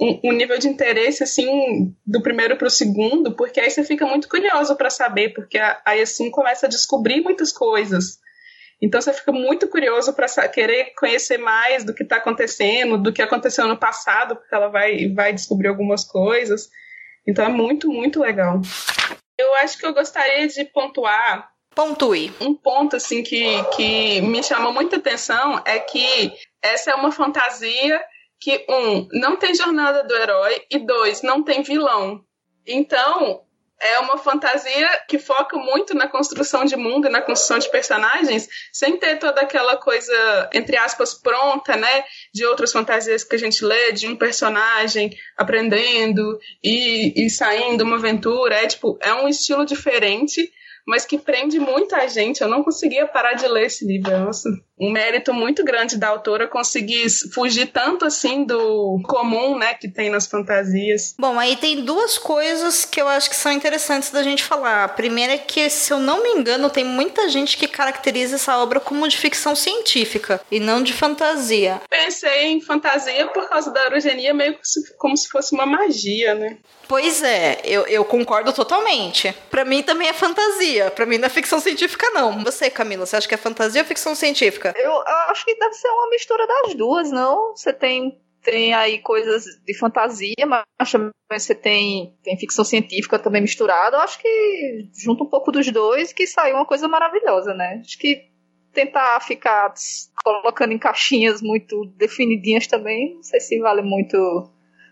um, 0.00 0.20
um, 0.24 0.32
nível 0.32 0.58
de 0.58 0.68
interesse 0.68 1.22
assim 1.22 1.94
do 2.06 2.22
primeiro 2.22 2.56
para 2.56 2.68
o 2.68 2.70
segundo, 2.70 3.34
porque 3.34 3.60
aí 3.60 3.70
você 3.70 3.82
fica 3.82 4.06
muito 4.06 4.28
curioso 4.28 4.76
para 4.76 4.90
saber, 4.90 5.30
porque 5.34 5.58
aí 5.84 6.00
assim 6.00 6.30
começa 6.30 6.66
a 6.66 6.68
descobrir 6.68 7.20
muitas 7.20 7.52
coisas. 7.52 8.18
Então 8.80 9.00
você 9.00 9.12
fica 9.12 9.32
muito 9.32 9.66
curioso 9.66 10.12
para 10.12 10.28
querer 10.48 10.92
conhecer 10.96 11.38
mais 11.38 11.82
do 11.82 11.92
que 11.92 12.04
está 12.04 12.16
acontecendo, 12.16 12.96
do 12.96 13.12
que 13.12 13.20
aconteceu 13.20 13.66
no 13.66 13.76
passado, 13.76 14.36
porque 14.36 14.54
ela 14.54 14.68
vai, 14.68 15.08
vai 15.12 15.32
descobrir 15.32 15.68
algumas 15.68 16.04
coisas. 16.04 16.68
Então 17.26 17.44
é 17.44 17.48
muito, 17.48 17.88
muito 17.88 18.20
legal. 18.20 18.60
Eu 19.36 19.54
acho 19.56 19.78
que 19.78 19.86
eu 19.86 19.92
gostaria 19.92 20.46
de 20.46 20.64
pontuar. 20.64 21.50
Pontue. 21.74 22.32
Um 22.40 22.54
ponto 22.54 22.96
assim 22.96 23.22
que, 23.22 23.62
que 23.76 24.20
me 24.20 24.42
chamou 24.42 24.72
muita 24.72 24.96
atenção 24.96 25.60
é 25.64 25.78
que 25.78 26.32
essa 26.62 26.92
é 26.92 26.94
uma 26.94 27.12
fantasia 27.12 28.00
que, 28.40 28.64
um, 28.68 29.08
não 29.12 29.36
tem 29.36 29.54
jornada 29.54 30.04
do 30.04 30.14
herói 30.14 30.62
e, 30.70 30.78
dois, 30.78 31.22
não 31.22 31.42
tem 31.42 31.62
vilão. 31.62 32.24
Então, 32.66 33.44
é 33.80 33.98
uma 34.00 34.18
fantasia 34.18 34.88
que 35.08 35.18
foca 35.18 35.56
muito 35.56 35.94
na 35.94 36.08
construção 36.08 36.64
de 36.64 36.76
mundo 36.76 37.08
na 37.08 37.22
construção 37.22 37.58
de 37.58 37.70
personagens, 37.70 38.48
sem 38.72 38.96
ter 38.96 39.18
toda 39.18 39.40
aquela 39.40 39.76
coisa, 39.76 40.50
entre 40.52 40.76
aspas, 40.76 41.14
pronta, 41.14 41.76
né? 41.76 42.04
De 42.34 42.44
outras 42.44 42.72
fantasias 42.72 43.22
que 43.22 43.36
a 43.36 43.38
gente 43.38 43.64
lê, 43.64 43.92
de 43.92 44.08
um 44.08 44.16
personagem 44.16 45.16
aprendendo 45.36 46.38
e, 46.62 47.24
e 47.24 47.30
saindo 47.30 47.84
uma 47.84 47.96
aventura. 47.96 48.56
É 48.56 48.66
tipo, 48.66 48.98
é 49.00 49.14
um 49.14 49.28
estilo 49.28 49.64
diferente 49.64 50.52
mas 50.88 51.04
que 51.04 51.18
prende 51.18 51.60
muita 51.60 52.08
gente. 52.08 52.40
Eu 52.40 52.48
não 52.48 52.64
conseguia 52.64 53.06
parar 53.06 53.34
de 53.34 53.46
ler 53.46 53.66
esse 53.66 53.84
livro. 53.84 54.10
Nossa, 54.10 54.48
um 54.80 54.90
mérito 54.90 55.34
muito 55.34 55.62
grande 55.62 55.98
da 55.98 56.08
autora 56.08 56.48
conseguir 56.48 57.06
fugir 57.34 57.66
tanto 57.66 58.06
assim 58.06 58.42
do 58.44 58.98
comum, 59.04 59.58
né, 59.58 59.74
que 59.74 59.86
tem 59.86 60.08
nas 60.08 60.26
fantasias. 60.26 61.14
Bom, 61.18 61.38
aí 61.38 61.56
tem 61.56 61.84
duas 61.84 62.16
coisas 62.16 62.86
que 62.86 63.00
eu 63.00 63.06
acho 63.06 63.28
que 63.28 63.36
são 63.36 63.52
interessantes 63.52 64.10
da 64.10 64.22
gente 64.22 64.42
falar. 64.42 64.84
A 64.84 64.88
primeira 64.88 65.34
é 65.34 65.38
que, 65.38 65.68
se 65.68 65.92
eu 65.92 65.98
não 65.98 66.22
me 66.22 66.30
engano, 66.30 66.70
tem 66.70 66.84
muita 66.84 67.28
gente 67.28 67.58
que 67.58 67.68
caracteriza 67.68 68.36
essa 68.36 68.56
obra 68.56 68.80
como 68.80 69.06
de 69.06 69.18
ficção 69.18 69.54
científica 69.54 70.40
e 70.50 70.58
não 70.58 70.82
de 70.82 70.94
fantasia. 70.94 71.82
Pensei 72.08 72.46
em 72.46 72.60
fantasia 72.62 73.26
por 73.26 73.46
causa 73.50 73.70
da 73.70 73.84
orogenia, 73.84 74.32
meio 74.32 74.58
como 74.96 75.14
se 75.14 75.28
fosse 75.28 75.54
uma 75.54 75.66
magia, 75.66 76.34
né? 76.34 76.56
Pois 76.88 77.22
é, 77.22 77.60
eu, 77.64 77.82
eu 77.86 78.02
concordo 78.02 78.50
totalmente. 78.50 79.30
Para 79.50 79.62
mim 79.62 79.82
também 79.82 80.08
é 80.08 80.14
fantasia. 80.14 80.90
Para 80.90 81.04
mim 81.04 81.18
não 81.18 81.26
é 81.26 81.28
ficção 81.28 81.60
científica, 81.60 82.08
não. 82.14 82.42
Você, 82.44 82.70
Camila, 82.70 83.04
você 83.04 83.16
acha 83.16 83.28
que 83.28 83.34
é 83.34 83.36
fantasia 83.36 83.82
ou 83.82 83.86
ficção 83.86 84.14
científica? 84.14 84.72
Eu, 84.74 84.90
eu 84.90 85.16
acho 85.28 85.44
que 85.44 85.54
deve 85.54 85.74
ser 85.74 85.88
uma 85.88 86.08
mistura 86.08 86.46
das 86.46 86.74
duas, 86.74 87.10
não? 87.10 87.54
Você 87.54 87.74
tem 87.74 88.18
tem 88.42 88.72
aí 88.72 89.00
coisas 89.00 89.44
de 89.66 89.76
fantasia, 89.76 90.46
mas 90.46 90.90
também 90.90 91.10
você 91.30 91.54
tem, 91.54 92.16
tem 92.22 92.38
ficção 92.38 92.64
científica 92.64 93.18
também 93.18 93.42
misturada. 93.42 93.98
Eu 93.98 94.00
acho 94.00 94.18
que 94.18 94.88
junta 94.96 95.24
um 95.24 95.28
pouco 95.28 95.52
dos 95.52 95.70
dois 95.70 96.14
que 96.14 96.26
sai 96.26 96.54
uma 96.54 96.64
coisa 96.64 96.88
maravilhosa, 96.88 97.52
né? 97.52 97.82
Acho 97.84 97.98
que 97.98 98.30
tentar 98.78 99.20
ficar 99.20 99.74
colocando 100.22 100.72
em 100.72 100.78
caixinhas 100.78 101.42
muito 101.42 101.84
definidinhas 101.96 102.68
também, 102.68 103.16
não 103.16 103.22
sei 103.24 103.40
se 103.40 103.58
vale 103.58 103.82
muito 103.82 104.48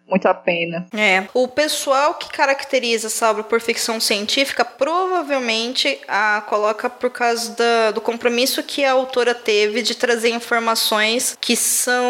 muito 0.08 0.26
a 0.26 0.34
pena. 0.34 0.86
É. 0.96 1.26
O 1.34 1.48
pessoal 1.48 2.14
que 2.14 2.28
caracteriza 2.28 3.08
essa 3.08 3.28
obra 3.28 3.42
por 3.42 3.60
ficção 3.60 3.98
científica 3.98 4.64
provavelmente 4.64 5.98
a 6.06 6.44
coloca 6.46 6.88
por 6.88 7.10
causa 7.10 7.56
da, 7.56 7.90
do 7.90 8.00
compromisso 8.00 8.62
que 8.62 8.84
a 8.84 8.92
autora 8.92 9.34
teve 9.34 9.82
de 9.82 9.96
trazer 9.96 10.28
informações 10.28 11.36
que 11.40 11.56
são 11.56 12.06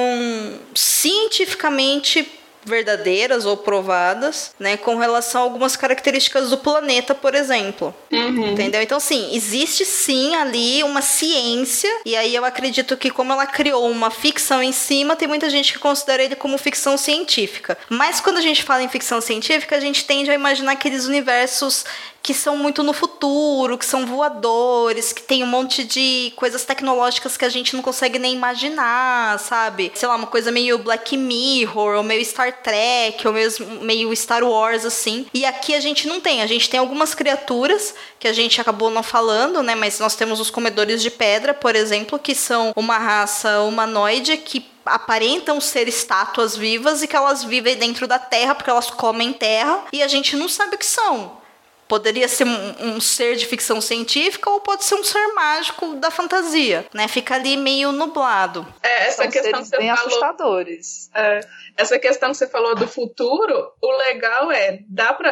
cientificamente 0.75 2.31
verdadeiras 2.67 3.47
ou 3.47 3.57
provadas, 3.57 4.53
né, 4.59 4.77
com 4.77 4.97
relação 4.97 5.41
a 5.41 5.45
algumas 5.45 5.77
características 5.77 6.51
do 6.51 6.59
planeta, 6.59 7.15
por 7.15 7.35
exemplo. 7.35 7.95
Uhum. 8.11 8.53
Entendeu? 8.53 8.83
Então, 8.83 8.99
sim, 8.99 9.35
existe 9.35 9.85
sim 9.85 10.35
ali 10.35 10.83
uma 10.83 11.01
ciência, 11.01 11.91
e 12.05 12.17
aí 12.17 12.35
eu 12.35 12.45
acredito 12.45 12.97
que, 12.97 13.11
como 13.11 13.33
ela 13.33 13.47
criou 13.47 13.89
uma 13.89 14.11
ficção 14.11 14.63
em 14.63 14.73
cima, 14.73 15.17
tem 15.17 15.29
muita 15.29 15.49
gente 15.49 15.73
que 15.73 15.79
considera 15.79 16.23
ele 16.23 16.35
como 16.35 16.59
ficção 16.59 16.99
científica. 16.99 17.79
Mas 17.89 18.21
quando 18.21 18.39
a 18.39 18.43
gente 18.43 18.63
fala 18.63 18.83
em 18.83 18.89
ficção 18.89 19.21
científica, 19.21 19.77
a 19.77 19.81
gente 19.81 20.05
tende 20.05 20.31
a 20.31 20.35
imaginar 20.35 20.73
aqueles 20.73 21.07
universos 21.07 21.85
que 22.27 22.35
são 22.35 22.57
muito 22.57 22.83
no 22.83 22.93
futuro, 22.93 23.79
que 23.79 23.87
são 23.87 24.05
voadores, 24.05 25.13
que 25.13 25.23
tem 25.23 25.45
um 25.45 25.47
monte 25.47 25.85
de 25.85 26.33
coisas 26.35 26.65
tecnológicas 26.65 27.37
que 27.37 27.45
a 27.45 27.49
gente 27.49 27.77
não 27.77 27.81
consegue 27.81 28.19
nem 28.19 28.35
imaginar, 28.35 29.39
sabe? 29.39 29.93
Sei 29.95 30.09
lá, 30.09 30.17
uma 30.17 30.27
coisa 30.27 30.51
meio 30.51 30.77
Black 30.77 31.17
Mirror, 31.17 31.99
ou 31.99 32.03
meio 32.03 32.25
Star 32.25 32.53
Trek, 32.53 33.25
ou 33.25 33.33
meio, 33.33 33.51
meio 33.81 34.17
Star 34.17 34.43
Wars, 34.43 34.85
assim. 34.85 35.27
E 35.33 35.45
aqui 35.45 35.73
a 35.73 35.79
gente 35.79 36.09
não 36.09 36.21
tem. 36.21 36.43
A 36.43 36.49
gente 36.49 36.69
tem 36.69 36.81
algumas 36.81 37.15
criaturas 37.15 37.95
que 38.19 38.27
a 38.27 38.33
gente 38.33 38.61
acabou 38.61 38.91
não 38.91 39.05
falando, 39.05 39.63
né? 39.63 39.77
Mas 39.77 40.01
nós 40.01 40.17
temos 40.17 40.41
os 40.41 40.51
comedores 40.51 41.01
de 41.01 41.13
pedra, 41.13 41.55
por 41.55 41.77
exemplo, 41.77 42.19
que 42.19 42.35
são 42.35 42.73
uma 42.75 42.99
raça 42.99 43.61
humanoide 43.61 44.37
que 44.37 44.67
aparentam 44.85 45.61
ser 45.61 45.87
estátuas 45.87 46.57
vivas 46.57 47.05
e 47.05 47.07
que 47.07 47.15
elas 47.15 47.45
vivem 47.45 47.77
dentro 47.77 48.09
da 48.09 48.19
terra 48.19 48.53
porque 48.53 48.71
elas 48.71 48.91
comem 48.91 49.33
terra 49.33 49.85
e 49.93 50.03
a 50.03 50.09
gente 50.09 50.35
não 50.35 50.49
sabe 50.49 50.75
o 50.75 50.79
que 50.79 50.87
são. 50.87 51.46
Poderia 51.89 52.29
ser 52.29 52.45
um, 52.45 52.97
um, 52.97 53.01
ser 53.01 53.37
de 53.37 53.47
ficção 53.47 53.81
científica 53.81 54.51
ou 54.51 54.61
pode 54.61 54.85
ser 54.85 54.95
um 54.95 55.05
ser 55.05 55.27
mágico 55.35 55.95
da 55.95 56.11
fantasia, 56.11 56.87
né? 56.93 57.07
Fica 57.09 57.35
ali 57.35 57.57
meio 57.57 57.93
nublado. 57.93 58.67
É, 58.83 59.07
essa 59.07 59.23
São 59.23 59.31
questão 59.31 59.63
que 59.63 59.69
você 59.69 59.79
bem 59.79 59.95
falou, 59.95 60.07
assustadores. 60.07 61.11
é, 61.15 61.41
essa 61.77 61.99
questão 61.99 62.31
que 62.31 62.37
você 62.37 62.47
falou 62.47 62.75
do 62.75 62.89
futuro, 62.89 63.73
o 63.81 63.93
legal 63.99 64.51
é, 64.51 64.81
dá 64.89 65.13
para 65.13 65.31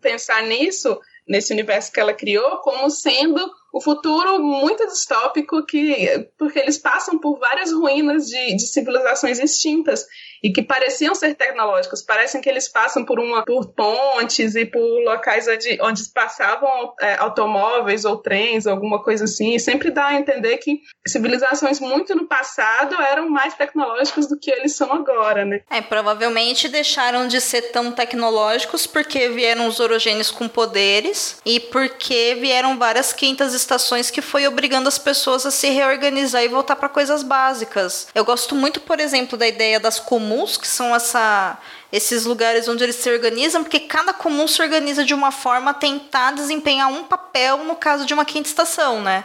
pensar 0.00 0.42
nisso, 0.42 1.00
nesse 1.26 1.52
universo 1.52 1.92
que 1.92 2.00
ela 2.00 2.14
criou, 2.14 2.58
como 2.58 2.90
sendo 2.90 3.40
o 3.72 3.80
futuro 3.80 4.38
muito 4.38 4.86
distópico, 4.86 5.64
que, 5.66 6.26
porque 6.38 6.58
eles 6.58 6.78
passam 6.78 7.18
por 7.18 7.38
várias 7.38 7.72
ruínas 7.72 8.26
de, 8.26 8.56
de 8.56 8.66
civilizações 8.66 9.38
extintas 9.38 10.06
e 10.42 10.52
que 10.52 10.62
pareciam 10.62 11.14
ser 11.14 11.34
tecnológicos. 11.34 12.02
Parecem 12.02 12.40
que 12.40 12.48
eles 12.48 12.68
passam 12.68 13.04
por 13.04 13.18
uma 13.18 13.44
por 13.44 13.72
pontes 13.72 14.54
e 14.54 14.64
por 14.64 14.80
locais 15.04 15.46
onde, 15.48 15.78
onde 15.80 16.02
passavam 16.12 16.94
é, 17.00 17.16
automóveis 17.16 18.04
ou 18.04 18.16
trens, 18.16 18.66
alguma 18.66 19.02
coisa 19.02 19.24
assim. 19.24 19.54
E 19.54 19.60
sempre 19.60 19.90
dá 19.90 20.06
a 20.06 20.14
entender 20.14 20.58
que 20.58 20.80
civilizações 21.06 21.80
muito 21.80 22.14
no 22.14 22.26
passado 22.26 23.00
eram 23.00 23.28
mais 23.28 23.54
tecnológicas 23.54 24.28
do 24.28 24.38
que 24.38 24.50
eles 24.50 24.76
são 24.76 24.92
agora, 24.92 25.44
né? 25.44 25.60
É, 25.70 25.80
provavelmente 25.80 26.68
deixaram 26.68 27.26
de 27.26 27.40
ser 27.40 27.70
tão 27.72 27.92
tecnológicos 27.92 28.86
porque 28.86 29.28
vieram 29.28 29.66
os 29.66 29.80
orogênios 29.80 30.30
com 30.30 30.48
poderes 30.48 31.40
e 31.44 31.60
porque 31.60 32.36
vieram 32.40 32.78
várias 32.78 33.12
quintas 33.12 33.54
estações 33.54 34.10
que 34.10 34.22
foi 34.22 34.46
obrigando 34.46 34.88
as 34.88 34.98
pessoas 34.98 35.46
a 35.46 35.50
se 35.50 35.68
reorganizar 35.70 36.42
e 36.42 36.48
voltar 36.48 36.76
para 36.76 36.88
coisas 36.88 37.22
básicas. 37.22 38.08
Eu 38.14 38.24
gosto 38.24 38.54
muito, 38.54 38.80
por 38.80 39.00
exemplo, 39.00 39.36
da 39.36 39.46
ideia 39.46 39.80
das 39.80 39.98
comuns 39.98 40.27
comuns, 40.28 40.56
que 40.56 40.68
são 40.68 40.94
essa, 40.94 41.56
esses 41.90 42.24
lugares 42.26 42.68
onde 42.68 42.84
eles 42.84 42.96
se 42.96 43.10
organizam, 43.10 43.62
porque 43.62 43.80
cada 43.80 44.12
comum 44.12 44.46
se 44.46 44.60
organiza 44.60 45.04
de 45.04 45.14
uma 45.14 45.30
forma 45.30 45.70
a 45.70 45.74
tentar 45.74 46.32
desempenhar 46.32 46.88
um 46.88 47.04
papel 47.04 47.64
no 47.64 47.74
caso 47.74 48.04
de 48.04 48.12
uma 48.12 48.24
quinta 48.24 48.48
estação, 48.48 49.00
né? 49.00 49.24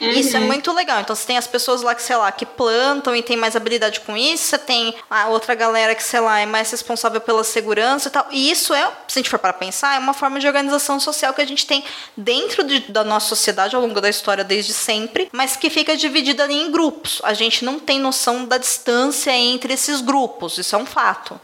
Uhum. 0.00 0.10
Isso 0.10 0.36
é 0.36 0.40
muito 0.40 0.72
legal. 0.72 1.00
Então 1.00 1.16
você 1.16 1.26
tem 1.26 1.38
as 1.38 1.46
pessoas 1.46 1.82
lá 1.82 1.94
que, 1.94 2.02
sei 2.02 2.16
lá, 2.16 2.30
que 2.30 2.44
plantam 2.44 3.16
e 3.16 3.22
tem 3.22 3.36
mais 3.36 3.56
habilidade 3.56 4.00
com 4.00 4.16
isso, 4.16 4.44
você 4.44 4.58
tem 4.58 4.94
a 5.08 5.28
outra 5.28 5.54
galera 5.54 5.94
que, 5.94 6.02
sei 6.02 6.20
lá, 6.20 6.38
é 6.40 6.46
mais 6.46 6.70
responsável 6.70 7.20
pela 7.20 7.42
segurança 7.44 8.08
e 8.08 8.10
tal. 8.10 8.26
E 8.30 8.50
isso 8.50 8.74
é, 8.74 8.84
se 9.08 9.18
a 9.18 9.22
gente 9.22 9.30
for 9.30 9.38
para 9.38 9.52
pensar, 9.52 9.96
é 9.96 9.98
uma 9.98 10.14
forma 10.14 10.38
de 10.38 10.46
organização 10.46 11.00
social 11.00 11.32
que 11.32 11.40
a 11.40 11.46
gente 11.46 11.66
tem 11.66 11.84
dentro 12.16 12.62
de, 12.64 12.80
da 12.80 13.04
nossa 13.04 13.28
sociedade 13.28 13.74
ao 13.74 13.82
longo 13.82 14.00
da 14.00 14.08
história 14.08 14.44
desde 14.44 14.72
sempre, 14.72 15.28
mas 15.32 15.56
que 15.56 15.70
fica 15.70 15.96
dividida 15.96 16.50
em 16.50 16.70
grupos. 16.70 17.20
A 17.24 17.32
gente 17.32 17.64
não 17.64 17.78
tem 17.78 17.98
noção 17.98 18.44
da 18.44 18.58
distância 18.58 19.30
entre 19.30 19.72
esses 19.72 20.00
grupos, 20.00 20.58
isso 20.58 20.74
é 20.74 20.78
um 20.78 20.86
fato. 20.86 21.40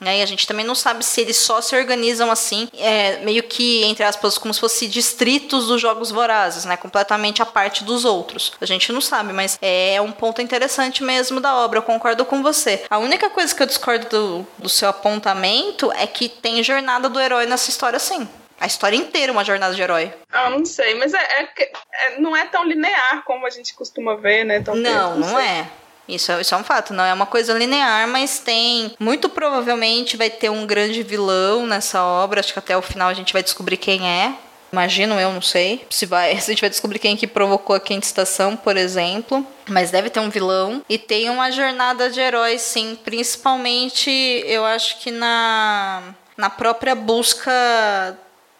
Né? 0.00 0.18
E 0.18 0.22
a 0.22 0.26
gente 0.26 0.46
também 0.46 0.64
não 0.64 0.74
sabe 0.74 1.04
se 1.04 1.20
eles 1.20 1.36
só 1.36 1.60
se 1.60 1.74
organizam 1.74 2.30
assim, 2.30 2.68
é, 2.76 3.18
meio 3.18 3.42
que, 3.42 3.84
entre 3.84 4.04
aspas, 4.04 4.36
como 4.36 4.52
se 4.52 4.60
fossem 4.60 4.88
distritos 4.88 5.68
dos 5.68 5.80
jogos 5.80 6.10
vorazes, 6.10 6.64
né? 6.64 6.76
Completamente 6.76 7.40
à 7.42 7.46
parte 7.46 7.82
dos 7.82 8.04
outros. 8.04 8.52
A 8.60 8.66
gente 8.66 8.92
não 8.92 9.00
sabe, 9.00 9.32
mas 9.32 9.58
é 9.62 10.00
um 10.00 10.12
ponto 10.12 10.42
interessante 10.42 11.02
mesmo 11.02 11.40
da 11.40 11.54
obra, 11.56 11.78
eu 11.78 11.82
concordo 11.82 12.24
com 12.24 12.42
você. 12.42 12.84
A 12.90 12.98
única 12.98 13.30
coisa 13.30 13.54
que 13.54 13.62
eu 13.62 13.66
discordo 13.66 14.06
do, 14.08 14.46
do 14.58 14.68
seu 14.68 14.88
apontamento 14.88 15.90
é 15.92 16.06
que 16.06 16.28
tem 16.28 16.62
jornada 16.62 17.08
do 17.08 17.18
herói 17.18 17.46
nessa 17.46 17.70
história 17.70 17.98
sim. 17.98 18.28
A 18.58 18.66
história 18.66 18.96
inteira 18.96 19.30
é 19.30 19.34
uma 19.34 19.44
jornada 19.44 19.74
de 19.74 19.82
herói. 19.82 20.12
Ah, 20.32 20.48
não 20.48 20.64
sei, 20.64 20.94
mas 20.94 21.12
é, 21.12 21.18
é, 21.18 21.72
é, 21.92 22.18
não 22.18 22.34
é 22.34 22.46
tão 22.46 22.64
linear 22.64 23.22
como 23.24 23.46
a 23.46 23.50
gente 23.50 23.74
costuma 23.74 24.16
ver, 24.16 24.44
né? 24.44 24.60
Tão 24.60 24.74
não, 24.74 25.18
não, 25.18 25.28
não 25.28 25.38
é. 25.38 25.70
Isso, 26.08 26.32
isso 26.32 26.54
é 26.54 26.58
um 26.58 26.64
fato, 26.64 26.94
não 26.94 27.04
é 27.04 27.12
uma 27.12 27.26
coisa 27.26 27.52
linear, 27.52 28.06
mas 28.08 28.38
tem. 28.38 28.94
Muito 28.98 29.28
provavelmente 29.28 30.16
vai 30.16 30.30
ter 30.30 30.50
um 30.50 30.66
grande 30.66 31.02
vilão 31.02 31.66
nessa 31.66 32.02
obra. 32.04 32.40
Acho 32.40 32.52
que 32.52 32.58
até 32.58 32.76
o 32.76 32.82
final 32.82 33.08
a 33.08 33.14
gente 33.14 33.32
vai 33.32 33.42
descobrir 33.42 33.76
quem 33.76 34.08
é. 34.08 34.34
Imagino 34.72 35.18
eu, 35.18 35.32
não 35.32 35.42
sei. 35.42 35.86
Se, 35.90 36.06
vai, 36.06 36.36
se 36.40 36.50
a 36.50 36.52
gente 36.52 36.60
vai 36.60 36.70
descobrir 36.70 36.98
quem 36.98 37.16
que 37.16 37.26
provocou 37.26 37.74
a 37.74 37.80
quinta 37.80 38.06
estação, 38.06 38.56
por 38.56 38.76
exemplo. 38.76 39.46
Mas 39.68 39.90
deve 39.90 40.10
ter 40.10 40.20
um 40.20 40.30
vilão. 40.30 40.82
E 40.88 40.98
tem 40.98 41.30
uma 41.30 41.50
jornada 41.50 42.10
de 42.10 42.20
heróis, 42.20 42.62
sim. 42.62 42.98
Principalmente, 43.04 44.10
eu 44.46 44.64
acho 44.64 44.98
que 45.00 45.10
na, 45.10 46.02
na 46.36 46.50
própria 46.50 46.94
busca 46.94 47.50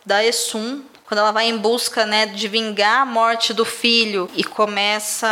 da 0.04 0.24
Essun, 0.24 0.82
quando 1.06 1.18
ela 1.18 1.32
vai 1.32 1.48
em 1.48 1.56
busca 1.56 2.06
né, 2.06 2.26
de 2.26 2.48
vingar 2.48 3.02
a 3.02 3.06
morte 3.06 3.52
do 3.52 3.64
filho 3.64 4.28
e 4.34 4.42
começa 4.42 5.26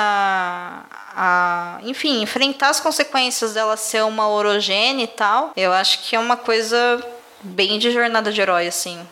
a, 1.15 1.79
enfim, 1.83 2.23
enfrentar 2.23 2.71
as 2.71 2.81
consequências 2.81 3.55
dela 3.55 3.77
ser 3.77 4.05
uma 4.05 4.29
orogênea 4.29 5.05
e 5.05 5.09
tal, 5.09 5.53
eu 5.57 5.73
acho 5.73 6.01
que 6.01 6.17
é 6.17 6.19
uma 6.19 6.37
coisa 6.37 7.03
bem 7.41 7.79
de 7.79 7.91
jornada 7.91 8.33
de 8.33 8.41
herói, 8.41 8.67
assim. 8.67 9.07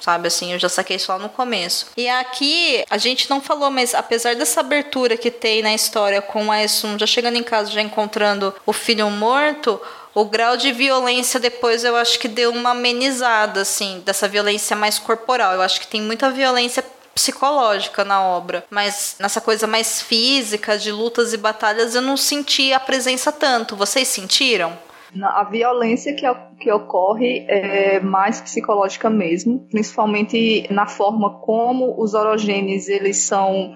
Sabe 0.00 0.28
assim, 0.28 0.52
eu 0.52 0.58
já 0.58 0.68
saquei 0.68 0.96
isso 0.96 1.10
lá 1.10 1.18
no 1.18 1.28
começo. 1.28 1.88
E 1.96 2.08
aqui, 2.08 2.84
a 2.88 2.96
gente 2.96 3.28
não 3.28 3.40
falou, 3.40 3.68
mas 3.70 3.94
apesar 3.94 4.36
dessa 4.36 4.60
abertura 4.60 5.16
que 5.16 5.30
tem 5.30 5.60
na 5.60 5.74
história 5.74 6.22
com 6.22 6.52
a 6.52 6.62
Essun 6.62 6.96
já 6.96 7.06
chegando 7.06 7.36
em 7.36 7.42
casa, 7.42 7.70
já 7.70 7.82
encontrando 7.82 8.54
o 8.64 8.72
filho 8.72 9.10
morto, 9.10 9.80
o 10.14 10.24
grau 10.24 10.56
de 10.56 10.72
violência 10.72 11.38
depois 11.38 11.84
eu 11.84 11.96
acho 11.96 12.18
que 12.18 12.28
deu 12.28 12.50
uma 12.50 12.70
amenizada, 12.70 13.62
assim, 13.62 14.00
dessa 14.04 14.28
violência 14.28 14.76
mais 14.76 14.98
corporal. 14.98 15.54
Eu 15.54 15.62
acho 15.62 15.80
que 15.80 15.86
tem 15.86 16.00
muita 16.00 16.30
violência 16.30 16.84
psicológica 17.18 18.04
na 18.04 18.22
obra, 18.22 18.64
mas 18.70 19.16
nessa 19.18 19.40
coisa 19.40 19.66
mais 19.66 20.00
física, 20.00 20.78
de 20.78 20.92
lutas 20.92 21.32
e 21.32 21.36
batalhas, 21.36 21.96
eu 21.96 22.00
não 22.00 22.16
senti 22.16 22.72
a 22.72 22.78
presença 22.78 23.32
tanto. 23.32 23.74
Vocês 23.74 24.06
sentiram? 24.06 24.72
A 25.20 25.42
violência 25.42 26.14
que, 26.14 26.24
que 26.60 26.70
ocorre 26.70 27.44
é 27.48 27.98
mais 27.98 28.40
psicológica 28.40 29.10
mesmo, 29.10 29.66
principalmente 29.68 30.72
na 30.72 30.86
forma 30.86 31.40
como 31.40 32.00
os 32.00 32.14
orogênios 32.14 32.88
eles 32.88 33.16
são 33.16 33.74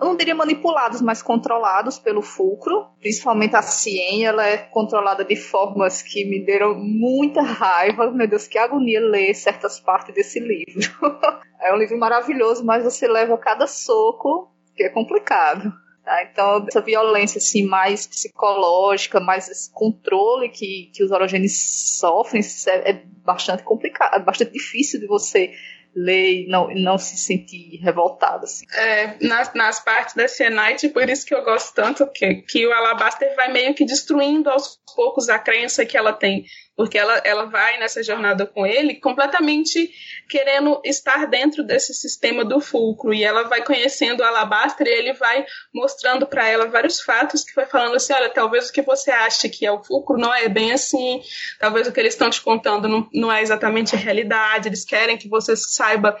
eu 0.00 0.06
não 0.06 0.16
diria 0.16 0.34
manipulados, 0.34 1.02
mas 1.02 1.20
controlados 1.20 1.98
pelo 1.98 2.22
fulcro. 2.22 2.86
Principalmente 3.00 3.54
a 3.54 3.60
Cien, 3.60 4.24
ela 4.24 4.46
é 4.46 4.56
controlada 4.56 5.22
de 5.22 5.36
formas 5.36 6.00
que 6.00 6.24
me 6.24 6.42
deram 6.42 6.74
muita 6.74 7.42
raiva. 7.42 8.10
Meu 8.10 8.26
Deus, 8.26 8.48
que 8.48 8.56
agonia 8.56 8.98
ler 8.98 9.34
certas 9.34 9.78
partes 9.78 10.14
desse 10.14 10.40
livro. 10.40 10.90
é 11.62 11.72
um 11.72 11.76
livro 11.76 11.98
maravilhoso, 11.98 12.64
mas 12.64 12.84
você 12.84 13.06
leva 13.06 13.36
cada 13.38 13.66
soco, 13.66 14.50
que 14.74 14.84
é 14.84 14.88
complicado. 14.88 15.72
Tá? 16.04 16.22
Então, 16.22 16.64
essa 16.66 16.80
violência 16.80 17.38
assim, 17.38 17.64
mais 17.64 18.06
psicológica, 18.06 19.20
mais 19.20 19.48
esse 19.48 19.70
controle 19.72 20.48
que, 20.48 20.90
que 20.94 21.04
os 21.04 21.10
orogênios 21.10 21.52
sofrem 21.98 22.42
é, 22.66 22.90
é 22.90 23.02
bastante 23.24 23.62
complicado, 23.62 24.14
é 24.14 24.24
bastante 24.24 24.52
difícil 24.52 24.98
de 24.98 25.06
você 25.06 25.52
ler 25.94 26.44
e 26.44 26.48
não, 26.48 26.68
não 26.74 26.98
se 26.98 27.16
sentir 27.16 27.78
revoltado. 27.82 28.44
Assim. 28.44 28.64
É, 28.74 29.16
nas, 29.26 29.52
nas 29.54 29.80
partes 29.80 30.14
da 30.14 30.28
Senite, 30.28 30.88
por 30.88 31.08
isso 31.08 31.26
que 31.26 31.34
eu 31.34 31.44
gosto 31.44 31.74
tanto, 31.74 32.06
que, 32.12 32.42
que 32.42 32.66
o 32.66 32.72
Alabaster 32.72 33.34
vai 33.34 33.52
meio 33.52 33.74
que 33.74 33.84
destruindo 33.84 34.48
aos 34.48 34.80
poucos 34.94 35.28
a 35.28 35.38
crença 35.38 35.84
que 35.84 35.96
ela 35.96 36.12
tem 36.12 36.44
porque 36.80 36.96
ela, 36.96 37.20
ela 37.26 37.44
vai 37.44 37.78
nessa 37.78 38.02
jornada 38.02 38.46
com 38.46 38.66
ele 38.66 38.94
completamente 38.94 39.92
querendo 40.26 40.80
estar 40.82 41.26
dentro 41.26 41.62
desse 41.62 41.92
sistema 41.92 42.42
do 42.42 42.58
fulcro. 42.58 43.12
E 43.12 43.22
ela 43.22 43.42
vai 43.42 43.62
conhecendo 43.62 44.24
Alabastra 44.24 44.88
e 44.88 44.90
ele 44.90 45.12
vai 45.12 45.44
mostrando 45.74 46.26
para 46.26 46.48
ela 46.48 46.68
vários 46.68 46.98
fatos 46.98 47.44
que 47.44 47.54
vai 47.54 47.66
falando 47.66 47.96
assim, 47.96 48.14
olha, 48.14 48.30
talvez 48.30 48.70
o 48.70 48.72
que 48.72 48.80
você 48.80 49.10
acha 49.10 49.46
que 49.46 49.66
é 49.66 49.70
o 49.70 49.84
fulcro 49.84 50.16
não 50.16 50.34
é 50.34 50.48
bem 50.48 50.72
assim, 50.72 51.20
talvez 51.58 51.86
o 51.86 51.92
que 51.92 52.00
eles 52.00 52.14
estão 52.14 52.30
te 52.30 52.40
contando 52.40 52.88
não, 52.88 53.06
não 53.12 53.30
é 53.30 53.42
exatamente 53.42 53.94
a 53.94 53.98
realidade, 53.98 54.70
eles 54.70 54.82
querem 54.82 55.18
que 55.18 55.28
você 55.28 55.54
saiba 55.54 56.18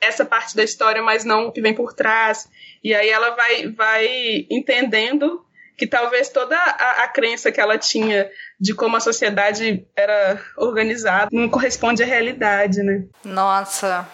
essa 0.00 0.24
parte 0.24 0.56
da 0.56 0.64
história, 0.64 1.00
mas 1.00 1.24
não 1.24 1.46
o 1.46 1.52
que 1.52 1.60
vem 1.60 1.72
por 1.72 1.92
trás. 1.92 2.48
E 2.82 2.92
aí 2.92 3.08
ela 3.08 3.30
vai, 3.36 3.68
vai 3.68 4.44
entendendo 4.50 5.46
que 5.80 5.86
talvez 5.86 6.28
toda 6.28 6.54
a, 6.54 7.04
a, 7.04 7.08
crença 7.08 7.50
que 7.50 7.58
ela 7.58 7.78
tinha 7.78 8.30
de 8.60 8.74
como 8.74 8.98
a 8.98 9.00
sociedade 9.00 9.82
era 9.96 10.38
organizada 10.58 11.30
não 11.32 11.48
corresponde 11.48 12.02
à 12.02 12.06
realidade, 12.06 12.82
né? 12.82 13.04
Nossa, 13.24 14.06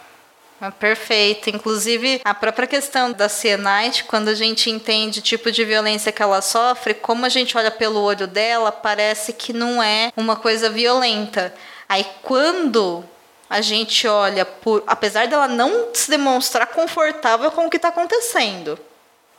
é 0.62 0.70
perfeito. 0.70 1.50
Inclusive, 1.50 2.20
a 2.24 2.32
própria 2.32 2.68
questão 2.68 3.10
da 3.10 3.28
Cianite, 3.28 4.04
quando 4.04 4.28
a 4.28 4.34
gente 4.34 4.70
entende 4.70 5.18
o 5.18 5.22
tipo 5.22 5.50
de 5.50 5.64
violência 5.64 6.12
que 6.12 6.22
ela 6.22 6.40
sofre, 6.40 6.94
como 6.94 7.26
a 7.26 7.28
gente 7.28 7.58
olha 7.58 7.72
pelo 7.72 8.00
olho 8.00 8.28
dela, 8.28 8.70
parece 8.70 9.32
que 9.32 9.52
não 9.52 9.82
é 9.82 10.12
uma 10.16 10.36
coisa 10.36 10.70
violenta. 10.70 11.52
Aí, 11.88 12.06
quando 12.22 13.04
a 13.50 13.60
gente 13.60 14.06
olha 14.06 14.44
por. 14.44 14.84
Apesar 14.86 15.26
dela 15.26 15.48
não 15.48 15.88
se 15.92 16.08
demonstrar 16.08 16.68
confortável 16.68 17.50
com 17.50 17.66
o 17.66 17.70
que 17.70 17.76
está 17.76 17.88
acontecendo. 17.88 18.78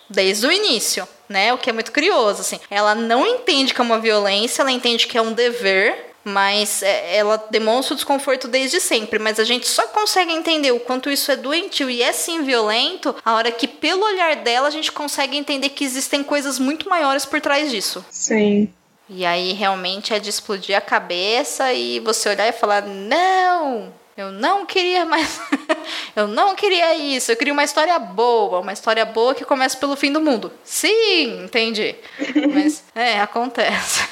Desde 0.09 0.47
o 0.47 0.51
início, 0.51 1.07
né? 1.27 1.53
O 1.53 1.57
que 1.57 1.69
é 1.69 1.73
muito 1.73 1.91
curioso, 1.91 2.41
assim. 2.41 2.59
Ela 2.69 2.95
não 2.95 3.25
entende 3.25 3.73
que 3.73 3.81
é 3.81 3.83
uma 3.83 3.99
violência, 3.99 4.61
ela 4.61 4.71
entende 4.71 5.07
que 5.07 5.17
é 5.17 5.21
um 5.21 5.33
dever, 5.33 6.13
mas 6.23 6.83
é, 6.83 7.17
ela 7.17 7.37
demonstra 7.49 7.93
o 7.93 7.95
desconforto 7.95 8.47
desde 8.47 8.79
sempre. 8.79 9.19
Mas 9.19 9.39
a 9.39 9.43
gente 9.43 9.67
só 9.67 9.87
consegue 9.87 10.31
entender 10.31 10.71
o 10.71 10.79
quanto 10.79 11.09
isso 11.09 11.31
é 11.31 11.35
doentio 11.35 11.89
e 11.89 12.01
é 12.01 12.11
sim 12.11 12.43
violento 12.43 13.15
a 13.23 13.33
hora 13.33 13.51
que, 13.51 13.67
pelo 13.67 14.05
olhar 14.05 14.35
dela, 14.37 14.67
a 14.67 14.71
gente 14.71 14.91
consegue 14.91 15.37
entender 15.37 15.69
que 15.69 15.83
existem 15.83 16.23
coisas 16.23 16.59
muito 16.59 16.89
maiores 16.89 17.25
por 17.25 17.39
trás 17.41 17.71
disso. 17.71 18.05
Sim. 18.09 18.69
E 19.09 19.25
aí 19.25 19.53
realmente 19.53 20.13
é 20.13 20.19
de 20.19 20.29
explodir 20.29 20.75
a 20.75 20.81
cabeça 20.81 21.71
e 21.71 21.99
você 22.01 22.29
olhar 22.29 22.47
e 22.47 22.51
falar: 22.51 22.83
não, 22.83 23.93
eu 24.17 24.31
não 24.31 24.65
queria 24.65 25.05
mais. 25.05 25.39
eu 26.15 26.27
não 26.27 26.55
queria 26.55 26.95
isso. 26.95 27.31
Eu 27.31 27.37
queria 27.37 27.53
uma 27.53 27.63
história 27.63 27.99
boa. 27.99 28.61
Uma 28.61 28.73
história 28.73 29.05
boa 29.05 29.35
que 29.35 29.45
começa 29.45 29.77
pelo 29.77 29.95
fim 29.95 30.11
do 30.11 30.19
mundo. 30.19 30.51
Sim, 30.63 31.43
entendi. 31.43 31.95
Mas, 32.51 32.83
é, 32.95 33.21
acontece. 33.21 34.03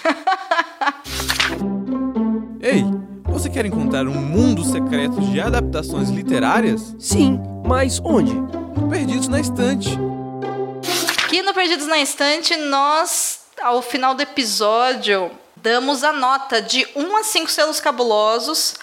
Ei, 2.61 2.83
você 3.23 3.49
quer 3.49 3.65
encontrar 3.65 4.07
um 4.07 4.13
mundo 4.13 4.63
secreto 4.63 5.19
de 5.21 5.41
adaptações 5.41 6.09
literárias? 6.09 6.95
Sim, 6.97 7.39
mas 7.63 8.01
onde? 8.03 8.33
Perdidos 8.89 9.27
na 9.27 9.39
Estante. 9.39 9.89
Aqui 11.23 11.43
no 11.43 11.53
Perdidos 11.53 11.85
na 11.85 11.99
Estante, 11.99 12.55
nós, 12.55 13.41
ao 13.61 13.83
final 13.83 14.15
do 14.15 14.23
episódio, 14.23 15.29
damos 15.55 16.03
a 16.03 16.11
nota 16.11 16.59
de 16.59 16.87
1 16.95 17.17
a 17.17 17.23
5 17.23 17.51
selos 17.51 17.79
cabulosos 17.79 18.73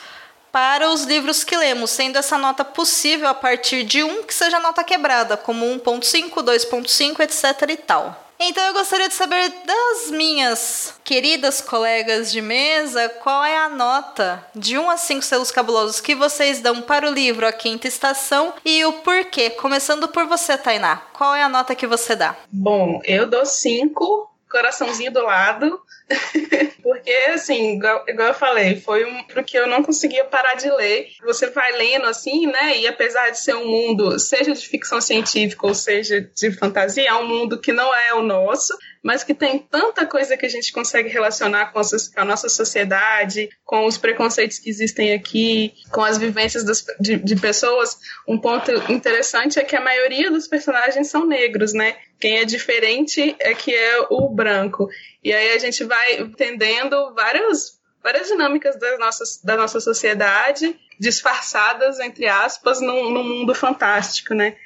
para 0.53 0.90
os 0.90 1.05
livros 1.05 1.42
que 1.42 1.57
lemos, 1.57 1.90
sendo 1.90 2.18
essa 2.18 2.36
nota 2.36 2.64
possível 2.64 3.26
a 3.26 3.34
partir 3.34 3.82
de 3.82 4.05
1 4.05 4.24
que 4.24 4.34
seja 4.34 4.61
nota 4.61 4.84
quebrada, 4.84 5.36
como 5.36 5.64
1.5, 5.64 6.30
2.5, 6.34 7.20
etc 7.20 7.70
e 7.70 7.76
tal. 7.78 8.22
Então 8.44 8.64
eu 8.66 8.72
gostaria 8.72 9.09
de 9.09 9.14
saber 9.14 9.53
das 9.64 10.11
minhas 10.11 10.94
queridas 11.05 11.61
colegas 11.61 12.30
de 12.32 12.42
mesa 12.42 13.09
qual 13.09 13.44
é 13.44 13.57
a 13.57 13.68
nota 13.68 14.44
de 14.53 14.76
1 14.76 14.90
a 14.90 14.96
5 14.96 15.22
selos 15.22 15.53
cabulosos 15.53 16.00
que 16.00 16.14
vocês 16.14 16.61
dão 16.61 16.82
para 16.82 17.09
o 17.09 17.12
livro 17.12 17.46
A 17.46 17.53
Quinta 17.53 17.86
Estação 17.86 18.53
e 18.64 18.84
o 18.84 18.94
porquê. 18.94 19.50
Começando 19.50 20.09
por 20.09 20.26
você, 20.26 20.59
Tainá. 20.59 20.96
Qual 21.12 21.36
é 21.36 21.42
a 21.42 21.48
nota 21.48 21.76
que 21.76 21.86
você 21.86 22.16
dá? 22.16 22.34
Bom, 22.50 23.00
eu 23.05 23.28
dou 23.28 23.46
5, 23.46 24.28
coraçãozinho 24.50 25.12
do 25.12 25.22
lado. 25.22 25.80
Porque, 26.82 27.11
assim, 27.32 27.76
igual, 27.76 28.05
igual, 28.09 28.28
eu 28.28 28.34
falei, 28.34 28.80
foi 28.80 29.05
um 29.05 29.22
porque 29.24 29.57
eu 29.57 29.66
não 29.66 29.82
conseguia 29.82 30.24
parar 30.24 30.55
de 30.55 30.68
ler. 30.68 31.09
Você 31.24 31.48
vai 31.48 31.72
lendo 31.72 32.07
assim, 32.07 32.46
né? 32.46 32.76
E 32.76 32.86
apesar 32.88 33.30
de 33.30 33.38
ser 33.38 33.55
um 33.55 33.66
mundo, 33.66 34.18
seja 34.18 34.53
de 34.53 34.66
ficção 34.66 35.00
científica 35.00 35.66
ou 35.66 35.74
seja 35.74 36.20
de 36.20 36.50
fantasia, 36.50 37.09
é 37.09 37.14
um 37.14 37.26
mundo 37.26 37.61
que 37.61 37.72
não 37.72 37.94
é 37.94 38.14
o 38.14 38.22
nosso 38.22 38.76
mas 39.03 39.24
que 39.24 39.34
tem 39.34 39.59
tanta 39.59 40.07
coisa 40.07 40.36
que 40.36 40.46
a 40.46 40.48
gente 40.48 40.72
consegue 40.72 41.09
relacionar 41.09 41.72
com 41.72 41.80
a, 41.80 41.82
com 41.82 42.20
a 42.20 42.24
nossa 42.24 42.48
sociedade, 42.48 43.50
com 43.64 43.84
os 43.84 43.98
preconceitos 43.98 44.59
que 44.59 44.70
existem 44.70 45.12
aqui, 45.12 45.74
com 45.90 46.03
as 46.03 46.16
vivências 46.16 46.62
das, 46.62 46.84
de, 47.00 47.16
de 47.16 47.36
pessoas. 47.36 47.98
Um 48.28 48.38
ponto 48.38 48.70
interessante 48.90 49.59
é 49.59 49.64
que 49.64 49.74
a 49.74 49.80
maioria 49.80 50.30
dos 50.30 50.46
personagens 50.46 51.09
são 51.09 51.26
negros, 51.26 51.72
né? 51.72 51.96
Quem 52.20 52.38
é 52.38 52.44
diferente 52.44 53.34
é 53.40 53.53
que 53.53 53.74
é 53.74 54.07
o 54.09 54.28
branco. 54.28 54.88
E 55.22 55.32
aí 55.32 55.52
a 55.54 55.58
gente 55.58 55.84
vai 55.84 56.20
entendendo 56.20 57.14
várias, 57.14 57.80
várias 58.02 58.26
dinâmicas 58.26 58.78
das 58.78 58.98
nossas, 58.98 59.40
da 59.42 59.56
nossa 59.56 59.80
sociedade, 59.80 60.78
disfarçadas, 60.98 62.00
entre 62.00 62.26
aspas, 62.26 62.80
num, 62.80 63.10
num 63.10 63.24
mundo 63.24 63.54
fantástico, 63.54 64.34
né? 64.34 64.56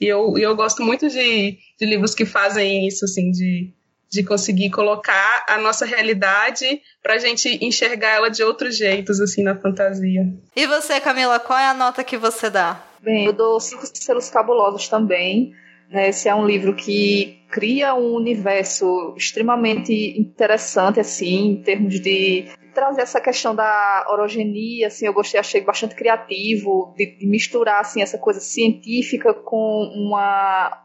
E 0.00 0.06
eu, 0.06 0.36
eu 0.36 0.54
gosto 0.54 0.82
muito 0.82 1.08
de, 1.08 1.58
de 1.78 1.86
livros 1.86 2.14
que 2.14 2.26
fazem 2.26 2.86
isso, 2.86 3.04
assim, 3.04 3.30
de 3.30 3.72
de 4.08 4.22
conseguir 4.22 4.70
colocar 4.70 5.44
a 5.48 5.58
nossa 5.58 5.84
realidade 5.84 6.80
para 7.02 7.14
a 7.14 7.18
gente 7.18 7.62
enxergar 7.64 8.10
ela 8.10 8.30
de 8.30 8.42
outros 8.42 8.76
jeitos, 8.76 9.20
assim, 9.20 9.42
na 9.42 9.56
fantasia. 9.56 10.26
E 10.54 10.66
você, 10.66 11.00
Camila, 11.00 11.38
qual 11.38 11.58
é 11.58 11.66
a 11.66 11.74
nota 11.74 12.04
que 12.04 12.16
você 12.16 12.48
dá? 12.48 12.80
Bem, 13.00 13.26
eu 13.26 13.32
dou 13.32 13.60
cinco 13.60 13.84
selos 13.92 14.30
cabulosos 14.30 14.88
também. 14.88 15.54
Né? 15.90 16.08
Esse 16.08 16.28
é 16.28 16.34
um 16.34 16.46
livro 16.46 16.74
que 16.74 17.40
cria 17.50 17.94
um 17.94 18.14
universo 18.14 19.14
extremamente 19.16 20.18
interessante, 20.18 21.00
assim, 21.00 21.50
em 21.50 21.62
termos 21.62 22.00
de 22.00 22.46
trazer 22.74 23.00
essa 23.00 23.20
questão 23.20 23.54
da 23.54 24.06
orogenia, 24.10 24.88
assim, 24.88 25.06
eu 25.06 25.14
gostei, 25.14 25.40
achei 25.40 25.62
bastante 25.62 25.94
criativo, 25.94 26.92
de, 26.96 27.16
de 27.18 27.26
misturar, 27.26 27.80
assim, 27.80 28.02
essa 28.02 28.18
coisa 28.18 28.40
científica 28.40 29.32
com 29.32 29.90
uma 29.94 30.82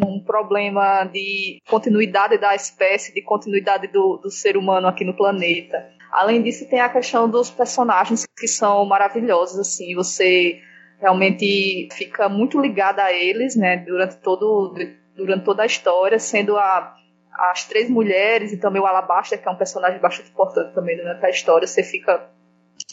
um 0.00 0.20
problema 0.20 1.02
de 1.04 1.58
continuidade 1.68 2.38
da 2.38 2.54
espécie, 2.54 3.12
de 3.12 3.20
continuidade 3.20 3.88
do, 3.88 4.16
do 4.16 4.30
ser 4.30 4.56
humano 4.56 4.86
aqui 4.86 5.04
no 5.04 5.16
planeta. 5.16 5.84
Além 6.12 6.40
disso, 6.40 6.68
tem 6.68 6.80
a 6.80 6.88
questão 6.88 7.28
dos 7.28 7.50
personagens 7.50 8.24
que 8.38 8.46
são 8.46 8.84
maravilhosos, 8.84 9.58
assim, 9.58 9.92
você 9.94 10.60
realmente 11.02 11.88
fica 11.92 12.28
muito 12.28 12.60
ligada 12.60 13.02
a 13.02 13.12
eles, 13.12 13.56
né, 13.56 13.76
durante 13.78 14.16
todo 14.18 14.74
durante 15.14 15.44
toda 15.44 15.64
a 15.64 15.66
história, 15.66 16.18
sendo 16.18 16.56
a 16.56 16.96
as 17.32 17.64
três 17.64 17.88
mulheres 17.88 18.52
e 18.52 18.58
também 18.58 18.80
o 18.80 18.86
Alabaster, 18.86 19.40
que 19.40 19.48
é 19.48 19.50
um 19.50 19.56
personagem 19.56 19.98
bastante 19.98 20.30
importante 20.30 20.74
também 20.74 20.96
durante 20.96 21.24
a 21.24 21.30
história, 21.30 21.66
você 21.66 21.82
fica 21.82 22.28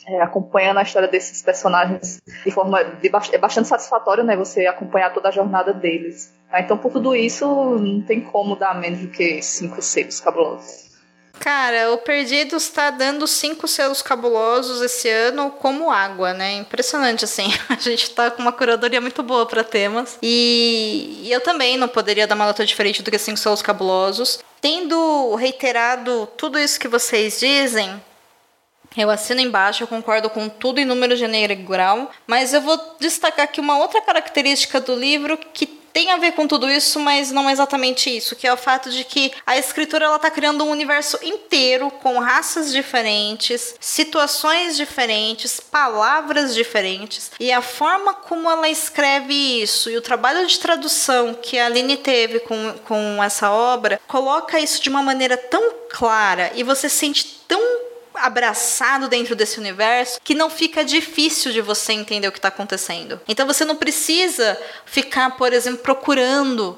é, 0.07 0.22
acompanhando 0.22 0.78
a 0.78 0.82
história 0.82 1.07
desses 1.07 1.41
personagens 1.41 2.20
de 2.43 2.51
forma 2.51 2.84
de, 2.84 3.12
é 3.34 3.38
bastante 3.38 3.68
satisfatório, 3.68 4.24
né? 4.24 4.36
Você 4.38 4.66
acompanhar 4.66 5.14
toda 5.14 5.28
a 5.28 5.32
jornada 5.32 5.74
deles. 5.74 6.34
Tá? 6.49 6.62
Então, 6.62 6.78
por 6.78 6.91
tudo 6.91 7.16
isso, 7.16 7.45
não 7.78 8.01
tem 8.01 8.22
como 8.22 8.55
dar 8.55 8.80
menos 8.80 8.99
do 8.99 9.10
que 9.10 9.41
cinco 9.41 9.82
selos 9.82 10.20
cabulosos. 10.20 10.88
Cara, 11.39 11.93
o 11.93 11.97
Perdidos 11.97 12.63
está 12.63 12.89
dando 12.89 13.25
cinco 13.25 13.67
selos 13.67 14.01
cabulosos 14.01 14.81
esse 14.81 15.07
ano 15.09 15.49
como 15.51 15.89
água, 15.89 16.33
né? 16.33 16.55
Impressionante, 16.57 17.23
assim. 17.23 17.47
A 17.69 17.75
gente 17.75 18.09
tá 18.11 18.29
com 18.29 18.41
uma 18.41 18.51
curadoria 18.51 18.99
muito 18.99 19.23
boa 19.23 19.45
para 19.45 19.63
temas. 19.63 20.17
E, 20.21 21.21
e 21.23 21.31
eu 21.31 21.39
também 21.39 21.77
não 21.77 21.87
poderia 21.87 22.27
dar 22.27 22.35
uma 22.35 22.45
nota 22.45 22.65
diferente 22.65 23.01
do 23.01 23.09
que 23.09 23.17
cinco 23.17 23.37
selos 23.37 23.61
cabulosos. 23.61 24.39
Tendo 24.59 25.33
reiterado 25.35 26.27
tudo 26.35 26.59
isso 26.59 26.79
que 26.79 26.87
vocês 26.89 27.39
dizem, 27.39 28.01
eu 28.97 29.09
assino 29.09 29.39
embaixo, 29.39 29.83
eu 29.83 29.87
concordo 29.87 30.29
com 30.29 30.49
tudo 30.49 30.79
em 30.79 30.85
número 30.85 31.15
gênero 31.15 31.53
e 31.53 31.55
grau, 31.55 32.11
mas 32.27 32.53
eu 32.53 32.61
vou 32.61 32.97
destacar 32.99 33.45
aqui 33.45 33.61
uma 33.61 33.77
outra 33.77 34.01
característica 34.01 34.81
do 34.81 34.93
livro 34.93 35.37
que 35.37 35.78
tem 35.93 36.11
a 36.11 36.17
ver 36.17 36.33
com 36.33 36.47
tudo 36.47 36.69
isso, 36.69 36.99
mas 36.99 37.31
não 37.31 37.49
é 37.49 37.51
exatamente 37.51 38.15
isso, 38.15 38.35
que 38.35 38.47
é 38.47 38.53
o 38.53 38.57
fato 38.57 38.89
de 38.89 39.03
que 39.03 39.31
a 39.45 39.57
escritura 39.57 40.05
ela 40.05 40.19
tá 40.19 40.29
criando 40.29 40.63
um 40.63 40.71
universo 40.71 41.19
inteiro 41.23 41.89
com 41.91 42.19
raças 42.19 42.71
diferentes, 42.71 43.75
situações 43.79 44.77
diferentes, 44.77 45.59
palavras 45.59 46.53
diferentes, 46.53 47.31
e 47.39 47.51
a 47.51 47.61
forma 47.61 48.13
como 48.13 48.49
ela 48.49 48.69
escreve 48.69 49.61
isso 49.61 49.89
e 49.89 49.97
o 49.97 50.01
trabalho 50.01 50.45
de 50.45 50.59
tradução 50.59 51.33
que 51.33 51.57
a 51.57 51.65
Aline 51.65 51.97
teve 51.97 52.39
com, 52.39 52.75
com 52.85 53.23
essa 53.23 53.51
obra 53.51 53.99
coloca 54.07 54.59
isso 54.59 54.81
de 54.81 54.89
uma 54.89 55.03
maneira 55.03 55.37
tão 55.37 55.73
clara 55.89 56.51
e 56.55 56.63
você 56.63 56.87
sente 56.89 57.41
tão 57.47 57.88
abraçado 58.22 59.07
dentro 59.07 59.36
desse 59.36 59.59
universo 59.59 60.20
que 60.24 60.36
não 60.36 60.49
fica 60.49 60.84
difícil 60.84 61.51
de 61.51 61.61
você 61.61 61.93
entender 61.93 62.28
o 62.28 62.32
que 62.32 62.39
está 62.39 62.47
acontecendo. 62.47 63.20
Então 63.28 63.45
você 63.45 63.65
não 63.65 63.76
precisa 63.76 64.59
ficar, 64.86 65.38
por 65.38 65.53
exemplo, 65.53 65.80
procurando 65.80 66.78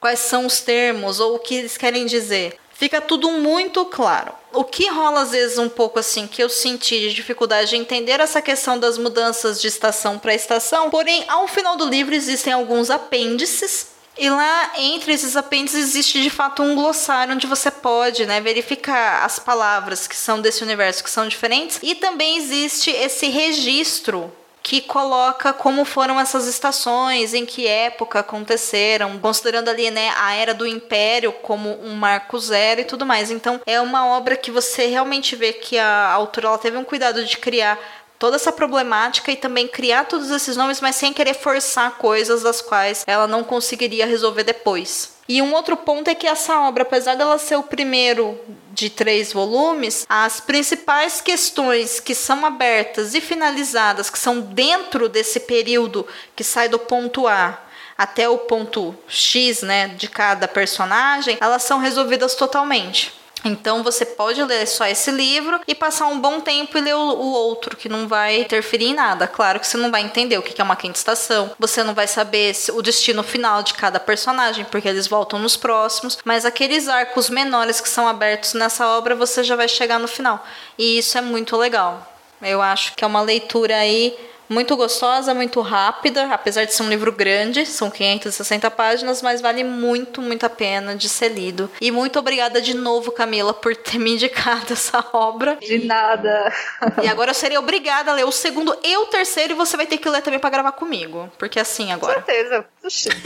quais 0.00 0.20
são 0.20 0.46
os 0.46 0.60
termos 0.60 1.20
ou 1.20 1.36
o 1.36 1.38
que 1.38 1.54
eles 1.54 1.76
querem 1.76 2.06
dizer. 2.06 2.58
Fica 2.72 3.00
tudo 3.00 3.30
muito 3.32 3.84
claro. 3.84 4.32
O 4.54 4.64
que 4.64 4.88
rola 4.88 5.20
às 5.20 5.32
vezes 5.32 5.58
um 5.58 5.68
pouco 5.68 5.98
assim, 5.98 6.26
que 6.26 6.42
eu 6.42 6.48
senti 6.48 6.98
de 6.98 7.12
dificuldade 7.12 7.70
de 7.70 7.76
entender 7.76 8.18
essa 8.20 8.40
questão 8.40 8.78
das 8.78 8.96
mudanças 8.96 9.60
de 9.60 9.68
estação 9.68 10.18
para 10.18 10.34
estação, 10.34 10.88
porém, 10.88 11.24
ao 11.28 11.46
final 11.46 11.76
do 11.76 11.84
livro 11.84 12.14
existem 12.14 12.52
alguns 12.52 12.88
apêndices 12.88 13.89
e 14.20 14.28
lá, 14.28 14.72
entre 14.76 15.14
esses 15.14 15.34
apêndices, 15.34 15.80
existe 15.80 16.20
de 16.20 16.28
fato 16.28 16.62
um 16.62 16.74
glossário 16.74 17.34
onde 17.34 17.46
você 17.46 17.70
pode 17.70 18.26
né, 18.26 18.38
verificar 18.38 19.24
as 19.24 19.38
palavras 19.38 20.06
que 20.06 20.14
são 20.14 20.42
desse 20.42 20.62
universo, 20.62 21.02
que 21.02 21.08
são 21.08 21.26
diferentes. 21.26 21.80
E 21.82 21.94
também 21.94 22.36
existe 22.36 22.90
esse 22.90 23.28
registro 23.28 24.30
que 24.62 24.82
coloca 24.82 25.52
como 25.52 25.84
foram 25.84 26.20
essas 26.20 26.46
estações, 26.46 27.32
em 27.32 27.46
que 27.46 27.66
época 27.66 28.20
aconteceram, 28.20 29.18
considerando 29.18 29.70
ali 29.70 29.90
né, 29.90 30.12
a 30.18 30.34
era 30.34 30.52
do 30.52 30.66
Império 30.66 31.32
como 31.32 31.82
um 31.82 31.94
marco 31.94 32.38
zero 32.38 32.82
e 32.82 32.84
tudo 32.84 33.06
mais. 33.06 33.30
Então 33.30 33.60
é 33.64 33.80
uma 33.80 34.06
obra 34.08 34.36
que 34.36 34.50
você 34.50 34.86
realmente 34.86 35.34
vê 35.34 35.52
que 35.52 35.78
a 35.78 36.10
autora 36.12 36.48
ela 36.48 36.58
teve 36.58 36.76
um 36.76 36.84
cuidado 36.84 37.24
de 37.24 37.38
criar 37.38 37.78
toda 38.20 38.36
essa 38.36 38.52
problemática 38.52 39.32
e 39.32 39.36
também 39.36 39.66
criar 39.66 40.04
todos 40.04 40.30
esses 40.30 40.54
nomes, 40.54 40.78
mas 40.78 40.94
sem 40.94 41.10
querer 41.10 41.32
forçar 41.32 41.96
coisas 41.96 42.42
das 42.42 42.60
quais 42.60 43.02
ela 43.06 43.26
não 43.26 43.42
conseguiria 43.42 44.04
resolver 44.04 44.44
depois. 44.44 45.14
E 45.26 45.40
um 45.40 45.54
outro 45.54 45.74
ponto 45.74 46.08
é 46.08 46.14
que 46.14 46.26
essa 46.26 46.60
obra, 46.60 46.82
apesar 46.82 47.16
dela 47.16 47.38
ser 47.38 47.56
o 47.56 47.62
primeiro 47.62 48.38
de 48.72 48.90
três 48.90 49.32
volumes, 49.32 50.04
as 50.06 50.38
principais 50.38 51.22
questões 51.22 51.98
que 51.98 52.14
são 52.14 52.44
abertas 52.44 53.14
e 53.14 53.22
finalizadas, 53.22 54.10
que 54.10 54.18
são 54.18 54.40
dentro 54.40 55.08
desse 55.08 55.40
período 55.40 56.06
que 56.36 56.44
sai 56.44 56.68
do 56.68 56.78
ponto 56.78 57.26
A 57.26 57.58
até 57.96 58.28
o 58.28 58.38
ponto 58.38 58.94
X, 59.06 59.62
né, 59.62 59.88
de 59.88 60.08
cada 60.08 60.48
personagem, 60.48 61.38
elas 61.40 61.62
são 61.62 61.78
resolvidas 61.78 62.34
totalmente. 62.34 63.19
Então 63.44 63.82
você 63.82 64.04
pode 64.04 64.42
ler 64.42 64.66
só 64.66 64.86
esse 64.86 65.10
livro 65.10 65.60
e 65.66 65.74
passar 65.74 66.06
um 66.06 66.20
bom 66.20 66.40
tempo 66.40 66.76
e 66.76 66.80
ler 66.80 66.94
o, 66.94 66.98
o, 66.98 67.32
outro, 67.32 67.76
que 67.76 67.88
não 67.88 68.06
vai 68.06 68.40
interferir 68.40 68.86
em 68.86 68.94
nada. 68.94 69.26
Claro 69.26 69.58
que 69.58 69.66
você 69.66 69.76
não 69.76 69.90
vai 69.90 70.02
entender 70.02 70.38
o 70.38 70.42
que 70.42 70.60
é 70.60 70.64
uma 70.64 70.76
quinta 70.76 70.98
estação, 70.98 71.50
você 71.58 71.82
não 71.82 71.94
vai 71.94 72.06
saber 72.06 72.54
o 72.72 72.82
destino 72.82 73.22
final 73.22 73.62
de 73.62 73.74
cada 73.74 73.98
personagem, 73.98 74.64
porque 74.64 74.88
eles 74.88 75.06
voltam 75.06 75.38
nos 75.38 75.56
próximos, 75.56 76.18
mas 76.24 76.44
aqueles 76.44 76.88
arcos 76.88 77.30
menores 77.30 77.80
que 77.80 77.88
são 77.88 78.06
abertos 78.06 78.54
nessa 78.54 78.86
obra, 78.88 79.14
você 79.14 79.42
já 79.42 79.56
vai 79.56 79.68
chegar 79.68 79.98
no 79.98 80.08
final. 80.08 80.44
E 80.78 80.98
isso 80.98 81.16
é 81.16 81.20
muito 81.20 81.56
legal. 81.56 82.06
Eu 82.42 82.62
acho 82.62 82.94
que 82.94 83.04
é 83.04 83.06
uma 83.06 83.20
leitura 83.20 83.76
aí 83.76 84.16
muito 84.50 84.76
gostosa, 84.76 85.32
muito 85.32 85.60
rápida, 85.60 86.24
apesar 86.24 86.64
de 86.64 86.74
ser 86.74 86.82
um 86.82 86.88
livro 86.88 87.12
grande, 87.12 87.64
são 87.64 87.88
560 87.88 88.68
páginas, 88.72 89.22
mas 89.22 89.40
vale 89.40 89.62
muito, 89.62 90.20
muito 90.20 90.44
a 90.44 90.50
pena 90.50 90.96
de 90.96 91.08
ser 91.08 91.28
lido. 91.28 91.70
E 91.80 91.92
muito 91.92 92.18
obrigada 92.18 92.60
de 92.60 92.74
novo, 92.74 93.12
Camila, 93.12 93.54
por 93.54 93.76
ter 93.76 93.98
me 93.98 94.14
indicado 94.14 94.72
essa 94.74 95.04
obra. 95.12 95.56
De 95.56 95.86
nada. 95.86 96.52
E 97.00 97.06
agora 97.06 97.30
eu 97.30 97.34
serei 97.34 97.56
obrigada 97.56 98.10
a 98.10 98.14
ler 98.14 98.24
o 98.24 98.32
segundo 98.32 98.76
e 98.82 98.96
o 98.96 99.06
terceiro, 99.06 99.52
e 99.52 99.56
você 99.56 99.76
vai 99.76 99.86
ter 99.86 99.98
que 99.98 100.08
ler 100.08 100.20
também 100.20 100.40
para 100.40 100.50
gravar 100.50 100.72
comigo. 100.72 101.30
Porque 101.38 101.60
assim 101.60 101.92
agora. 101.92 102.14
Com 102.14 102.26
certeza. 102.26 102.66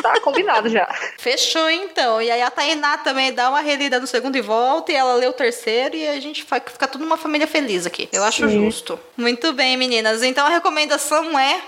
Tá 0.03 0.21
combinado 0.21 0.69
já. 0.69 0.87
Fechou 1.19 1.71
então. 1.71 2.21
E 2.21 2.31
aí 2.31 2.43
a 2.43 2.51
Tainá 2.51 2.99
também 2.99 3.33
dá 3.33 3.49
uma 3.49 3.61
relida 3.61 4.01
no 4.01 4.07
segundo 4.07 4.37
e 4.37 4.41
volta, 4.41 4.93
e 4.93 4.95
ela 4.95 5.15
lê 5.15 5.27
o 5.27 5.33
terceiro, 5.33 5.97
e 5.97 6.07
a 6.07 6.21
gente 6.21 6.43
fica 6.45 6.89
tudo 6.89 7.05
uma 7.05 7.17
família 7.17 7.47
feliz 7.47 7.87
aqui. 7.87 8.09
Eu 8.13 8.25
acho 8.25 8.49
Sim. 8.49 8.65
justo. 8.65 8.99
Muito 9.17 9.53
bem, 9.53 9.77
meninas. 9.77 10.23
Então 10.23 10.47
a 10.47 10.51
recomendação 10.51 10.75
recomendação 10.85 11.39
é 11.39 11.61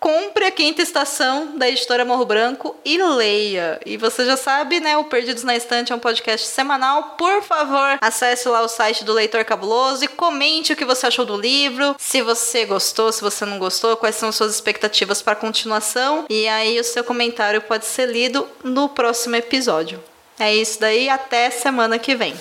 compre 0.00 0.44
a 0.44 0.50
quinta 0.50 0.82
estação 0.82 1.56
da 1.56 1.68
editora 1.68 2.04
Morro 2.04 2.24
Branco 2.24 2.76
e 2.84 3.02
leia. 3.02 3.80
E 3.86 3.96
você 3.96 4.24
já 4.24 4.36
sabe, 4.36 4.80
né? 4.80 4.96
O 4.96 5.04
Perdidos 5.04 5.44
na 5.44 5.56
Estante 5.56 5.92
é 5.92 5.96
um 5.96 5.98
podcast 5.98 6.46
semanal. 6.46 7.14
Por 7.16 7.42
favor, 7.42 7.98
acesse 8.00 8.48
lá 8.48 8.62
o 8.62 8.68
site 8.68 9.04
do 9.04 9.12
Leitor 9.12 9.44
Cabuloso 9.44 10.04
e 10.04 10.08
comente 10.08 10.72
o 10.72 10.76
que 10.76 10.84
você 10.84 11.06
achou 11.06 11.24
do 11.24 11.36
livro. 11.36 11.96
Se 11.98 12.20
você 12.22 12.64
gostou, 12.64 13.12
se 13.12 13.22
você 13.22 13.44
não 13.44 13.58
gostou, 13.58 13.96
quais 13.96 14.16
são 14.16 14.30
suas 14.30 14.54
expectativas 14.54 15.22
para 15.22 15.32
a 15.32 15.36
continuação. 15.36 16.26
E 16.28 16.46
aí 16.48 16.78
o 16.78 16.84
seu 16.84 17.02
comentário 17.02 17.60
pode 17.62 17.86
ser 17.86 18.06
lido 18.06 18.46
no 18.62 18.88
próximo 18.88 19.36
episódio. 19.36 20.02
É 20.38 20.54
isso 20.54 20.80
daí, 20.80 21.08
até 21.08 21.48
semana 21.50 21.98
que 21.98 22.14
vem. 22.14 22.34